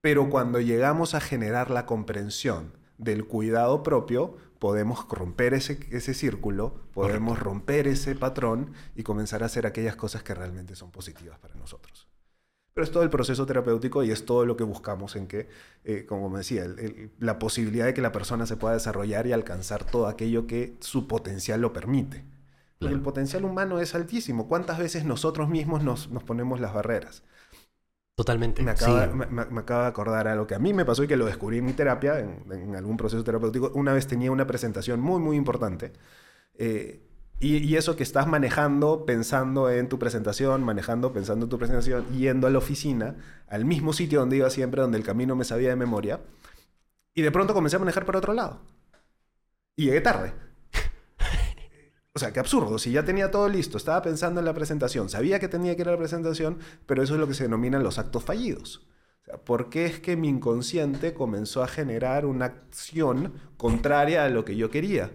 [0.00, 6.88] Pero cuando llegamos a generar la comprensión del cuidado propio, podemos romper ese, ese círculo,
[6.94, 11.54] podemos romper ese patrón y comenzar a hacer aquellas cosas que realmente son positivas para
[11.56, 12.08] nosotros.
[12.76, 15.48] Pero es todo el proceso terapéutico y es todo lo que buscamos en que,
[15.84, 19.26] eh, como me decía, el- el- la posibilidad de que la persona se pueda desarrollar
[19.26, 22.24] y alcanzar todo aquello que su potencial lo permite.
[22.78, 22.94] Claro.
[22.94, 24.46] el potencial humano es altísimo.
[24.48, 27.22] ¿Cuántas veces nosotros mismos nos, nos ponemos las barreras?
[28.14, 28.62] Totalmente.
[28.62, 29.14] Me acaba, sí.
[29.14, 31.24] me, me- me acaba de acordar algo que a mí me pasó y que lo
[31.24, 33.70] descubrí en mi terapia, en, en algún proceso terapéutico.
[33.74, 35.92] Una vez tenía una presentación muy, muy importante.
[36.58, 37.00] eh,
[37.38, 42.06] y, y eso que estás manejando, pensando en tu presentación, manejando, pensando en tu presentación,
[42.16, 43.16] yendo a la oficina,
[43.48, 46.20] al mismo sitio donde iba siempre, donde el camino me sabía de memoria.
[47.14, 48.60] Y de pronto comencé a manejar para otro lado.
[49.76, 50.32] Y llegué tarde.
[52.14, 52.78] O sea, qué absurdo.
[52.78, 55.88] Si ya tenía todo listo, estaba pensando en la presentación, sabía que tenía que ir
[55.88, 58.86] a la presentación, pero eso es lo que se denominan los actos fallidos.
[59.20, 64.30] O sea, ¿por qué es que mi inconsciente comenzó a generar una acción contraria a
[64.30, 65.10] lo que yo quería?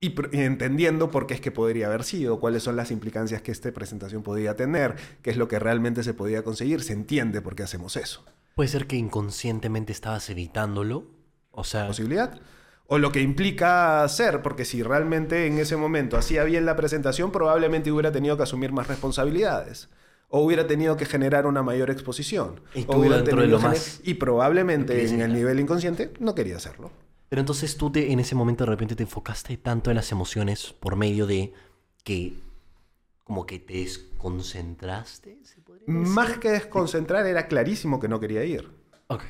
[0.00, 3.72] Y, entendiendo por qué es que podría haber sido, cuáles son las implicancias que esta
[3.72, 7.64] presentación podía tener, qué es lo que realmente se podía conseguir, se entiende por qué
[7.64, 8.24] hacemos eso.
[8.54, 11.06] Puede ser que inconscientemente estabas evitándolo.
[11.50, 12.40] O sea, posibilidad.
[12.86, 17.32] O lo que implica hacer, porque si realmente en ese momento hacía bien la presentación,
[17.32, 19.88] probablemente hubiera tenido que asumir más responsabilidades.
[20.28, 22.60] O hubiera tenido que generar una mayor exposición.
[22.74, 26.56] Y O tú hubiera de lo más Y probablemente en el nivel inconsciente no quería
[26.56, 26.92] hacerlo.
[27.28, 30.72] Pero entonces tú te, en ese momento de repente te enfocaste tanto en las emociones
[30.80, 31.52] por medio de
[32.04, 32.34] que
[33.24, 36.06] como que te desconcentraste, ¿se podría decir?
[36.14, 38.70] Más que desconcentrar, era clarísimo que no quería ir.
[39.08, 39.24] Ok.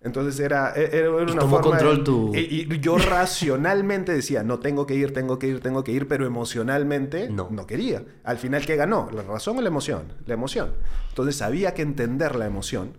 [0.00, 4.12] Entonces era, e- era una Y tomó forma de- control tu- Y, y yo racionalmente
[4.12, 7.48] decía, no tengo que ir, tengo que ir, tengo que ir, pero emocionalmente No.
[7.50, 8.04] no, quería.
[8.22, 9.10] Al final, ¿qué ganó?
[9.12, 10.12] ¿La razón o la emoción?
[10.26, 10.74] La emoción.
[11.08, 12.96] Entonces había que entender la emoción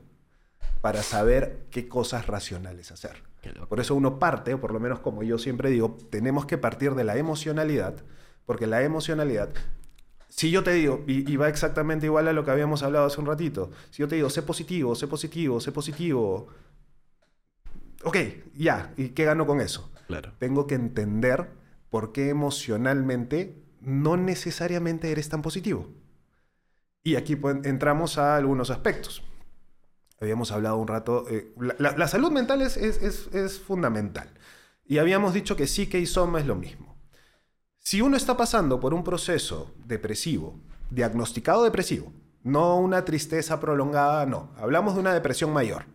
[0.81, 3.23] para saber qué cosas racionales hacer.
[3.69, 6.95] Por eso uno parte, o por lo menos como yo siempre digo, tenemos que partir
[6.95, 8.03] de la emocionalidad,
[8.45, 9.49] porque la emocionalidad,
[10.27, 13.21] si yo te digo, y, y va exactamente igual a lo que habíamos hablado hace
[13.21, 16.47] un ratito, si yo te digo, sé positivo, sé positivo, sé positivo,
[18.03, 18.17] ok,
[18.55, 19.91] ya, ¿y qué gano con eso?
[20.07, 20.33] Claro.
[20.39, 21.49] Tengo que entender
[21.89, 25.89] por qué emocionalmente no necesariamente eres tan positivo.
[27.03, 29.23] Y aquí pues, entramos a algunos aspectos.
[30.19, 34.29] Habíamos hablado un rato, eh, la, la- la salud mental es, es- es- es fundamental.
[34.85, 36.97] Y habíamos dicho que psique y soma es lo mismo.
[37.77, 40.59] Si uno está pasando por un proceso depresivo,
[40.89, 42.11] diagnosticado depresivo,
[42.43, 45.85] no una tristeza prolongada, no, hablamos de una depresión mayor.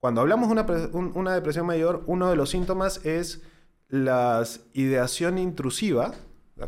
[0.00, 3.42] Cuando hablamos de una, un- una depresión mayor, uno de los síntomas es
[3.88, 4.44] la
[4.74, 6.14] ideación intrusiva.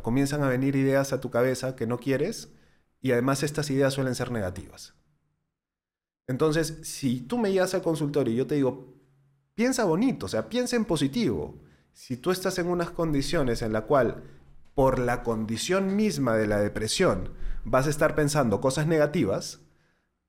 [0.02, 2.52] Comienzan a venir ideas a tu cabeza que no quieres
[3.00, 4.94] y además estas ideas suelen ser negativas.
[6.30, 8.94] Entonces, si tú me llevas al consultorio y yo te digo,
[9.56, 11.56] piensa bonito, o sea, piensa en positivo.
[11.92, 14.22] Si tú estás en unas condiciones en la cual,
[14.76, 17.30] por la condición misma de la depresión,
[17.64, 19.62] vas a estar pensando cosas negativas,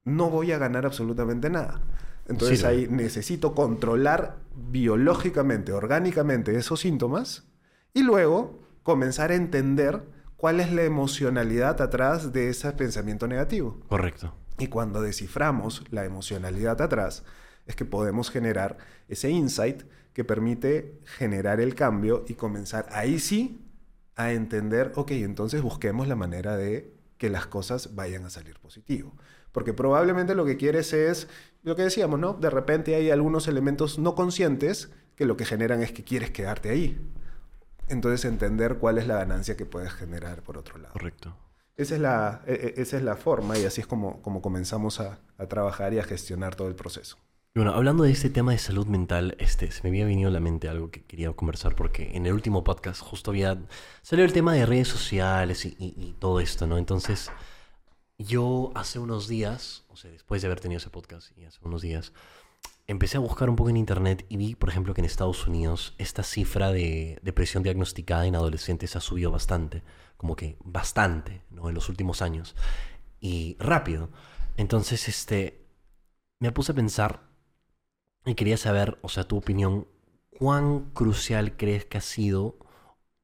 [0.04, 1.84] no voy a ganar absolutamente nada.
[2.28, 7.44] Entonces ahí necesito controlar biológicamente, orgánicamente esos síntomas
[7.94, 10.02] y luego comenzar a entender
[10.36, 13.80] cuál es la emocionalidad atrás de ese pensamiento negativo.
[13.88, 14.34] Correcto.
[14.58, 17.24] Y cuando desciframos la emocionalidad atrás,
[17.66, 18.78] es que podemos generar
[19.08, 19.84] ese insight
[20.14, 23.66] que permite generar el cambio y comenzar ahí sí
[24.16, 29.14] a entender, ok, entonces busquemos la manera de que las cosas vayan a salir positivo.
[29.52, 31.28] Porque probablemente lo que quieres es,
[31.64, 32.34] lo que decíamos, ¿no?
[32.34, 36.70] De repente hay algunos elementos no conscientes que lo que generan es que quieres quedarte
[36.70, 37.00] ahí.
[37.88, 40.94] Entonces entender cuál es la ganancia que puedes generar por otro lado.
[40.94, 41.36] Correcto.
[41.78, 45.00] Esa es la, e- e- esa es la forma y así es como, como comenzamos
[45.00, 47.18] a, a trabajar y a gestionar todo el proceso.
[47.54, 50.40] Bueno, hablando de este tema de salud mental, este, se me había venido a la
[50.40, 53.58] mente algo que quería conversar porque en el último podcast justo había
[54.02, 56.78] salió el tema de redes sociales y, y- y todo esto, ¿no?
[56.78, 57.30] Entonces,
[58.18, 61.82] yo hace unos días, o sea, después de haber tenido ese podcast y hace unos
[61.82, 62.14] días,
[62.88, 65.96] empecé a buscar un poco en internet y vi, por ejemplo, que en Estados Unidos
[65.98, 69.84] esta cifra de depresión diagnosticada en adolescentes ha subido bastante,
[70.22, 71.68] como que bastante, ¿no?
[71.68, 72.56] En los últimos años.
[73.20, 74.12] Y rápido.
[74.56, 75.66] Entonces, este,
[76.40, 77.24] me puse a pensar
[78.24, 79.88] y quería saber, o sea, tu opinión,
[80.38, 82.60] ¿cuán crucial crees que ha sido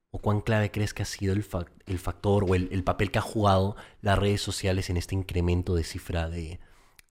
[0.10, 1.46] o cuán clave crees que ha sido el,
[1.86, 5.76] el factor o el, el papel que ha jugado las redes sociales en este incremento
[5.76, 6.60] de cifra de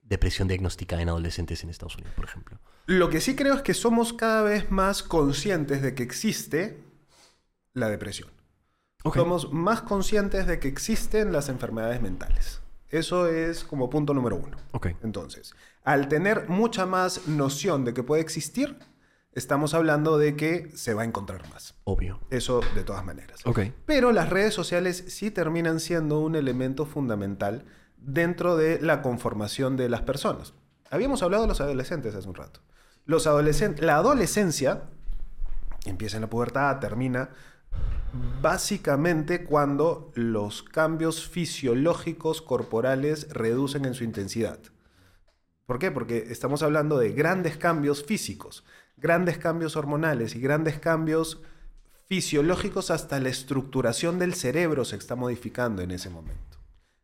[0.01, 2.59] depresión diagnosticada en adolescentes en Estados Unidos, por ejemplo?
[2.87, 6.83] Lo que sí creo es que somos cada vez más conscientes de que existe
[7.71, 8.36] la depresión.
[9.13, 12.61] Somos más conscientes de que existen las enfermedades mentales.
[12.89, 14.57] Eso es como punto número uno.
[15.03, 15.53] Entonces,
[15.83, 18.77] al tener mucha más noción de que puede existir,
[19.33, 21.75] estamos hablando de que se va a encontrar más.
[21.83, 22.19] Obvio.
[22.29, 23.41] Eso de todas maneras.
[23.85, 27.65] Pero las redes sociales sí terminan siendo un elemento fundamental
[27.97, 30.53] dentro de la conformación de las personas.
[30.89, 32.61] Habíamos hablado de los adolescentes hace un rato.
[33.05, 34.83] Los adolescentes, la adolescencia
[35.85, 37.29] empieza en la pubertad, termina
[38.41, 44.59] básicamente cuando los cambios fisiológicos corporales reducen en su intensidad.
[45.65, 45.91] ¿Por qué?
[45.91, 48.63] Porque estamos hablando de grandes cambios físicos,
[48.95, 51.41] grandes cambios hormonales y grandes cambios
[52.07, 56.57] fisiológicos hasta la estructuración del cerebro se está modificando en ese momento.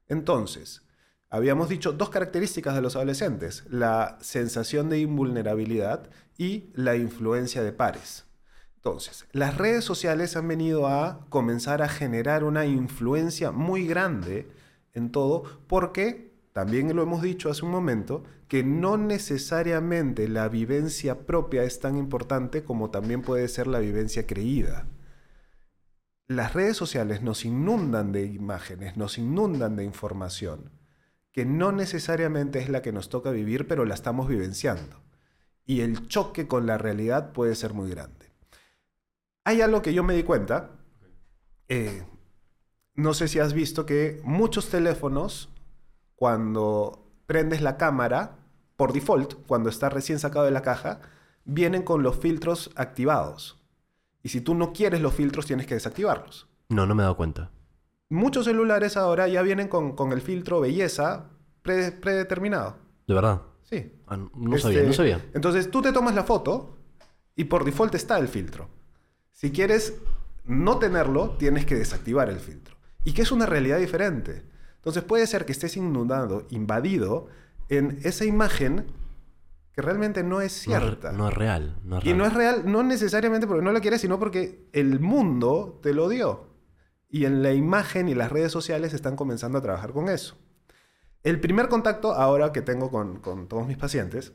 [0.07, 0.83] Entonces,
[1.29, 7.73] habíamos dicho dos características de los adolescentes, la sensación de invulnerabilidad y la influencia de
[7.73, 8.25] pares.
[8.85, 14.49] Entonces, las redes sociales han venido a comenzar a generar una influencia muy grande
[14.91, 21.25] en todo porque también lo hemos dicho hace un momento, que no necesariamente la vivencia
[21.25, 24.85] propia es tan importante como también puede ser la vivencia creída.
[26.27, 30.71] Las redes sociales nos inundan de imágenes, nos inundan de información,
[31.31, 35.01] que no necesariamente es la que nos toca vivir, pero la estamos vivenciando.
[35.65, 38.22] Y el choque con la realidad puede ser muy grande.
[39.45, 40.71] Hay algo que yo me di cuenta.
[41.69, 42.05] eh,
[42.95, 45.49] no sé si has visto que muchos teléfonos
[46.15, 48.37] cuando prendes la cámara,
[48.77, 51.01] por default, cuando está recién sacado de la caja,
[51.45, 53.59] vienen con los filtros activados.
[54.21, 56.47] Y si tú no quieres los filtros, tienes que desactivarlos.
[56.69, 57.49] No, no me he dado cuenta.
[58.09, 61.31] Muchos celulares ahora ya vienen con, con el filtro belleza
[61.63, 62.77] pre- predeterminado.
[63.07, 63.41] ¿De verdad?
[63.63, 63.91] Sí.
[64.07, 65.25] Ah, no no Este, sabía, no sabía.
[65.33, 66.77] Entonces tú te tomas la foto
[67.35, 68.69] y por default está el filtro.
[69.33, 69.95] Si quieres
[70.45, 72.77] no tenerlo, tienes que desactivar el filtro.
[73.03, 74.43] Y que es una realidad diferente.
[74.75, 77.27] Entonces puede ser que estés inundado, invadido
[77.69, 78.85] en esa imagen
[79.73, 81.11] que realmente no es cierta.
[81.11, 81.77] No, es real.
[81.83, 82.17] No es y real.
[82.17, 86.07] no es real, no necesariamente porque no la quieres, sino porque el mundo te lo
[86.09, 86.47] dio.
[87.09, 90.37] Y en la imagen y las redes sociales están comenzando a trabajar con eso.
[91.23, 94.33] El primer contacto ahora que tengo con, con todos mis pacientes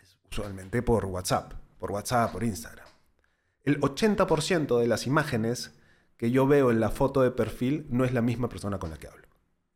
[0.00, 2.85] es usualmente por WhatsApp, por WhatsApp, por Instagram.
[3.66, 5.72] El 80% de las imágenes
[6.16, 8.96] que yo veo en la foto de perfil no es la misma persona con la
[8.96, 9.26] que hablo.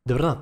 [0.06, 0.38] ¿De verdad?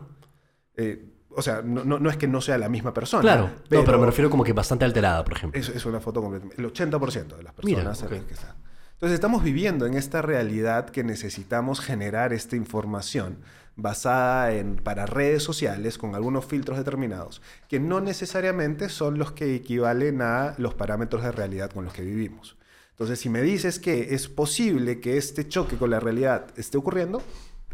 [0.77, 3.23] Eh, o sea, no, no- no es que no sea la misma persona.
[3.23, 3.51] Claro.
[3.71, 5.61] No, pero me refiero como que bastante alterada, por ejemplo.
[5.61, 6.61] Es, es una foto completamente.
[6.63, 8.55] El 80% de las Mira, personas que está.
[8.93, 13.39] Entonces estamos viviendo en esta realidad que necesitamos generar esta información
[13.77, 19.55] basada en para redes sociales con algunos filtros determinados que no necesariamente son los que
[19.55, 22.58] equivalen a los parámetros de realidad con los que vivimos.
[22.99, 27.23] Entonces, si me dices que es posible que este choque con la realidad esté ocurriendo,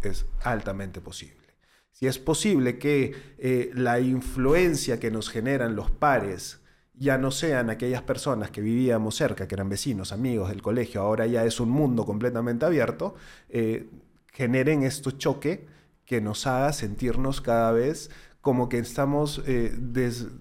[0.03, 1.45] es altamente posible.
[1.93, 6.61] Si es posible que eh, la influencia que nos generan los pares
[6.93, 11.27] ya no sean aquellas personas que vivíamos cerca, que eran vecinos, amigos del colegio, ahora
[11.27, 13.14] ya es un mundo completamente abierto,
[13.49, 13.89] eh,
[14.31, 15.66] generen este choque
[16.05, 18.11] que nos haga sentirnos cada vez
[18.43, 19.75] como que estamos eh,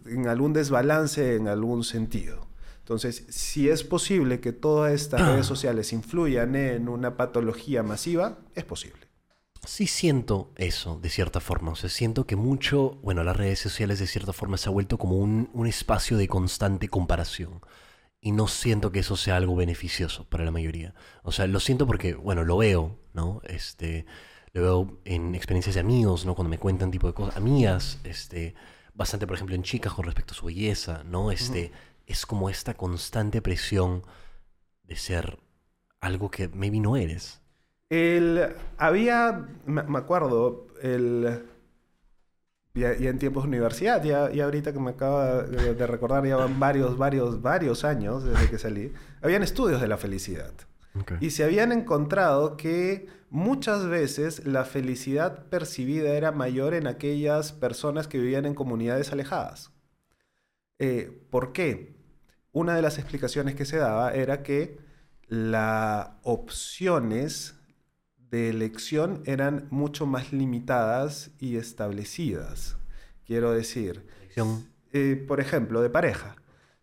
[0.08, 2.53] en algún desbalance en algún sentido.
[2.84, 8.66] Entonces, si es posible que todas estas redes sociales influyan en una patología masiva, es
[8.66, 9.08] posible.
[9.66, 11.72] Sí siento eso, de cierta forma.
[11.72, 14.98] O sea, siento que mucho, bueno, las redes sociales de cierta forma se ha vuelto
[14.98, 17.62] como un, un espacio de constante comparación.
[18.20, 20.94] Y no siento que eso sea algo beneficioso para la mayoría.
[21.24, 23.42] O sea, lo siento porque, bueno, lo veo, ¿no?
[23.46, 24.06] Este,
[24.52, 26.36] lo veo en experiencias de amigos, ¿no?
[26.36, 27.38] Cuando me cuentan tipo de cosas.
[27.38, 28.56] Amigas, este,
[28.94, 31.32] bastante, por ejemplo, en chicas con respecto a su belleza, ¿no?
[31.32, 31.72] Este,
[32.14, 34.04] es como esta constante presión
[34.84, 35.40] de ser
[36.00, 37.42] algo que maybe no eres.
[37.90, 41.44] El, había, me, acuerdo, el,
[42.76, 46.26] ya, ya en tiempos de universidad, ya, ya ahorita que me acaba de, de recordar,
[46.26, 50.54] ya van varios, varios, varios años desde que salí, habían estudios de la felicidad.
[51.20, 58.08] Y se habían encontrado que muchas veces la felicidad percibida era mayor en aquellas personas
[58.08, 59.72] que vivían en comunidades alejadas.
[60.78, 61.93] Eh, ¿Por qué?
[62.54, 64.78] Una de las explicaciones que se daba era que
[65.28, 67.56] las opciones
[68.30, 72.78] de elección eran mucho más limitadas y establecidas.
[73.26, 74.06] Quiero decir,
[74.92, 76.36] eh, por ejemplo, de pareja.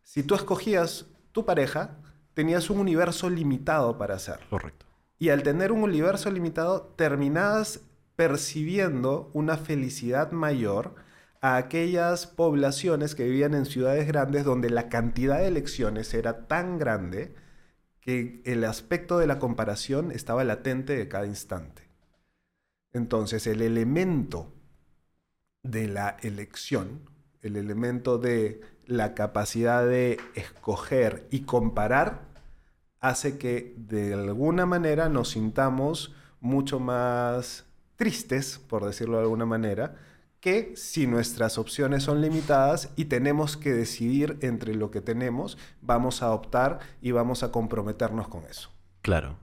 [0.02, 1.98] Si tú escogías tu pareja,
[2.34, 4.46] tenías un universo limitado para hacerlo.
[4.50, 4.86] Correcto.
[5.20, 7.80] Y al tener un universo limitado, terminabas
[8.16, 10.96] percibiendo una felicidad mayor
[11.40, 16.78] a aquellas poblaciones que vivían en ciudades grandes donde la cantidad de elecciones era tan
[16.78, 17.34] grande
[18.00, 21.88] que el aspecto de la comparación estaba latente de cada instante.
[22.92, 24.52] Entonces, el elemento
[25.62, 27.08] de la elección,
[27.42, 32.22] el elemento de la capacidad de escoger y comparar,
[33.00, 37.64] hace que de alguna manera nos sintamos mucho más
[37.96, 39.96] tristes, por decirlo de alguna manera,
[40.40, 46.22] que si nuestras opciones son limitadas y tenemos que decidir entre lo que tenemos, vamos
[46.22, 48.70] a optar y vamos a comprometernos con eso.
[49.02, 49.36] Claro.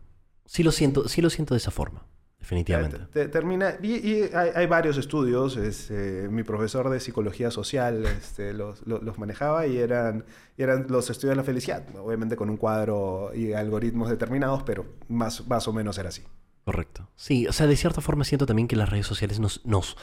[0.46, 2.06] Sí lo siento, sí lo siento de esa forma,
[2.40, 2.98] definitivamente.
[2.98, 8.06] Te- te- termina, y, y hay, hay varios estudios, este, mi profesor de psicología social
[8.06, 10.26] este, los, los- los manejaba y eran,
[10.58, 14.86] y eran los estudios de la felicidad, obviamente con un cuadro y algoritmos determinados, pero
[15.10, 16.24] más, más o menos era así.
[16.66, 17.08] Correcto.
[17.16, 19.96] Sí, o sea, de cierta forma siento también que las redes sociales nos, nos,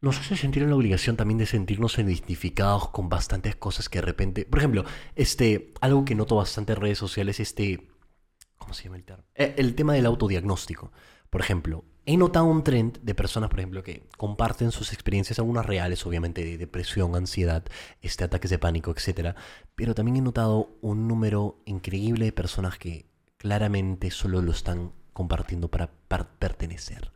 [0.00, 4.02] nos hacen sentir en la obligación también de sentirnos identificados con bastantes cosas que de
[4.06, 4.44] repente...
[4.44, 4.84] Por ejemplo,
[5.16, 7.88] este, algo que noto bastante en redes sociales, este...
[8.58, 9.28] ¿Cómo se llama el término?
[9.34, 10.92] Eh, el tema del autodiagnóstico.
[11.30, 15.66] Por ejemplo, he notado un trend de personas, por ejemplo, que comparten sus experiencias, algunas
[15.66, 17.64] reales, obviamente, de depresión, ansiedad,
[18.00, 19.36] este, ataques de pánico, etc.
[19.74, 25.68] Pero también he notado un número increíble de personas que claramente solo lo están compartiendo
[25.70, 27.12] para par- pertenecer.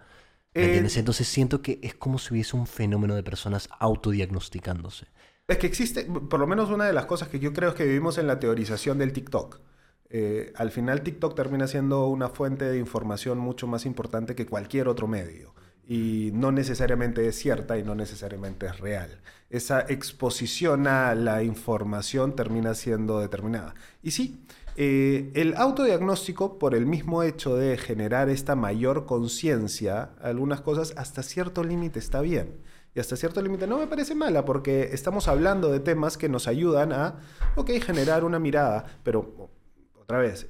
[0.59, 0.97] ¿Me Eh, entiendes?
[0.97, 5.07] Entonces siento que es como si hubiese un fenómeno de personas autodiagnosticándose.
[5.49, 7.85] Es que existe, por lo menos una de las cosas que yo creo es que
[7.85, 9.61] vivimos en la teorización del TikTok.
[10.09, 14.89] Eh, al final TikTok termina siendo una fuente de información mucho más importante que cualquier
[14.89, 15.55] otro medio.
[15.87, 19.21] Y no necesariamente es cierta y no necesariamente es real.
[19.51, 23.75] Esa exposición a la información termina siendo determinada.
[24.03, 24.45] Y sí,
[24.77, 31.23] eh, el autodiagnóstico, por el mismo hecho de generar esta mayor conciencia, algunas cosas hasta
[31.23, 32.63] cierto límite está bien.
[32.95, 36.47] Y hasta cierto límite no me parece mala porque estamos hablando de temas que nos
[36.47, 37.21] ayudan a,
[37.57, 39.51] ok, generar una mirada, pero
[39.99, 40.49] otra vez,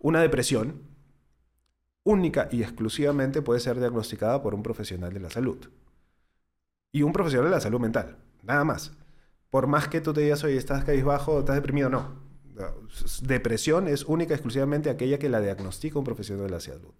[0.00, 0.82] una depresión
[2.02, 5.58] única y exclusivamente puede ser diagnosticada por un profesional de la salud.
[6.92, 8.92] Y un profesional de la salud mental, nada más.
[9.48, 12.29] Por más que tú te digas, oye, estás cabizbajo, estás deprimido, no.
[13.22, 16.94] Depresión es única y exclusivamente aquella que la diagnostica un profesional de la salud.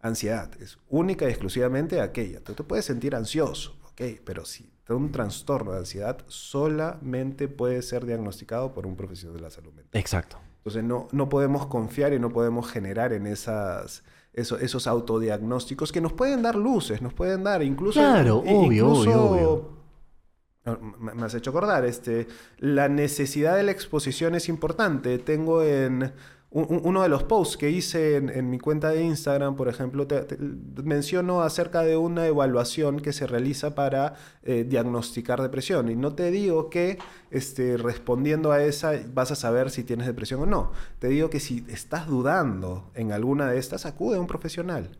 [0.00, 2.40] Ansiedad es única y exclusivamente aquella.
[2.42, 8.04] Tú te puedes sentir ansioso, ok, pero si un trastorno de ansiedad solamente puede ser
[8.04, 9.98] diagnosticado por un profesional de la salud mental.
[10.00, 10.36] Exacto.
[10.58, 14.02] Entonces no, no podemos confiar y no podemos generar en esas,
[14.34, 18.00] eso- esos autodiagnósticos que nos pueden dar luces, nos pueden dar incluso...
[18.00, 19.73] Claro, obvio, incluso- obvio, obvio.
[20.98, 22.26] Me has hecho acordar, este,
[22.58, 25.18] la necesidad de la exposición es importante.
[25.18, 26.12] Tengo en
[26.50, 29.68] un- un- uno de los posts que hice en, en mi cuenta de Instagram, por
[29.68, 30.24] ejemplo, te-
[30.82, 35.90] menciono acerca de una evaluación que se realiza para eh, diagnosticar depresión.
[35.90, 36.98] Y no te digo que
[37.30, 40.72] este, respondiendo a esa vas a saber si tienes depresión o no.
[40.98, 44.90] Te digo que si estás dudando en alguna de estas, acude a un profesional.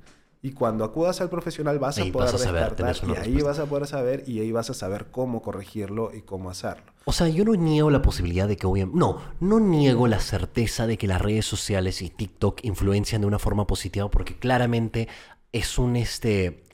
[0.44, 3.14] Y cuando acudas al profesional vas Ahí a poder vas a saber, descartar y ahí
[3.14, 3.48] respuesta.
[3.48, 6.92] vas a poder saber y ahí vas a saber cómo corregirlo y cómo hacerlo.
[7.06, 8.98] O sea, yo no niego la posibilidad de que obviamente...
[8.98, 13.38] No, no niego la certeza de que las redes sociales y TikTok influencian de una
[13.38, 15.08] forma positiva porque claramente
[15.50, 16.64] es un, este,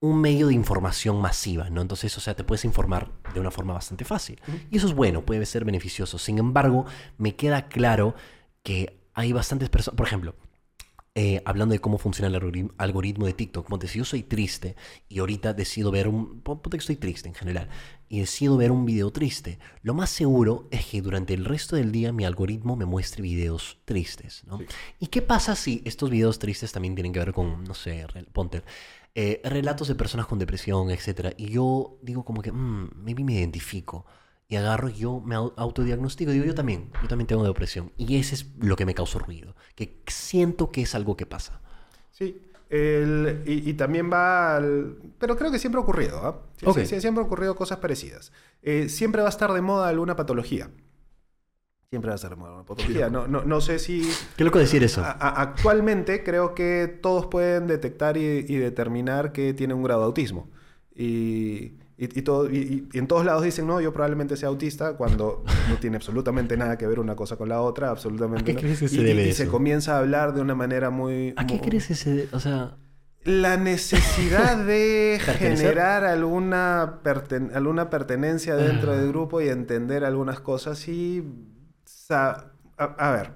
[0.00, 1.82] un medio de información masiva, ¿no?
[1.82, 4.40] Entonces, o sea, te puedes informar de una forma bastante fácil.
[4.70, 6.16] Y eso es bueno, puede ser beneficioso.
[6.16, 6.86] Sin embargo,
[7.18, 8.14] me queda claro
[8.62, 9.98] que hay bastantes personas...
[9.98, 10.34] Por ejemplo,
[11.18, 14.76] eh, hablando de cómo funciona el algoritmo, de TikTok, ponte, si yo soy triste
[15.08, 16.40] y ahorita decido ver un...
[16.42, 17.68] pon- Ponte que estoy triste en general
[18.10, 21.90] y decido ver un video triste, lo más seguro es que durante el resto del
[21.90, 24.58] día mi algoritmo me muestre videos tristes, ¿no?
[25.00, 28.62] ¿Y qué pasa si estos videos tristes también tienen que ver con, no sé, ponte,
[29.14, 31.32] eh, relatos de personas con depresión, etcétera?
[31.38, 34.04] Y yo digo como que, "Mm, maybe me identifico.
[34.48, 37.92] Y agarro, yo me au- autodiagnostico, digo, yo también, yo también tengo depresión.
[37.96, 41.60] Y ese es lo que me causó ruido, que siento que es algo que pasa.
[42.12, 42.42] Sí.
[42.70, 44.96] el- y, y también va al...
[45.18, 46.42] Pero creo que siempre ha ocurrido, ¿ah?
[46.74, 48.32] Sí, siempre han ocurrido cosas parecidas.
[48.62, 50.70] Eh, siempre va a estar de moda alguna patología.
[51.90, 53.08] Siempre va a estar de moda alguna patología.
[53.08, 54.08] No, no, no sé si...
[54.36, 55.00] Qué loco decir eso.
[55.02, 60.00] a- a- actualmente creo que todos pueden detectar y, y determinar que tiene un grado
[60.00, 60.50] de autismo.
[60.94, 64.94] Y, y, y todo, y- y en todos lados dicen, no, yo probablemente sea autista,
[64.96, 68.52] cuando no tiene absolutamente nada que ver una cosa con la otra, absolutamente ¿A qué
[68.54, 68.60] no.
[68.60, 69.52] crees que se Y- debe y se eso?
[69.52, 71.32] comienza a hablar de una manera muy...
[71.36, 72.76] ¿A qué muy- crees ese, o sea,
[73.24, 78.96] la necesidad de generar alguna, perten- alguna pertenencia dentro Ah.
[78.96, 81.24] del grupo y entender algunas cosas y...
[82.10, 82.44] a,
[82.78, 83.30] a ver,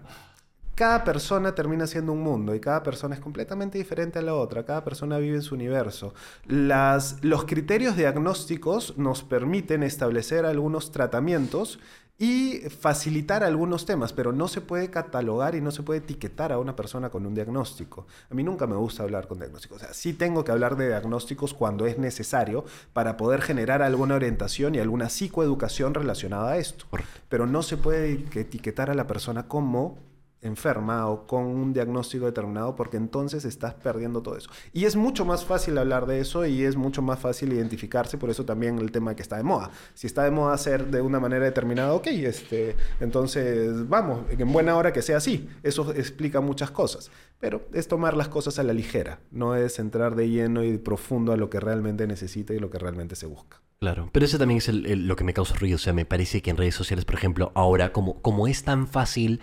[0.81, 4.64] cada persona termina siendo un mundo y cada persona es completamente diferente a la otra,
[4.64, 6.14] cada persona vive en su universo.
[6.47, 11.81] Las, los criterios diagnósticos nos permiten establecer algunos tratamientos
[12.18, 16.59] y facilitar algunos temas, pero no se puede catalogar y no se puede etiquetar a
[16.59, 18.07] una persona con un diagnóstico.
[18.31, 19.83] A mí nunca me gusta hablar con diagnósticos.
[19.83, 22.64] O sea, sí tengo que hablar de diagnósticos cuando es necesario
[22.95, 26.87] para poder generar alguna orientación y alguna psicoeducación relacionada a esto.
[27.28, 30.09] Pero no se puede que etiquetar a la persona como
[30.43, 34.51] enferma o con un diagnóstico determinado porque entonces estás perdiendo todo eso.
[34.72, 38.30] Y es mucho más fácil hablar de eso y es mucho más fácil identificarse, por
[38.30, 39.70] eso también el tema que está de moda.
[39.95, 44.76] Si está de moda hacer de una manera determinada, ok, este, entonces vamos, en buena
[44.76, 45.49] hora que sea así.
[45.62, 50.14] Eso explica muchas cosas, pero es tomar las cosas a la ligera, no es entrar
[50.14, 53.61] de lleno y profundo a lo que realmente necesita y lo que realmente se busca.
[53.80, 55.76] Claro, pero eso también es el- lo que me causa ruido.
[55.76, 58.86] O sea, me parece que en redes sociales, por ejemplo, ahora, como, como es tan
[58.86, 59.41] fácil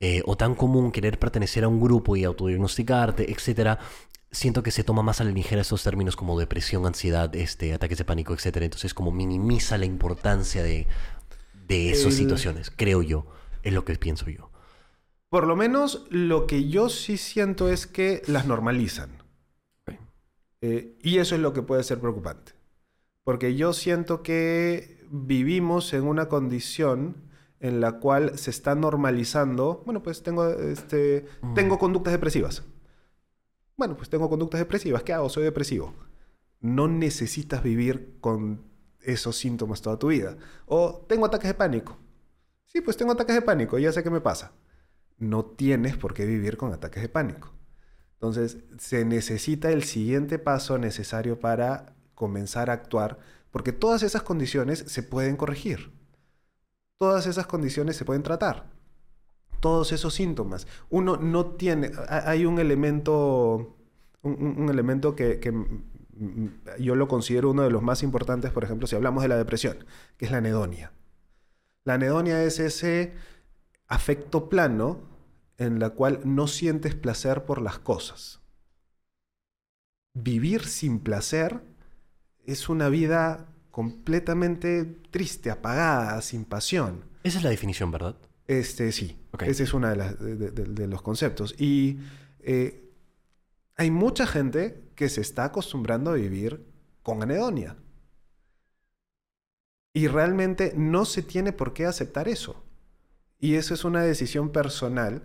[0.00, 3.78] eh, o tan común querer pertenecer a un grupo y autodiagnosticarte, etcétera,
[4.30, 7.98] siento que se toma más a la ligera estos términos como depresión, ansiedad, este, ataques
[7.98, 8.64] de pánico, etcétera.
[8.66, 10.86] Entonces, como minimiza la importancia de,
[11.66, 13.26] de esas El- situaciones, creo yo.
[13.62, 14.50] Es lo que pienso yo.
[15.30, 19.10] Por lo menos lo que yo sí siento es que las normalizan.
[20.60, 22.52] Eh, y eso es lo que puede ser preocupante.
[23.24, 27.27] Porque yo siento que vivimos en una condición
[27.60, 31.54] en la cual se está normalizando, bueno, pues tengo, este, Mm.
[31.54, 32.62] tengo conductas depresivas.
[33.76, 35.02] Bueno, pues tengo conductas depresivas.
[35.02, 35.28] ¿Qué hago?
[35.28, 35.94] Soy depresivo.
[36.60, 38.62] No necesitas vivir con
[39.00, 40.36] esos síntomas toda tu vida.
[40.66, 41.96] O tengo ataques de pánico.
[42.66, 44.52] Sí, pues tengo ataques de pánico, ya sé qué me pasa.
[45.16, 47.52] No tienes por qué vivir con ataques de pánico.
[48.14, 53.18] Entonces, se necesita el siguiente paso necesario para comenzar a actuar,
[53.52, 55.92] porque todas esas condiciones se pueden corregir.
[56.98, 58.66] Todas esas condiciones se pueden tratar.
[59.60, 60.66] Todos esos síntomas.
[60.90, 63.76] Uno no tiene, ha- hay un elemento,
[64.22, 65.82] un, elemento que, que, mm,
[66.16, 69.36] mm, yo lo considero uno de los más importantes, por ejemplo, si hablamos de la
[69.36, 69.84] depresión,
[70.16, 70.92] que es la anedonia.
[71.84, 73.14] La anedonia es ese
[73.86, 75.00] afecto plano
[75.56, 78.40] en la cual no sientes placer por las cosas.
[80.14, 81.62] Vivir sin placer
[82.44, 83.46] es una vida
[83.78, 87.04] completamente triste, apagada, sin pasión.
[87.22, 88.16] Esa es la definición, ¿verdad?
[88.48, 89.16] Este, sí.
[89.30, 89.42] Ok.
[89.44, 91.54] Ese es uno de, las- de- de- de los conceptos.
[91.60, 92.00] Y
[92.40, 92.90] eh,
[93.76, 96.66] hay mucha gente que se está acostumbrando a vivir
[97.04, 97.76] con anedonia.
[99.94, 102.64] Y realmente no se tiene por qué aceptar eso.
[103.38, 105.22] Y eso es una decisión personal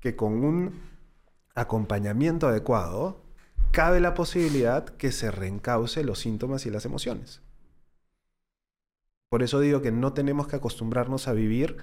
[0.00, 0.78] que con un
[1.54, 3.24] acompañamiento adecuado
[3.72, 7.40] cabe la posibilidad que se reencauce los síntomas y las emociones.
[9.36, 11.76] Por eso digo que no tenemos que acostumbrarnos a vivir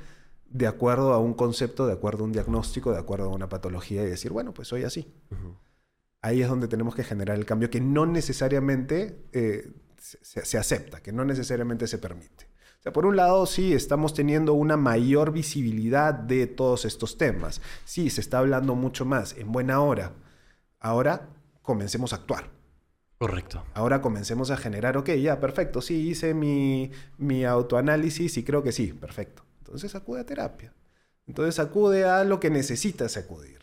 [0.49, 4.01] de acuerdo a un concepto, de acuerdo a un diagnóstico, de acuerdo a una patología
[4.01, 5.13] y decir, bueno, pues soy así.
[6.23, 10.57] Ahí es donde tenemos que generar el cambio que no necesariamente eh, se, se- se
[10.57, 12.45] acepta, que no necesariamente se permite.
[12.79, 17.61] O sea, por un lado, sí, estamos teniendo una mayor visibilidad de todos estos temas.
[17.85, 20.13] Sí, se está hablando mucho más, en buena hora.
[20.79, 21.29] Ahora
[21.61, 22.49] comencemos a actuar.
[23.17, 23.63] Correcto.
[23.73, 28.71] Ahora comencemos a generar, ok, ya, perfecto, sí, hice mi, mi autoanálisis y creo que
[28.73, 29.45] sí, perfecto.
[29.59, 30.73] Entonces acude a terapia.
[31.25, 33.59] Entonces acude a lo que necesitas acudir.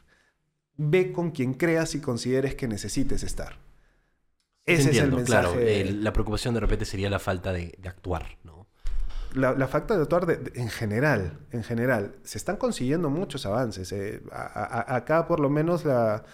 [0.76, 3.58] Ve con quien creas y consideres que necesites estar.
[4.64, 5.82] Ese entiendo, es el mensaje.
[5.82, 8.66] Claro, la preocupación de repente sería la falta de, de actuar, ¿no?
[9.34, 13.46] la, la falta de actuar de- de- en general, en general, se están consiguiendo muchos
[13.46, 13.92] avances.
[13.92, 14.22] eh.
[14.32, 16.24] A- a- a- acá por lo menos la...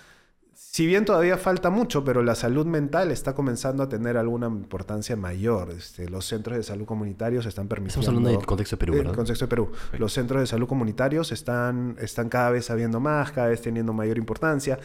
[0.59, 5.14] Si bien todavía falta mucho, pero la salud mental está comenzando a tener alguna importancia
[5.14, 5.70] mayor.
[5.70, 8.00] Este, los centros de salud comunitarios están permitiendo...
[8.00, 9.14] Estamos hablando del contexto de Perú, El ¿verdad?
[9.16, 9.70] contexto de Perú.
[9.98, 14.16] Los centros de salud comunitarios están, están cada vez habiendo más, cada vez teniendo mayor
[14.16, 14.78] importancia.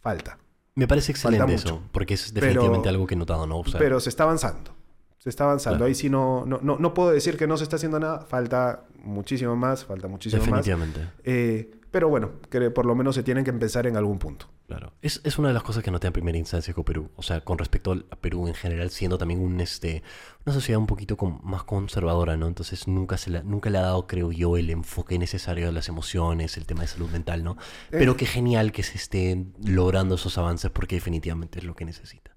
[0.00, 0.38] Falta.
[0.74, 1.88] Me parece excelente Falta eso, mucho.
[1.92, 3.60] porque es Pero- definitivamente algo que he notado, ¿no?
[3.60, 4.76] O sea, pero se está avanzando.
[5.18, 5.78] Se está avanzando.
[5.78, 5.88] Claro.
[5.88, 8.20] Ahí sí no, no, no, no puedo decir que no se está haciendo nada.
[8.20, 10.64] Falta muchísimo más, falta muchísimo más.
[10.64, 11.00] definitivamente.
[11.24, 14.50] Eh, pero bueno, que por lo menos se tienen que empezar en algún punto.
[14.66, 14.92] Claro.
[15.00, 17.08] Es, es una de las cosas que noté en primera instancia con Perú.
[17.16, 20.02] O sea, con respecto a Perú en general, siendo también un, este,
[20.44, 22.48] una sociedad un poquito con- más conservadora, ¿no?
[22.48, 25.88] Entonces nunca, se la- nunca le ha dado, creo yo, el enfoque necesario a las
[25.88, 27.56] emociones, el tema de salud mental, ¿no?
[27.90, 28.16] Pero Eh.
[28.16, 32.36] qué genial que se estén logrando esos avances porque definitivamente es lo que necesita.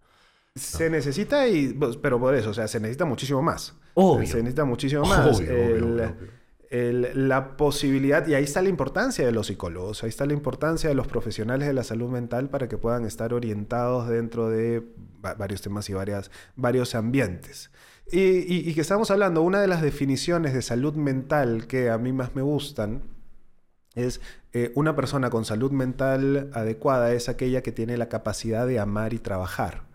[0.55, 3.75] Se necesita, y, pues, pero por eso, o sea, se necesita muchísimo más.
[3.93, 4.25] Obvio.
[4.25, 5.37] Se necesita muchísimo más.
[5.37, 6.38] Obvio, obvio, El- obvio, obvio.
[6.71, 10.95] La posibilidad, y ahí está la importancia de los psicólogos, ahí está la importancia de
[10.95, 14.83] los profesionales de la salud mental para que puedan estar orientados dentro de
[15.25, 17.71] va- varios temas y varias, varios ambientes.
[18.11, 22.35] Y que estamos hablando, una de las definiciones de salud mental que a mí más
[22.35, 23.03] me gustan
[23.93, 24.21] es
[24.53, 29.13] eh, una persona con salud mental adecuada es aquella que tiene la capacidad de amar
[29.13, 29.88] y trabajar.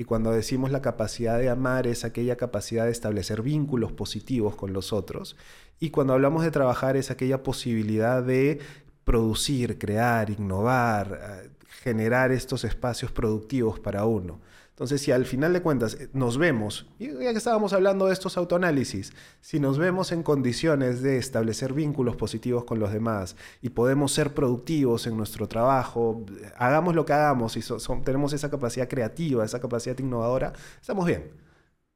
[0.00, 4.72] Y cuando decimos la capacidad de amar es aquella capacidad de establecer vínculos positivos con
[4.72, 5.36] los otros.
[5.78, 8.60] Y cuando hablamos de trabajar es aquella posibilidad de
[9.04, 11.50] producir, crear, innovar, eh,
[11.82, 14.40] generar estos espacios productivos para uno.
[14.80, 18.38] Entonces, si al final de cuentas eh, nos vemos, ya que estábamos hablando de estos
[18.38, 19.12] autoanálisis,
[19.42, 24.32] si nos vemos en condiciones de establecer vínculos positivos con los demás y podemos ser
[24.32, 26.24] productivos en nuestro trabajo,
[26.56, 31.04] hagamos lo que hagamos y so- son- tenemos esa capacidad creativa, esa capacidad innovadora, estamos
[31.04, 31.30] bien.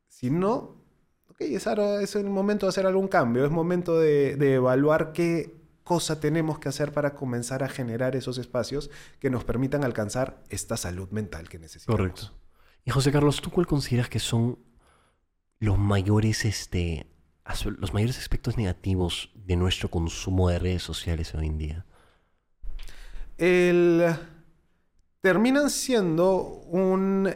[0.06, 0.76] Si no,
[1.30, 5.12] ok, es, ahora- es el momento de hacer algún cambio, es momento de, de evaluar
[5.12, 8.90] qué cosa tenemos que hacer para comenzar a generar esos espacios
[9.20, 11.98] que nos permitan alcanzar esta salud mental que necesitamos.
[11.98, 12.30] Correcto.
[12.84, 14.58] Y José Carlos, ¿tú cuál consideras que son
[15.58, 17.06] los mayores, este,
[17.78, 21.86] los mayores aspectos negativos de nuestro consumo de redes sociales hoy en día?
[23.38, 24.14] el,
[25.20, 27.34] terminan siendo un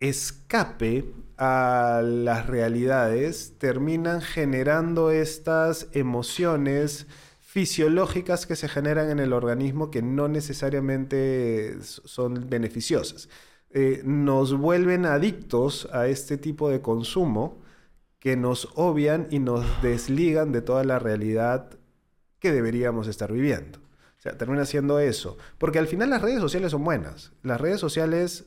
[0.00, 7.06] escape a las realidades, terminan generando estas emociones
[7.40, 13.28] fisiológicas que se generan en el organismo que no necesariamente son beneficiosas.
[13.80, 17.58] Eh, nos vuelven adictos a este tipo de consumo
[18.18, 21.70] que nos obvian y nos desligan de toda la realidad
[22.40, 23.78] que deberíamos estar viviendo.
[23.78, 25.38] O sea, termina siendo eso.
[25.58, 27.30] Porque al final las redes sociales son buenas.
[27.44, 28.46] Las redes sociales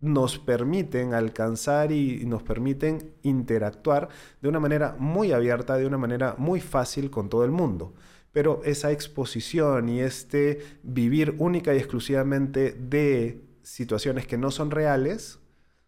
[0.00, 4.08] nos permiten alcanzar y nos permiten interactuar
[4.40, 7.92] de una manera muy abierta, de una manera muy fácil con todo el mundo.
[8.32, 15.38] Pero esa exposición y este vivir única y exclusivamente de situaciones que no son reales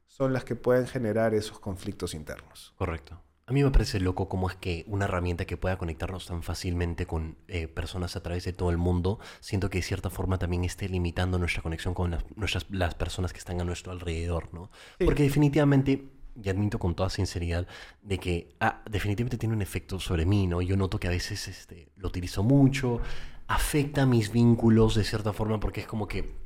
[0.06, 2.72] son las que pueden generar esos conflictos internos.
[2.76, 3.20] Correcto.
[3.46, 7.04] A mí me parece loco cómo es que una herramienta que pueda conectarnos tan fácilmente
[7.06, 10.64] con eh, personas a través de todo el mundo, siento que de cierta forma también
[10.64, 14.70] esté limitando nuestra conexión con las, nuestras, las personas que están a nuestro alrededor, ¿no?
[14.98, 15.04] Sí.
[15.04, 16.10] Porque definitivamente,
[16.42, 17.66] y admito con toda sinceridad,
[18.00, 20.62] de que ah, definitivamente tiene un efecto sobre mí, ¿no?
[20.62, 23.02] Yo noto que a veces este, lo utilizo mucho,
[23.46, 26.43] afecta mis vínculos de cierta forma porque es como que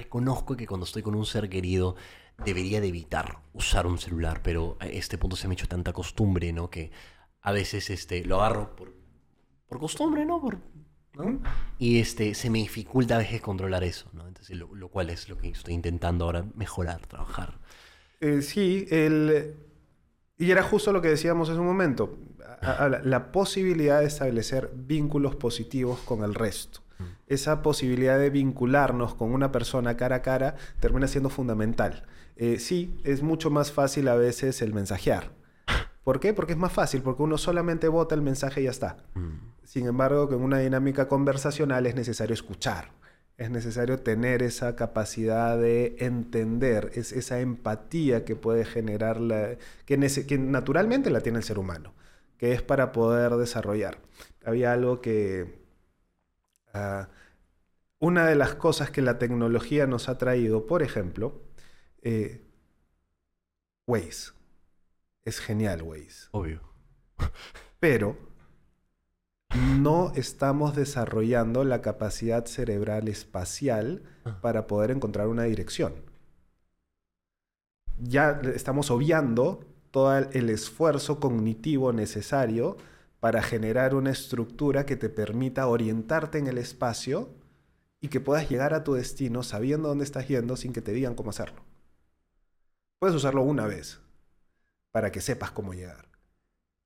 [0.00, 1.96] reconozco que cuando estoy con un ser querido
[2.44, 5.92] debería de evitar usar un celular, pero a este punto se me ha hecho tanta
[5.92, 6.70] costumbre, ¿no?
[6.70, 6.90] Que
[7.42, 8.94] a veces este, lo agarro por,
[9.68, 10.40] por costumbre, ¿no?
[11.78, 14.26] Y este, se me dificulta a veces controlar eso, ¿no?
[14.26, 17.58] Entonces, lo, cual es lo que estoy intentando ahora mejorar, trabajar.
[18.20, 19.56] Eh, sí, el...
[20.38, 22.18] y era justo lo que decíamos hace un momento,
[23.04, 26.80] la posibilidad de establecer vínculos positivos con el resto.
[27.30, 32.04] Esa posibilidad de vincularnos con una persona cara a cara termina siendo fundamental.
[32.34, 35.30] Eh, sí, es mucho más fácil a veces el mensajear.
[36.02, 36.34] ¿Por qué?
[36.34, 38.96] Porque es más fácil, porque uno solamente vota el mensaje y ya está.
[39.62, 42.90] Sin embargo, con una dinámica conversacional es necesario escuchar.
[43.36, 49.98] Es necesario tener esa capacidad de entender, es, esa empatía que puede generar, la, que,
[50.26, 51.94] que naturalmente la tiene el ser humano,
[52.38, 53.98] que es para poder desarrollar.
[54.44, 55.60] Había algo que...
[56.74, 57.08] ah,
[58.00, 61.42] una de las cosas que la tecnología nos ha traído, por ejemplo,
[62.02, 62.46] eh,
[63.86, 64.32] Waze.
[65.22, 66.62] Es genial Waze Obvio.
[67.78, 68.16] pero
[69.82, 74.02] no estamos desarrollando la capacidad cerebral espacial
[74.40, 75.94] para poder encontrar una dirección.
[77.98, 82.76] Ya estamos obviando todo el esfuerzo cognitivo necesario
[83.18, 87.28] para generar una estructura que te permita orientarte en el espacio
[88.00, 91.14] y que puedas llegar a tu destino sabiendo dónde estás yendo sin que te digan
[91.14, 91.62] cómo hacerlo.
[92.98, 94.00] Puedes usarlo una vez
[94.92, 96.08] para que sepas cómo llegar.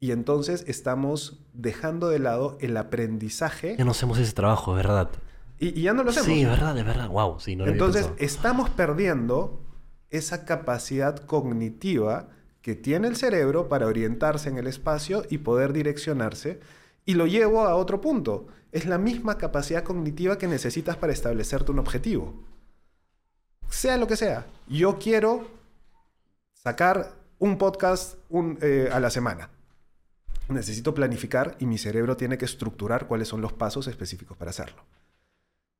[0.00, 5.10] Y entonces estamos dejando de lado el aprendizaje Ya no hacemos ese trabajo, ¿verdad?
[5.58, 6.26] y, y ya no lo hacemos.
[6.26, 7.08] Sí, de verdad, de verdad.
[7.08, 9.60] Wow, sí, no lo entonces estamos perdiendo
[10.10, 12.28] esa capacidad cognitiva
[12.60, 16.60] que tiene el cerebro para orientarse en el espacio y poder direccionarse.
[17.04, 18.46] Y lo llevo a otro punto.
[18.74, 22.42] Es la misma capacidad cognitiva que necesitas para establecerte un objetivo.
[23.70, 24.48] Sea lo que sea.
[24.66, 25.46] Yo quiero
[26.54, 28.16] sacar un podcast
[28.62, 29.48] eh, a la semana.
[30.48, 34.82] Necesito planificar y mi cerebro tiene que estructurar cuáles son los pasos específicos para hacerlo.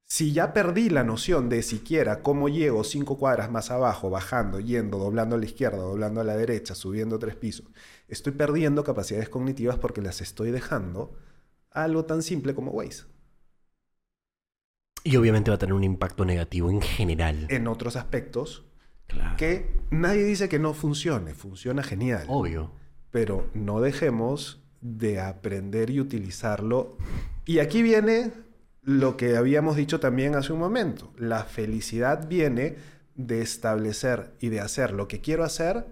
[0.07, 4.99] Si ya perdí la noción de siquiera cómo llego cinco cuadras más abajo, bajando, yendo,
[4.99, 7.67] doblando a la izquierda, doblando a la derecha, subiendo tres pisos,
[8.07, 11.17] estoy perdiendo capacidades cognitivas porque las estoy dejando
[11.75, 13.05] algo tan simple como Waze.
[15.03, 17.47] Y obviamente va a tener un impacto negativo en general.
[17.51, 18.65] En otros aspectos
[19.07, 19.37] Claro.
[19.37, 22.25] que nadie dice que no funcione, funciona genial.
[22.29, 22.73] Obvio.
[23.11, 26.97] pero no dejemos de aprender y utilizarlo.
[27.45, 28.33] Y aquí viene
[28.83, 31.13] lo que habíamos dicho también hace un momento.
[31.17, 32.77] La felicidad viene
[33.15, 35.87] de establecer y de hacer lo que quiero hacer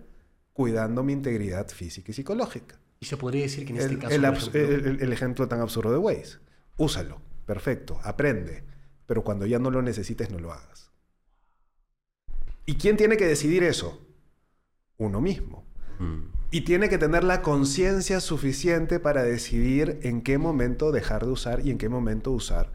[0.52, 2.80] cuidando mi integridad física y psicológica.
[3.02, 4.14] Y se podría decir que en este El, caso.
[4.14, 6.38] el ejemplo- el- el ejemplo tan absurdo de Waze.
[6.76, 8.62] Úsalo, perfecto, aprende,
[9.06, 10.92] pero cuando ya no lo necesites no lo hagas.
[12.64, 14.06] ¿Y quién tiene que decidir eso?
[14.98, 15.64] Uno mismo.
[15.98, 16.26] Mm.
[16.52, 21.66] Y tiene que tener la conciencia suficiente para decidir en qué momento dejar de usar
[21.66, 22.70] y en qué momento usar,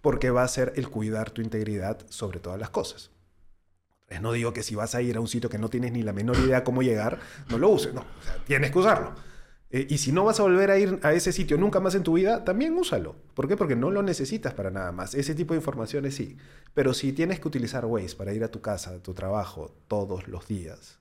[0.00, 3.10] porque va a ser el cuidar tu integridad sobre todas las cosas.
[4.08, 6.02] Eh, No digo que si vas a ir a un sitio que no tienes ni
[6.02, 7.18] la menor idea cómo llegar,
[7.50, 9.14] no lo uses, no, o sea, tienes que usarlo.
[9.76, 12.02] Eh, y si no vas a volver a ir a ese sitio nunca más en
[12.02, 13.14] tu vida, también úsalo.
[13.34, 13.58] ¿Por qué?
[13.58, 15.14] Porque no lo necesitas para nada más.
[15.14, 16.38] Ese tipo de informaciones sí.
[16.72, 20.28] Pero si tienes que utilizar Waze para ir a tu casa, a tu trabajo, todos
[20.28, 20.98] los días,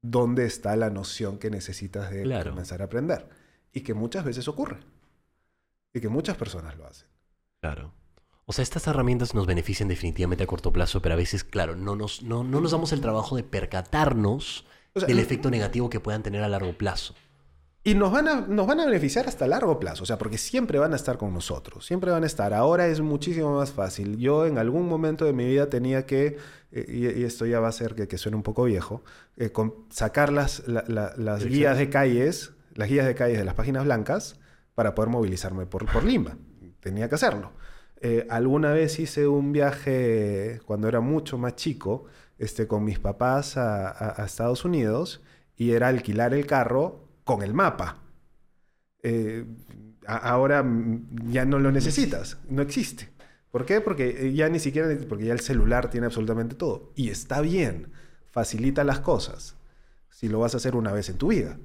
[0.00, 2.52] ¿dónde está la noción que necesitas de Claro.
[2.52, 3.28] comenzar a aprender?
[3.70, 4.78] Y que muchas veces ocurre.
[5.92, 7.06] Y que muchas personas lo hacen.
[7.60, 7.92] Claro.
[8.46, 11.96] O sea, estas herramientas nos benefician definitivamente a corto plazo, pero a veces, claro, no
[11.96, 14.64] nos, no, no nos damos el trabajo de percatarnos
[14.94, 17.14] O sea, del efecto negativo que puedan tener a largo plazo.
[17.82, 20.78] Y nos van, a, nos van a beneficiar hasta largo plazo, o sea, porque siempre
[20.78, 22.52] van a estar con nosotros, siempre van a estar.
[22.52, 24.18] Ahora es muchísimo más fácil.
[24.18, 26.36] Yo en algún momento de mi vida tenía que,
[26.72, 29.02] eh, y, y esto ya va a ser que, que suene un poco viejo,
[29.38, 33.44] eh, con- sacar las, la- la- las guías de calles, las guías de calles de
[33.46, 34.38] las páginas blancas
[34.74, 36.36] para poder movilizarme por, por Lima.
[36.80, 37.52] Tenía que hacerlo.
[38.02, 42.04] Eh, alguna vez hice un viaje cuando era mucho más chico
[42.40, 45.20] este, con mis papás a, Estados Unidos
[45.56, 47.98] y era alquilar el carro con el mapa.
[49.02, 49.44] Eh,
[50.06, 50.64] ahora
[51.26, 53.10] ya no lo necesitas, no existe.
[53.50, 53.82] ¿Por qué?
[53.82, 56.92] Porque eh, ya ni siquiera, porque ya el celular tiene absolutamente todo.
[56.96, 57.92] Y está bien,
[58.30, 59.56] facilita las cosas
[60.08, 61.58] si lo vas a hacer una vez en tu vida.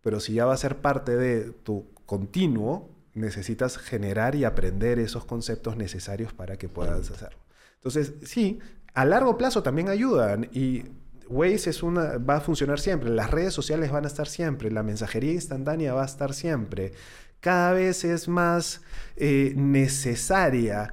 [0.00, 5.26] Pero si ya va a ser parte de tu continuo, necesitas generar y aprender esos
[5.26, 7.40] conceptos necesarios para que puedas hacerlo.
[7.76, 8.60] Entonces, sí,
[8.94, 10.84] a largo plazo también ayudan y
[11.28, 14.82] Waze es una, va a funcionar siempre, las redes sociales van a estar siempre, la
[14.82, 16.92] mensajería instantánea va a estar siempre.
[17.40, 18.82] Cada vez es más
[19.16, 20.92] eh, necesaria.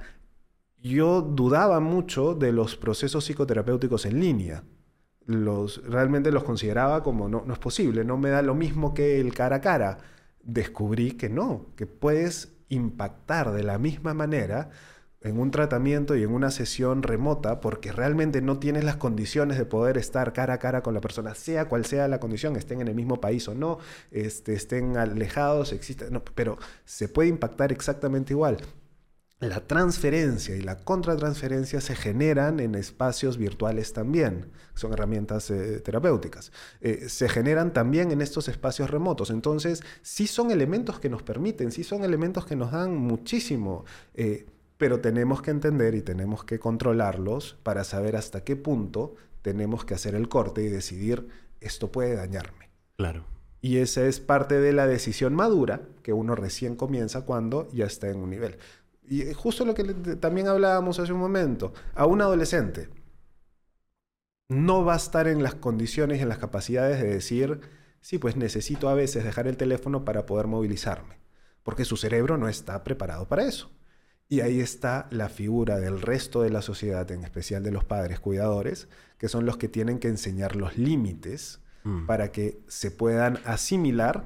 [0.82, 4.64] Yo dudaba mucho de los procesos psicoterapéuticos en línea.
[5.24, 9.20] Los, realmente los consideraba como no, no es posible, no me da lo mismo que
[9.20, 9.98] el cara a cara.
[10.42, 14.70] Descubrí que no, que puedes impactar de la misma manera
[15.24, 19.64] en un tratamiento y en una sesión remota porque realmente no tienes las condiciones de
[19.64, 22.88] poder estar cara a cara con la persona, sea cual sea la condición, estén en
[22.88, 23.78] el mismo país o no,
[24.10, 28.58] este, estén alejados, exista, no, pero se puede impactar exactamente igual.
[29.42, 36.52] La transferencia y la contratransferencia se generan en espacios virtuales también, son herramientas eh, terapéuticas.
[36.80, 39.30] Eh, se generan también en estos espacios remotos.
[39.30, 43.84] Entonces, sí son elementos que nos permiten, sí son elementos que nos dan muchísimo,
[44.14, 44.46] eh,
[44.82, 49.94] pero tenemos que entender y tenemos que controlarlos para saber hasta qué punto tenemos que
[49.94, 51.28] hacer el corte y decidir
[51.60, 52.68] esto puede dañarme.
[52.96, 53.24] Claro.
[53.60, 58.08] Y esa es parte de la decisión madura que uno recién comienza cuando ya está
[58.08, 58.58] en un nivel.
[59.04, 59.84] Y eh, justo lo que
[60.16, 62.88] también hablábamos hace un momento, a un adolescente
[64.48, 67.60] no va a estar en las condiciones y en las capacidades de decir,
[68.00, 71.20] sí, pues necesito a veces dejar el teléfono para poder movilizarme,
[71.62, 73.70] porque su cerebro no está preparado para eso.
[74.32, 78.18] Y ahí está la figura del resto de la sociedad, en especial de los padres
[78.18, 78.88] cuidadores,
[79.18, 82.06] que son los que tienen que enseñar los límites Mm.
[82.06, 84.24] para que se puedan asimilar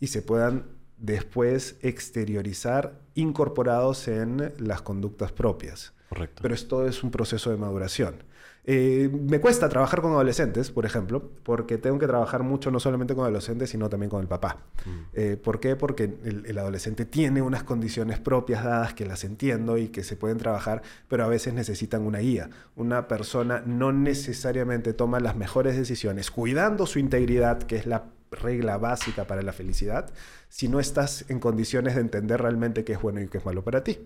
[0.00, 0.66] y se puedan
[0.98, 5.92] después exteriorizar incorporados en las conductas propias.
[6.08, 6.42] Correcto.
[6.42, 8.24] Pero esto es un proceso de maduración.
[8.68, 13.14] Eh, me cuesta trabajar con adolescentes, por ejemplo, porque tengo que trabajar mucho no solamente
[13.14, 14.64] con adolescentes, sino también con el papá.
[15.12, 15.76] Eh, ¿Por qué?
[15.76, 20.16] Porque el, el adolescente tiene unas condiciones propias dadas que las entiendo y que se
[20.16, 22.50] pueden trabajar, pero a veces necesitan una guía.
[22.74, 28.78] Una persona no necesariamente toma las mejores decisiones, cuidando su integridad, que es la regla
[28.78, 30.10] básica para la felicidad,
[30.48, 33.62] si no estás en condiciones de entender realmente qué es bueno y qué es malo
[33.62, 34.00] para ti.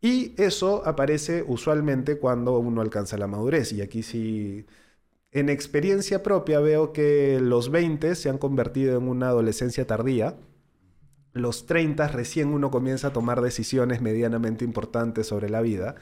[0.00, 3.72] Y eso aparece usualmente cuando uno alcanza la madurez.
[3.72, 4.66] Y aquí sí,
[5.32, 10.36] en experiencia propia veo que los 20 se han convertido en una adolescencia tardía.
[11.32, 15.96] Los 30 recién uno comienza a tomar decisiones medianamente importantes sobre la vida.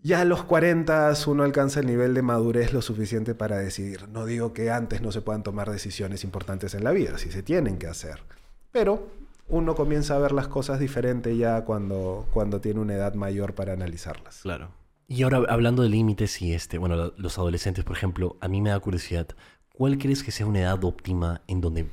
[0.00, 4.08] Ya a los 40 uno alcanza el nivel de madurez lo suficiente para decidir.
[4.08, 7.42] No digo que antes no se puedan tomar decisiones importantes en la vida, sí se
[7.42, 8.22] tienen que hacer.
[8.70, 9.10] Pero
[9.48, 13.72] uno comienza a ver las cosas diferente ya cuando, cuando tiene una edad mayor para
[13.72, 14.40] analizarlas.
[14.42, 14.70] Claro.
[15.06, 18.70] Y ahora hablando de límites y este, bueno, los adolescentes, por ejemplo, a mí me
[18.70, 19.26] da curiosidad,
[19.72, 21.88] ¿cuál crees que sea una edad óptima en donde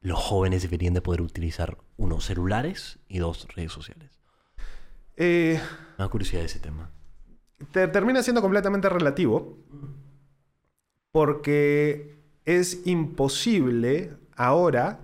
[0.00, 4.18] los jóvenes deberían de poder utilizar, uno, celulares y dos, redes sociales?
[5.16, 5.60] Eh,
[5.98, 6.90] Me da curiosidad ese tema.
[7.72, 9.58] te- termina siendo completamente relativo
[11.12, 15.00] porque es imposible ahora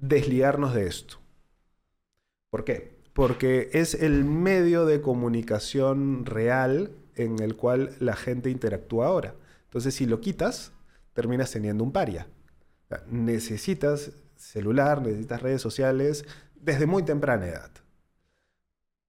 [0.00, 1.18] desligarnos de esto.
[2.50, 2.98] ¿Por qué?
[3.12, 9.34] Porque es el medio de comunicación real en el cual la gente interactúa ahora.
[9.64, 10.72] Entonces, si lo quitas,
[11.12, 12.28] terminas teniendo un paria.
[12.84, 17.70] O sea, necesitas celular, necesitas redes sociales desde muy temprana edad.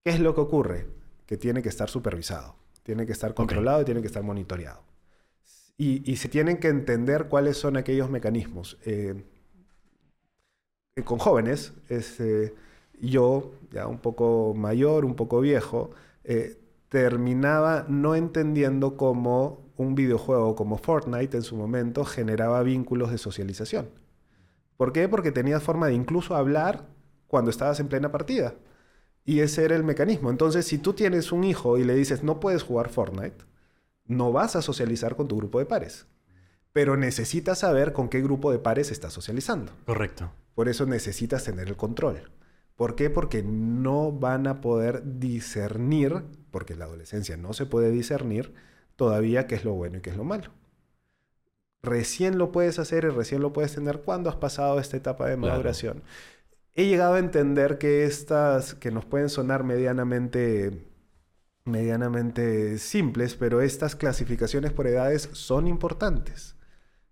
[0.03, 0.87] ¿Qué es lo que ocurre?
[1.25, 4.83] Que tiene que estar supervisado, tiene que estar controlado y tiene que estar monitoreado.
[5.77, 8.77] Y, y se tienen que entender cuáles son aquellos mecanismos.
[8.85, 9.23] Eh,
[11.03, 12.53] con jóvenes, este,
[12.99, 15.91] yo, ya un poco mayor, un poco viejo,
[16.23, 16.57] eh,
[16.89, 23.89] terminaba no entendiendo cómo un videojuego como Fortnite en su momento generaba vínculos de socialización.
[24.75, 25.07] ¿Por qué?
[25.07, 26.85] Porque tenías forma de incluso hablar
[27.27, 28.55] cuando estabas en plena partida.
[29.25, 30.29] Y ese era el mecanismo.
[30.31, 33.45] Entonces, si tú tienes un hijo y le dices, no puedes jugar Fortnite,
[34.05, 36.07] no vas a socializar con tu grupo de pares.
[36.73, 39.71] Pero necesitas saber con qué grupo de pares estás socializando.
[39.85, 40.31] Correcto.
[40.59, 42.33] Por eso necesitas tener el control.
[42.75, 43.09] ¿Por qué?
[43.09, 48.53] Porque no van a poder discernir, porque en la adolescencia no se puede discernir
[48.97, 50.51] todavía qué es lo bueno y qué es lo malo.
[51.81, 55.37] Recién lo puedes hacer y recién lo puedes tener cuando has pasado esta etapa de
[55.37, 55.53] Claro.
[55.53, 56.03] maduración.
[56.73, 60.85] He llegado a entender que estas, que nos pueden sonar medianamente
[61.63, 66.57] medianamente simples, pero estas clasificaciones por edades son importantes.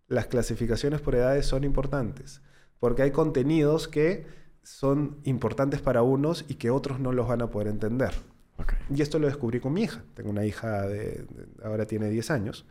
[0.10, 2.42] Las clasificaciones por edades son importantes,
[2.80, 4.26] porque hay contenidos que
[4.64, 8.12] son importantes para unos y que otros no los van a poder entender.
[8.58, 8.74] Ok.
[8.94, 10.04] Y esto lo descubrí con mi hija.
[10.14, 10.98] Tengo una hija de,
[11.30, 12.66] de- ahora tiene 10 años,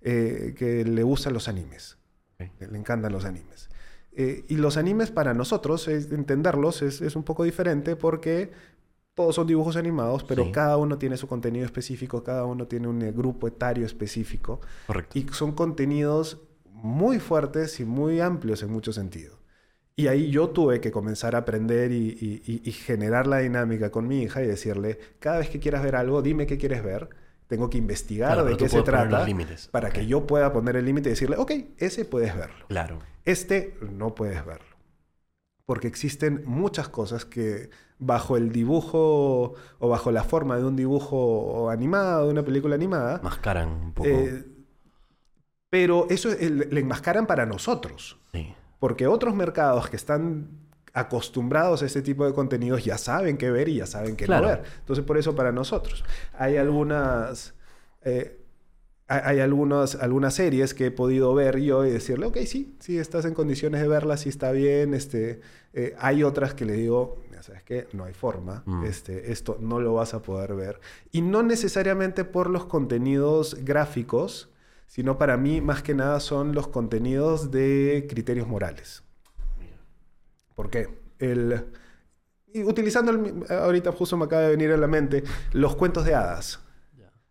[0.00, 1.98] eh, que le gustan los animes.
[2.40, 2.48] Ok.
[2.60, 3.68] Le, le encantan los animes.
[4.12, 8.50] Eh, y los animes para nosotros, es- entenderlos es, es un poco diferente porque
[9.14, 10.52] todos son dibujos animados, pero Sí.
[10.52, 14.60] cada uno tiene su contenido específico, cada uno tiene un eh, grupo etario específico.
[14.86, 15.18] Correcto.
[15.18, 16.38] Y son contenidos
[16.70, 19.35] muy fuertes y muy amplios en muchos sentidos.
[19.98, 23.90] Y ahí yo tuve que comenzar a aprender y, y- y- y generar la dinámica
[23.90, 27.08] con mi hija y decirle, cada vez que quieras ver algo, dime qué quieres ver.
[27.46, 29.24] Tengo que investigar Claro, de qué se trata
[29.70, 32.66] para que yo pueda poner el límite y decirle, ok, ese puedes verlo.
[32.68, 32.98] Claro.
[33.24, 34.76] Este no puedes verlo.
[35.64, 41.70] Porque existen muchas cosas que bajo el dibujo o bajo la forma de un dibujo
[41.70, 44.08] animado, de una película animada, Mascaran un poco.
[44.08, 44.44] eh,
[45.70, 48.18] pero eso le le enmascaran para nosotros.
[48.32, 48.54] sí.
[48.78, 50.48] Porque otros mercados que están
[50.92, 54.42] acostumbrados a este tipo de contenidos ya saben qué ver y ya saben qué Claro.
[54.48, 54.62] no ver.
[54.80, 56.04] Entonces, por eso para nosotros.
[56.38, 57.54] Hay algunas...
[58.02, 58.38] eh,
[59.08, 63.24] hay algunas, algunas series que he podido ver yo y decirle, ok, sí, sí, estás
[63.24, 64.94] en condiciones de verlas, sí está bien.
[64.94, 65.40] Este,
[65.74, 68.84] eh, hay otras que le digo, ya sabes qué, no hay forma, Mm.
[68.84, 70.80] este, esto no lo vas a poder ver.
[71.12, 74.48] Y no necesariamente por los contenidos gráficos,
[74.86, 79.02] sino para mí más que nada son los contenidos de criterios morales.
[80.54, 80.88] ¿Por qué?
[81.18, 81.66] El,
[82.52, 85.22] y utilizando, el- ahorita justo me acaba de venir a la mente,
[85.52, 86.60] los cuentos de hadas.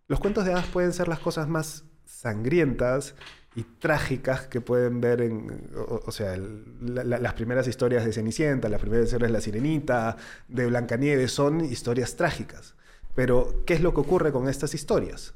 [0.07, 3.15] Los cuentos de hadas pueden ser las cosas más sangrientas
[3.55, 8.05] y trágicas que pueden ver en, o, o sea, el- la- la- las primeras historias
[8.05, 10.17] de Cenicienta, las primeras historias de La Sirenita,
[10.47, 12.75] de Blancanieves, son historias trágicas.
[13.15, 15.33] Pero, ¿qué es lo que ocurre con estas historias?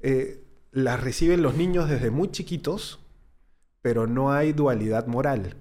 [0.00, 3.00] Eh, las reciben los niños desde muy chiquitos,
[3.82, 5.56] pero no hay dualidad moral.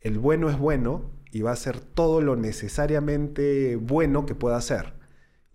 [0.00, 4.94] El bueno es bueno y va a ser todo lo necesariamente bueno que pueda hacer.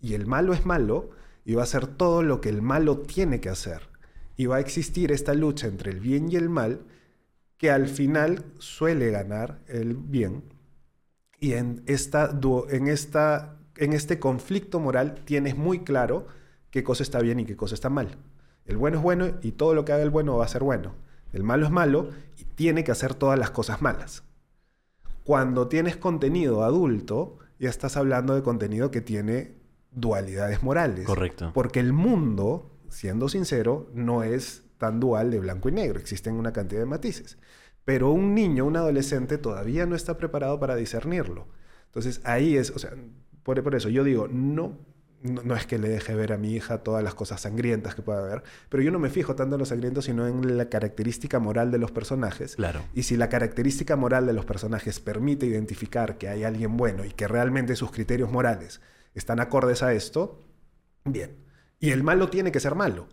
[0.00, 1.10] Y el malo es malo
[1.44, 3.88] y va a hacer todo lo que el malo tiene que hacer.
[4.36, 6.80] Y va a existir esta lucha entre el bien y el mal
[7.58, 10.44] que al final suele ganar el bien.
[11.40, 12.30] Y en, esta,
[12.70, 16.26] en, en este conflicto moral tienes muy claro
[16.70, 18.18] qué cosa está bien y qué cosa está mal.
[18.66, 20.94] El bueno es bueno y todo lo que haga el bueno va a ser bueno.
[21.32, 24.24] El malo es malo y tiene que hacer todas las cosas malas.
[25.24, 29.56] Cuando tienes contenido adulto, ya estás hablando de contenido que tiene
[29.90, 31.04] dualidades morales.
[31.04, 31.50] Correcto.
[31.52, 35.98] Porque el mundo, siendo sincero, no es tan dual de blanco y negro.
[35.98, 37.38] Existen una cantidad de matices.
[37.84, 41.46] Pero un niño, un adolescente, todavía no está preparado para discernirlo.
[41.86, 42.92] Entonces ahí es, o sea,
[43.42, 44.78] por, por eso yo digo, no,
[45.22, 48.02] no, no es que le deje ver a mi hija todas las cosas sangrientas que
[48.02, 51.38] pueda ver, pero yo no me fijo tanto en lo sangriento, sino en la característica
[51.38, 52.56] moral de los personajes.
[52.56, 52.80] Claro.
[52.94, 57.10] Y si la característica moral de los personajes permite identificar que hay alguien bueno y
[57.10, 58.80] que realmente sus criterios morales
[59.14, 60.44] están acordes a esto,
[61.04, 61.36] bien.
[61.80, 63.08] Y el malo tiene que ser malo,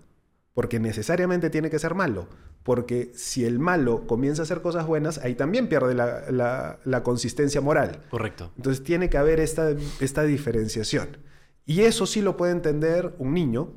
[0.54, 2.28] porque necesariamente tiene que ser malo,
[2.64, 7.04] porque si el malo comienza a hacer cosas buenas, ahí también pierde la, la- la
[7.04, 8.02] consistencia moral.
[8.10, 8.52] Correcto.
[8.56, 11.18] Entonces tiene que haber esta, esta diferenciación.
[11.66, 13.74] Y eso sí lo puede entender un niño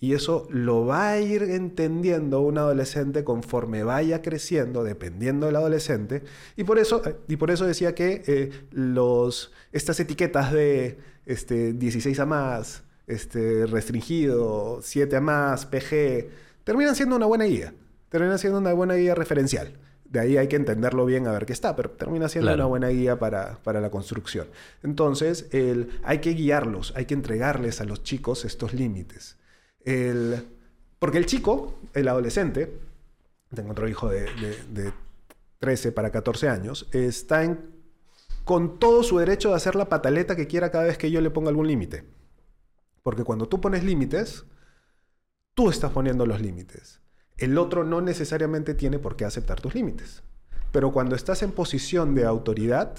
[0.00, 6.22] y eso lo va a ir entendiendo un adolescente conforme vaya creciendo, dependiendo del adolescente.
[6.56, 12.20] Y por eso, y por eso decía que eh, los, estas etiquetas de este, 16
[12.20, 16.28] a más, este, restringido, 7 a más, PG,
[16.62, 17.74] terminan siendo una buena guía.
[18.08, 19.74] Terminan siendo una buena guía referencial.
[20.08, 22.62] De ahí hay que entenderlo bien a ver qué está, pero termina siendo Claro.
[22.62, 24.48] una buena guía para, para la construcción.
[24.82, 29.36] Entonces, el, hay que guiarlos, hay que entregarles a los chicos estos límites.
[29.84, 30.46] El,
[30.98, 32.72] porque el chico, el adolescente,
[33.54, 34.92] tengo otro hijo de, de- de
[35.58, 37.58] 13 para 14 años, está en,
[38.44, 41.30] con todo su derecho de hacer la pataleta que quiera cada vez que yo le
[41.30, 42.04] ponga algún límite.
[43.02, 44.44] Porque cuando tú pones límites,
[45.54, 47.00] tú estás poniendo los límites.
[47.38, 50.22] El otro no necesariamente tiene por qué aceptar tus límites.
[50.72, 52.94] Pero cuando estás en posición de autoridad,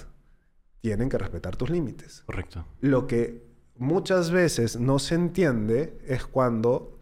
[0.81, 2.23] tienen que respetar tus límites.
[2.25, 2.65] Correcto.
[2.81, 3.43] Lo que
[3.77, 6.99] muchas veces no se entiende es cuando,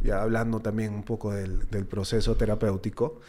[0.00, 3.20] ya hablando también un poco del, del proceso terapéutico,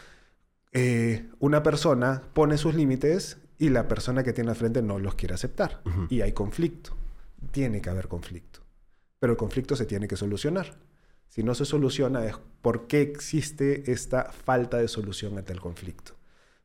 [0.72, 5.14] eh, una persona pone sus límites y la persona que tiene al frente no los
[5.14, 5.82] quiere aceptar.
[6.08, 6.96] Y hay conflicto.
[7.50, 8.60] Tiene que haber conflicto.
[9.18, 10.78] Pero el conflicto se tiene que solucionar.
[11.30, 16.16] Si no se soluciona es por qué existe esta falta de solución ante el conflicto.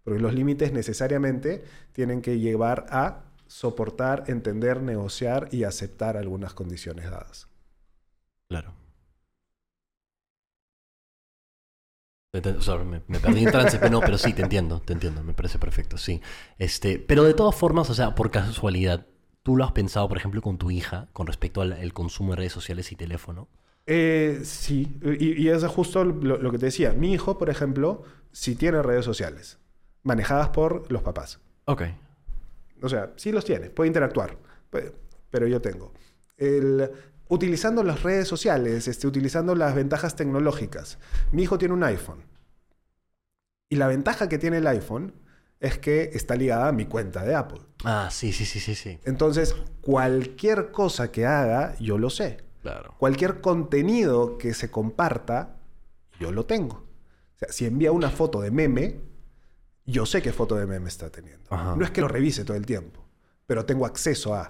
[0.03, 1.63] Porque los límites necesariamente
[1.93, 7.47] tienen que llevar a soportar, entender, negociar y aceptar algunas condiciones dadas.
[8.49, 8.73] Claro.
[12.33, 15.59] O me, perdí en trance, pero no, pero sí, te entiendo, te entiendo, me parece
[15.59, 16.21] perfecto, sí.
[16.57, 19.05] Este, pero de todas formas, o sea, por casualidad,
[19.43, 22.51] ¿tú lo has pensado, por ejemplo, con tu hija con respecto al consumo de redes
[22.51, 23.47] sociales y teléfono?
[23.87, 26.93] Eh, sí, y, y eso es justo lo, lo que te decía.
[26.93, 29.59] Mi hijo, por ejemplo, sí tiene redes sociales,
[30.03, 31.39] manejadas por los papás.
[31.65, 31.83] Ok.
[32.81, 34.37] O sea, sí los tiene, puede interactuar,
[34.69, 34.91] pe-
[35.29, 35.93] pero yo tengo.
[36.37, 36.89] El,
[37.29, 40.97] utilizando las redes sociales, este, utilizando las ventajas tecnológicas.
[41.31, 42.23] Mi hijo tiene un iPhone.
[43.69, 45.13] Y la ventaja que tiene el iPhone
[45.59, 47.61] es que está ligada a mi cuenta de Apple.
[47.83, 48.99] Ah, sí, sí, sí, sí, sí.
[49.05, 52.37] Entonces, cualquier cosa que haga, yo lo sé.
[52.65, 52.95] Claro.
[52.97, 55.57] Cualquier contenido que se comparta,
[56.19, 56.77] yo lo tengo.
[56.77, 59.01] O sea, si envía una foto de meme,
[59.85, 61.45] yo sé qué foto de meme está teniendo.
[61.53, 61.75] Ajá.
[61.75, 63.05] No es que lo revise todo el tiempo,
[63.45, 64.47] pero tengo acceso a.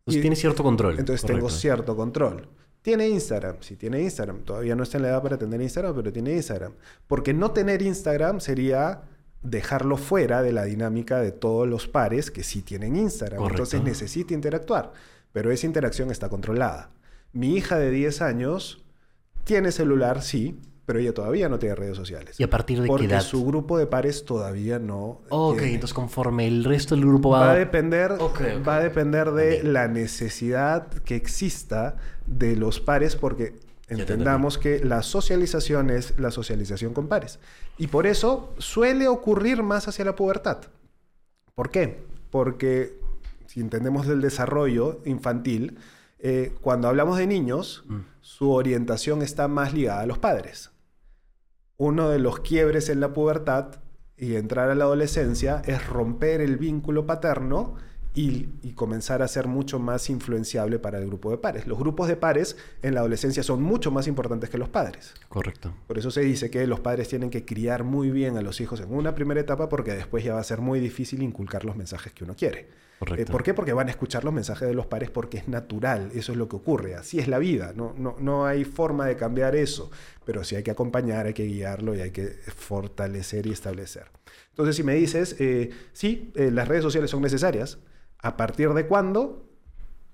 [0.00, 0.98] Entonces Y- tiene cierto control.
[0.98, 2.46] Entonces tengo cierto control.
[2.82, 4.42] Tiene Instagram, sí tiene Instagram.
[4.42, 6.74] Todavía no está en la edad para tener Instagram, pero tiene Instagram.
[7.06, 9.02] Porque no tener Instagram sería
[9.42, 13.38] dejarlo fuera de la dinámica de todos los pares que sí tienen Instagram.
[13.38, 13.62] Correcto.
[13.62, 14.92] Entonces necesita interactuar.
[15.32, 16.90] Pero esa interacción está controlada.
[17.32, 18.84] Mi hija de 10 años
[19.44, 22.38] tiene celular, sí, pero ella todavía no tiene redes sociales.
[22.40, 23.22] ¿Y a partir de porque qué edad?
[23.22, 25.20] su grupo de pares todavía no.
[25.28, 25.74] Ok, tiene.
[25.74, 27.40] entonces conforme el resto del grupo va...
[27.40, 28.68] Va a depender, Ok, ok.
[28.68, 29.72] va a depender de Bien.
[29.72, 31.96] la necesidad que exista
[32.26, 33.54] de los pares, porque
[33.88, 37.38] entendamos que la socialización es la socialización con pares.
[37.78, 40.58] Y por eso suele ocurrir más hacia la pubertad.
[41.54, 42.02] ¿Por qué?
[42.30, 42.98] Porque
[43.46, 45.78] si entendemos el desarrollo infantil,
[46.22, 48.00] eh, cuando hablamos de niños, Mm.
[48.20, 50.70] su orientación está más ligada a los padres.
[51.76, 53.80] Uno de los quiebres en la pubertad
[54.16, 57.74] y entrar a la adolescencia es romper el vínculo paterno
[58.12, 61.66] y, y comenzar a ser mucho más influenciable para el grupo de pares.
[61.66, 65.14] Los grupos de pares en la adolescencia son mucho más importantes que los padres.
[65.28, 65.72] Correcto.
[65.86, 68.80] Por eso se dice que los padres tienen que criar muy bien a los hijos
[68.80, 72.12] en una primera etapa porque después ya va a ser muy difícil inculcar los mensajes
[72.12, 72.68] que uno quiere.
[73.16, 73.54] Eh, ¿Por qué?
[73.54, 76.48] Porque van a escuchar los mensajes de los pares porque es natural, eso es lo
[76.48, 79.90] que ocurre, así es la vida, no, no, no hay forma de cambiar eso,
[80.26, 84.04] pero sí hay que acompañar, hay que guiarlo y hay que fortalecer y establecer.
[84.50, 87.78] Entonces, si me dices, eh, sí, eh, las redes sociales son necesarias,
[88.18, 89.49] ¿a partir de cuándo?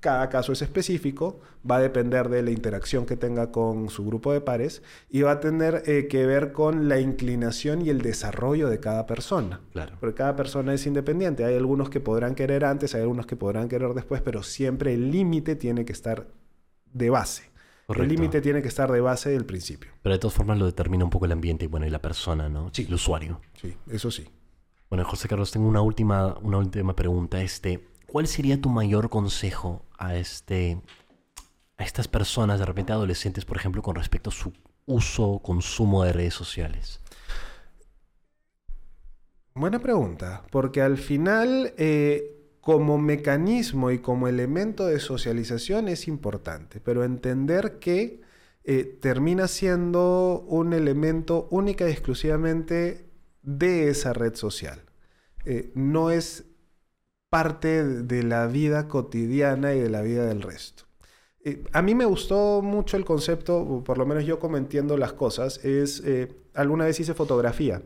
[0.00, 4.32] Cada caso es específico, va a depender de la interacción que tenga con su grupo
[4.32, 8.68] de pares y va a tener eh, que ver con la inclinación y el desarrollo
[8.68, 9.60] de cada persona.
[9.72, 9.96] Claro.
[9.98, 11.44] Porque cada persona es independiente.
[11.44, 15.10] Hay algunos que podrán querer antes, hay algunos que podrán querer después, pero siempre el
[15.10, 16.28] límite tiene que estar
[16.92, 17.50] de base.
[17.86, 18.02] Correcto.
[18.02, 19.90] El límite tiene que estar de base del principio.
[20.02, 22.48] Pero de todas formas lo determina un poco el ambiente y bueno, y la persona,
[22.48, 22.70] ¿no?
[22.72, 22.84] Sí.
[22.86, 23.40] El usuario.
[23.60, 24.28] Sí, eso sí.
[24.90, 27.40] Bueno, José Carlos, tengo una última, una última pregunta.
[27.40, 30.80] Este, ¿cuál sería tu mayor consejo a este,
[31.76, 34.52] a estas personas, de repente adolescentes, por ejemplo, con respecto a su
[34.86, 37.00] uso consumo de redes sociales?
[39.54, 46.80] Buena pregunta, porque al final, eh, como mecanismo y como elemento de socialización es importante,
[46.80, 48.20] pero entender que
[48.64, 53.08] eh, termina siendo un elemento única y exclusivamente
[53.42, 54.82] de esa red social.
[55.44, 56.44] Eh, no es
[57.30, 60.84] parte de la vida cotidiana y de la vida del resto.
[61.44, 64.96] Eh, a mí me gustó mucho el concepto, o por lo menos yo como entiendo
[64.96, 67.82] las cosas, es, eh, alguna vez hice fotografía.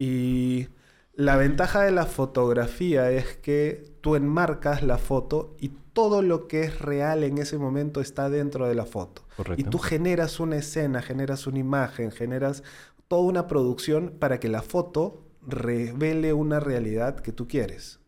[0.00, 0.68] Y
[1.12, 6.62] la ventaja de la fotografía es que tú enmarcas la foto y todo lo que
[6.62, 9.26] es real en ese momento está dentro de la foto.
[9.36, 9.60] Correcto.
[9.60, 12.62] Y tú generas una escena, generas una imagen, generas
[13.08, 18.00] toda una producción para que la foto revele una realidad que tú quieres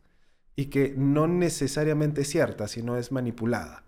[0.56, 3.84] y que no necesariamente es cierta, sino es manipulada.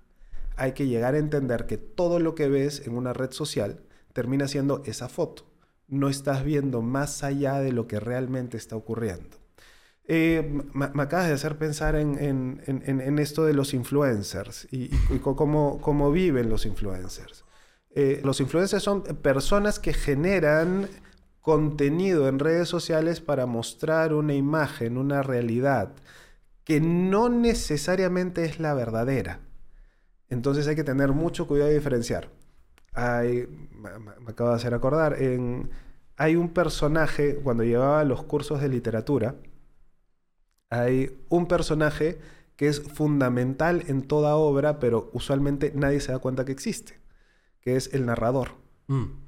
[0.56, 3.80] Hay que llegar a entender que todo lo que ves en una red social
[4.12, 5.44] termina siendo esa foto.
[5.88, 9.38] No estás viendo más allá de lo que realmente está ocurriendo.
[10.04, 14.90] Eh, me, acabas de hacer pensar en, en- en- en- esto de los influencers y,
[15.10, 17.44] y- cómo, cómo viven los influencers.
[17.94, 20.88] Eh, los influencers son personas que generan
[21.43, 25.93] contenido en redes sociales para mostrar una imagen, una realidad,
[26.64, 29.40] que no necesariamente es la verdadera.
[30.31, 32.31] Entonces hay que tener mucho cuidado de diferenciar.
[32.94, 33.90] Hay, me,
[34.31, 35.16] acabo de hacer acordar,
[36.16, 39.35] hay un personaje, cuando llevaba los cursos de literatura,
[40.70, 42.19] hay un personaje
[42.56, 47.01] que es fundamental en toda obra, pero usualmente nadie se da cuenta que existe,
[47.60, 48.52] que es el narrador.
[48.86, 49.21] Mm,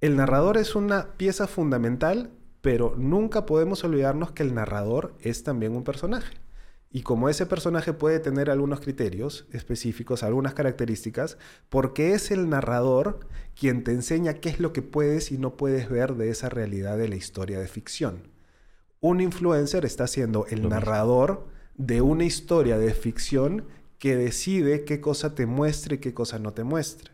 [0.00, 2.30] El narrador es una pieza fundamental,
[2.62, 6.38] pero nunca podemos olvidarnos que el narrador es también un personaje.
[6.90, 11.36] Y como ese personaje puede tener algunos criterios específicos, algunas características,
[11.68, 13.20] porque es el narrador
[13.54, 16.96] quien te enseña qué es lo que puedes y no puedes ver de esa realidad
[16.96, 18.30] de la historia de ficción.
[19.00, 21.46] Un influencer está siendo el narrador
[21.76, 23.66] de una historia de ficción
[23.98, 27.12] que decide qué cosa te muestra y qué cosa no te muestra.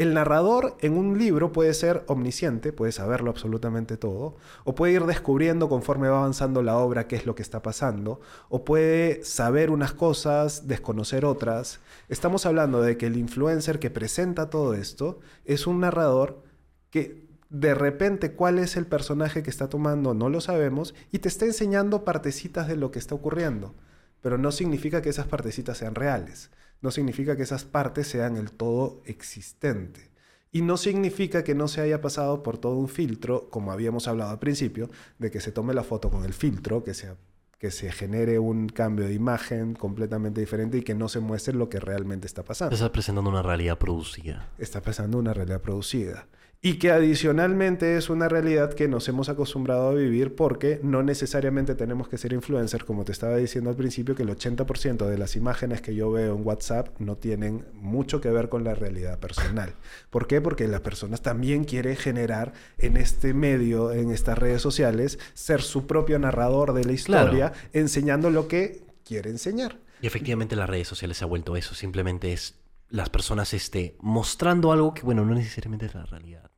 [0.00, 5.04] El narrador en un libro puede ser omnisciente, puede saberlo absolutamente todo, o puede ir
[5.04, 8.18] descubriendo conforme va avanzando la obra qué es lo que está pasando,
[8.48, 11.80] o puede saber unas cosas, desconocer otras.
[12.08, 16.44] Estamos hablando de que el influencer que presenta todo esto es un narrador
[16.88, 21.28] que de repente cuál es el personaje que está tomando no lo sabemos y te
[21.28, 23.74] está enseñando partecitas de lo que está ocurriendo.
[24.22, 26.50] Pero no significa que esas partecitas sean reales.
[26.80, 30.10] No significa que esas partes sean el todo existente.
[30.52, 34.30] Y no significa que no se haya pasado por todo un filtro, como habíamos hablado
[34.32, 37.14] al principio, de que se tome la foto con el filtro, que se,
[37.58, 41.68] que se genere un cambio de imagen completamente diferente y que no se muestre lo
[41.68, 44.48] que realmente está pasando Te estás presentando una realidad producida.
[44.58, 46.26] está pasando una realidad producida.
[46.62, 51.74] Y que adicionalmente es una realidad que nos hemos acostumbrado a vivir porque no necesariamente
[51.74, 55.36] tenemos que ser influencers, como te estaba diciendo al principio, que el 80% de las
[55.36, 59.72] imágenes que yo veo en WhatsApp no tienen mucho que ver con la realidad personal.
[60.10, 60.42] ¿Por qué?
[60.42, 65.86] Porque las personas también quieren generar en este medio, en estas redes sociales, ser su
[65.86, 69.78] propio narrador de la historia, enseñando lo que quiere enseñar.
[70.02, 71.74] Y efectivamente las redes sociales se ha vuelto eso.
[71.74, 72.60] Simplemente es
[72.90, 76.49] las personas este, mostrando algo que, bueno, no necesariamente es la realidad.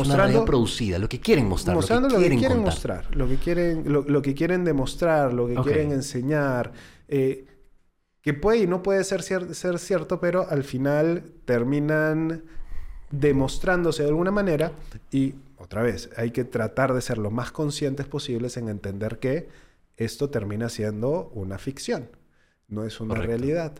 [0.00, 3.36] Una Mostrando- realidad producida, lo que quieren mostrar, mostrando lo que quieren, mostrar, lo que
[3.36, 6.72] quieren, lo, lo que quieren demostrar, lo que quieren enseñar,
[7.08, 7.46] eh,
[8.22, 12.42] que puede y no puede ser, cier- ser cierto, pero al final terminan
[13.10, 14.72] demostrándose de alguna manera
[15.10, 19.48] y otra vez hay que tratar de ser lo más conscientes posibles en entender que
[19.96, 22.08] esto termina siendo una ficción,
[22.68, 23.28] no es una Correcto.
[23.36, 23.72] realidad.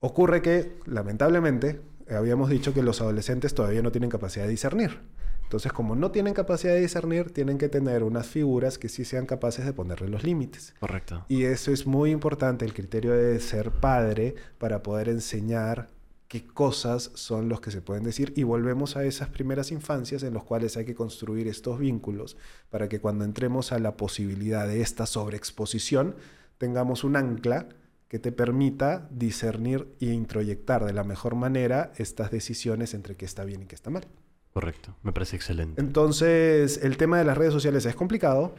[0.00, 1.80] Ocurre que, lamentablemente,
[2.10, 5.00] habíamos dicho que los adolescentes todavía no tienen capacidad de discernir.
[5.44, 9.26] Entonces, como no tienen capacidad de discernir, tienen que tener unas figuras que sí sean
[9.26, 10.74] capaces de ponerle los límites.
[10.80, 11.24] Correcto.
[11.28, 15.88] Y eso es muy importante, el criterio de ser padre para poder enseñar
[16.28, 18.32] qué cosas son los que se pueden decir.
[18.34, 22.36] Y volvemos a esas primeras infancias en las cuales hay que construir estos vínculos
[22.70, 26.16] para que cuando entremos a la posibilidad de esta sobreexposición,
[26.58, 27.68] tengamos un ancla
[28.08, 33.44] que te permita discernir e introyectar de la mejor manera estas decisiones entre qué está
[33.44, 34.06] bien y qué está mal.
[34.54, 34.94] Correcto.
[35.02, 35.80] Me parece excelente.
[35.82, 38.54] Entonces, el tema de las redes sociales es complicado,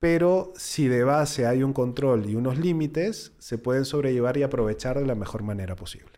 [0.00, 4.98] pero si de base hay un control y unos límites, se pueden sobrellevar y aprovechar
[4.98, 6.10] de la mejor manera posible.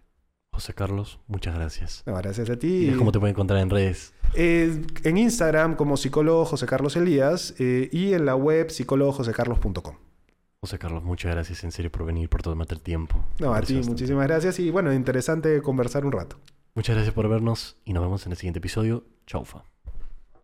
[0.53, 2.03] José Carlos, muchas gracias.
[2.07, 2.95] No, gracias a ¿Y ti.
[2.97, 4.13] cómo te pueden encontrar en redes?
[4.35, 9.97] Eh, en Instagram como psicólogo José Carlos Elías eh, y en la web psicólogojosecarlos.com.
[10.61, 13.25] José Carlos, muchas gracias en serio por venir, por tomarte el tiempo.
[13.41, 16.37] No, a ti muchísimas gracias y bueno, interesante conversar un rato.
[16.75, 19.05] Muchas gracias por vernos y nos vemos en el siguiente episodio.
[19.27, 19.70] Chaufa.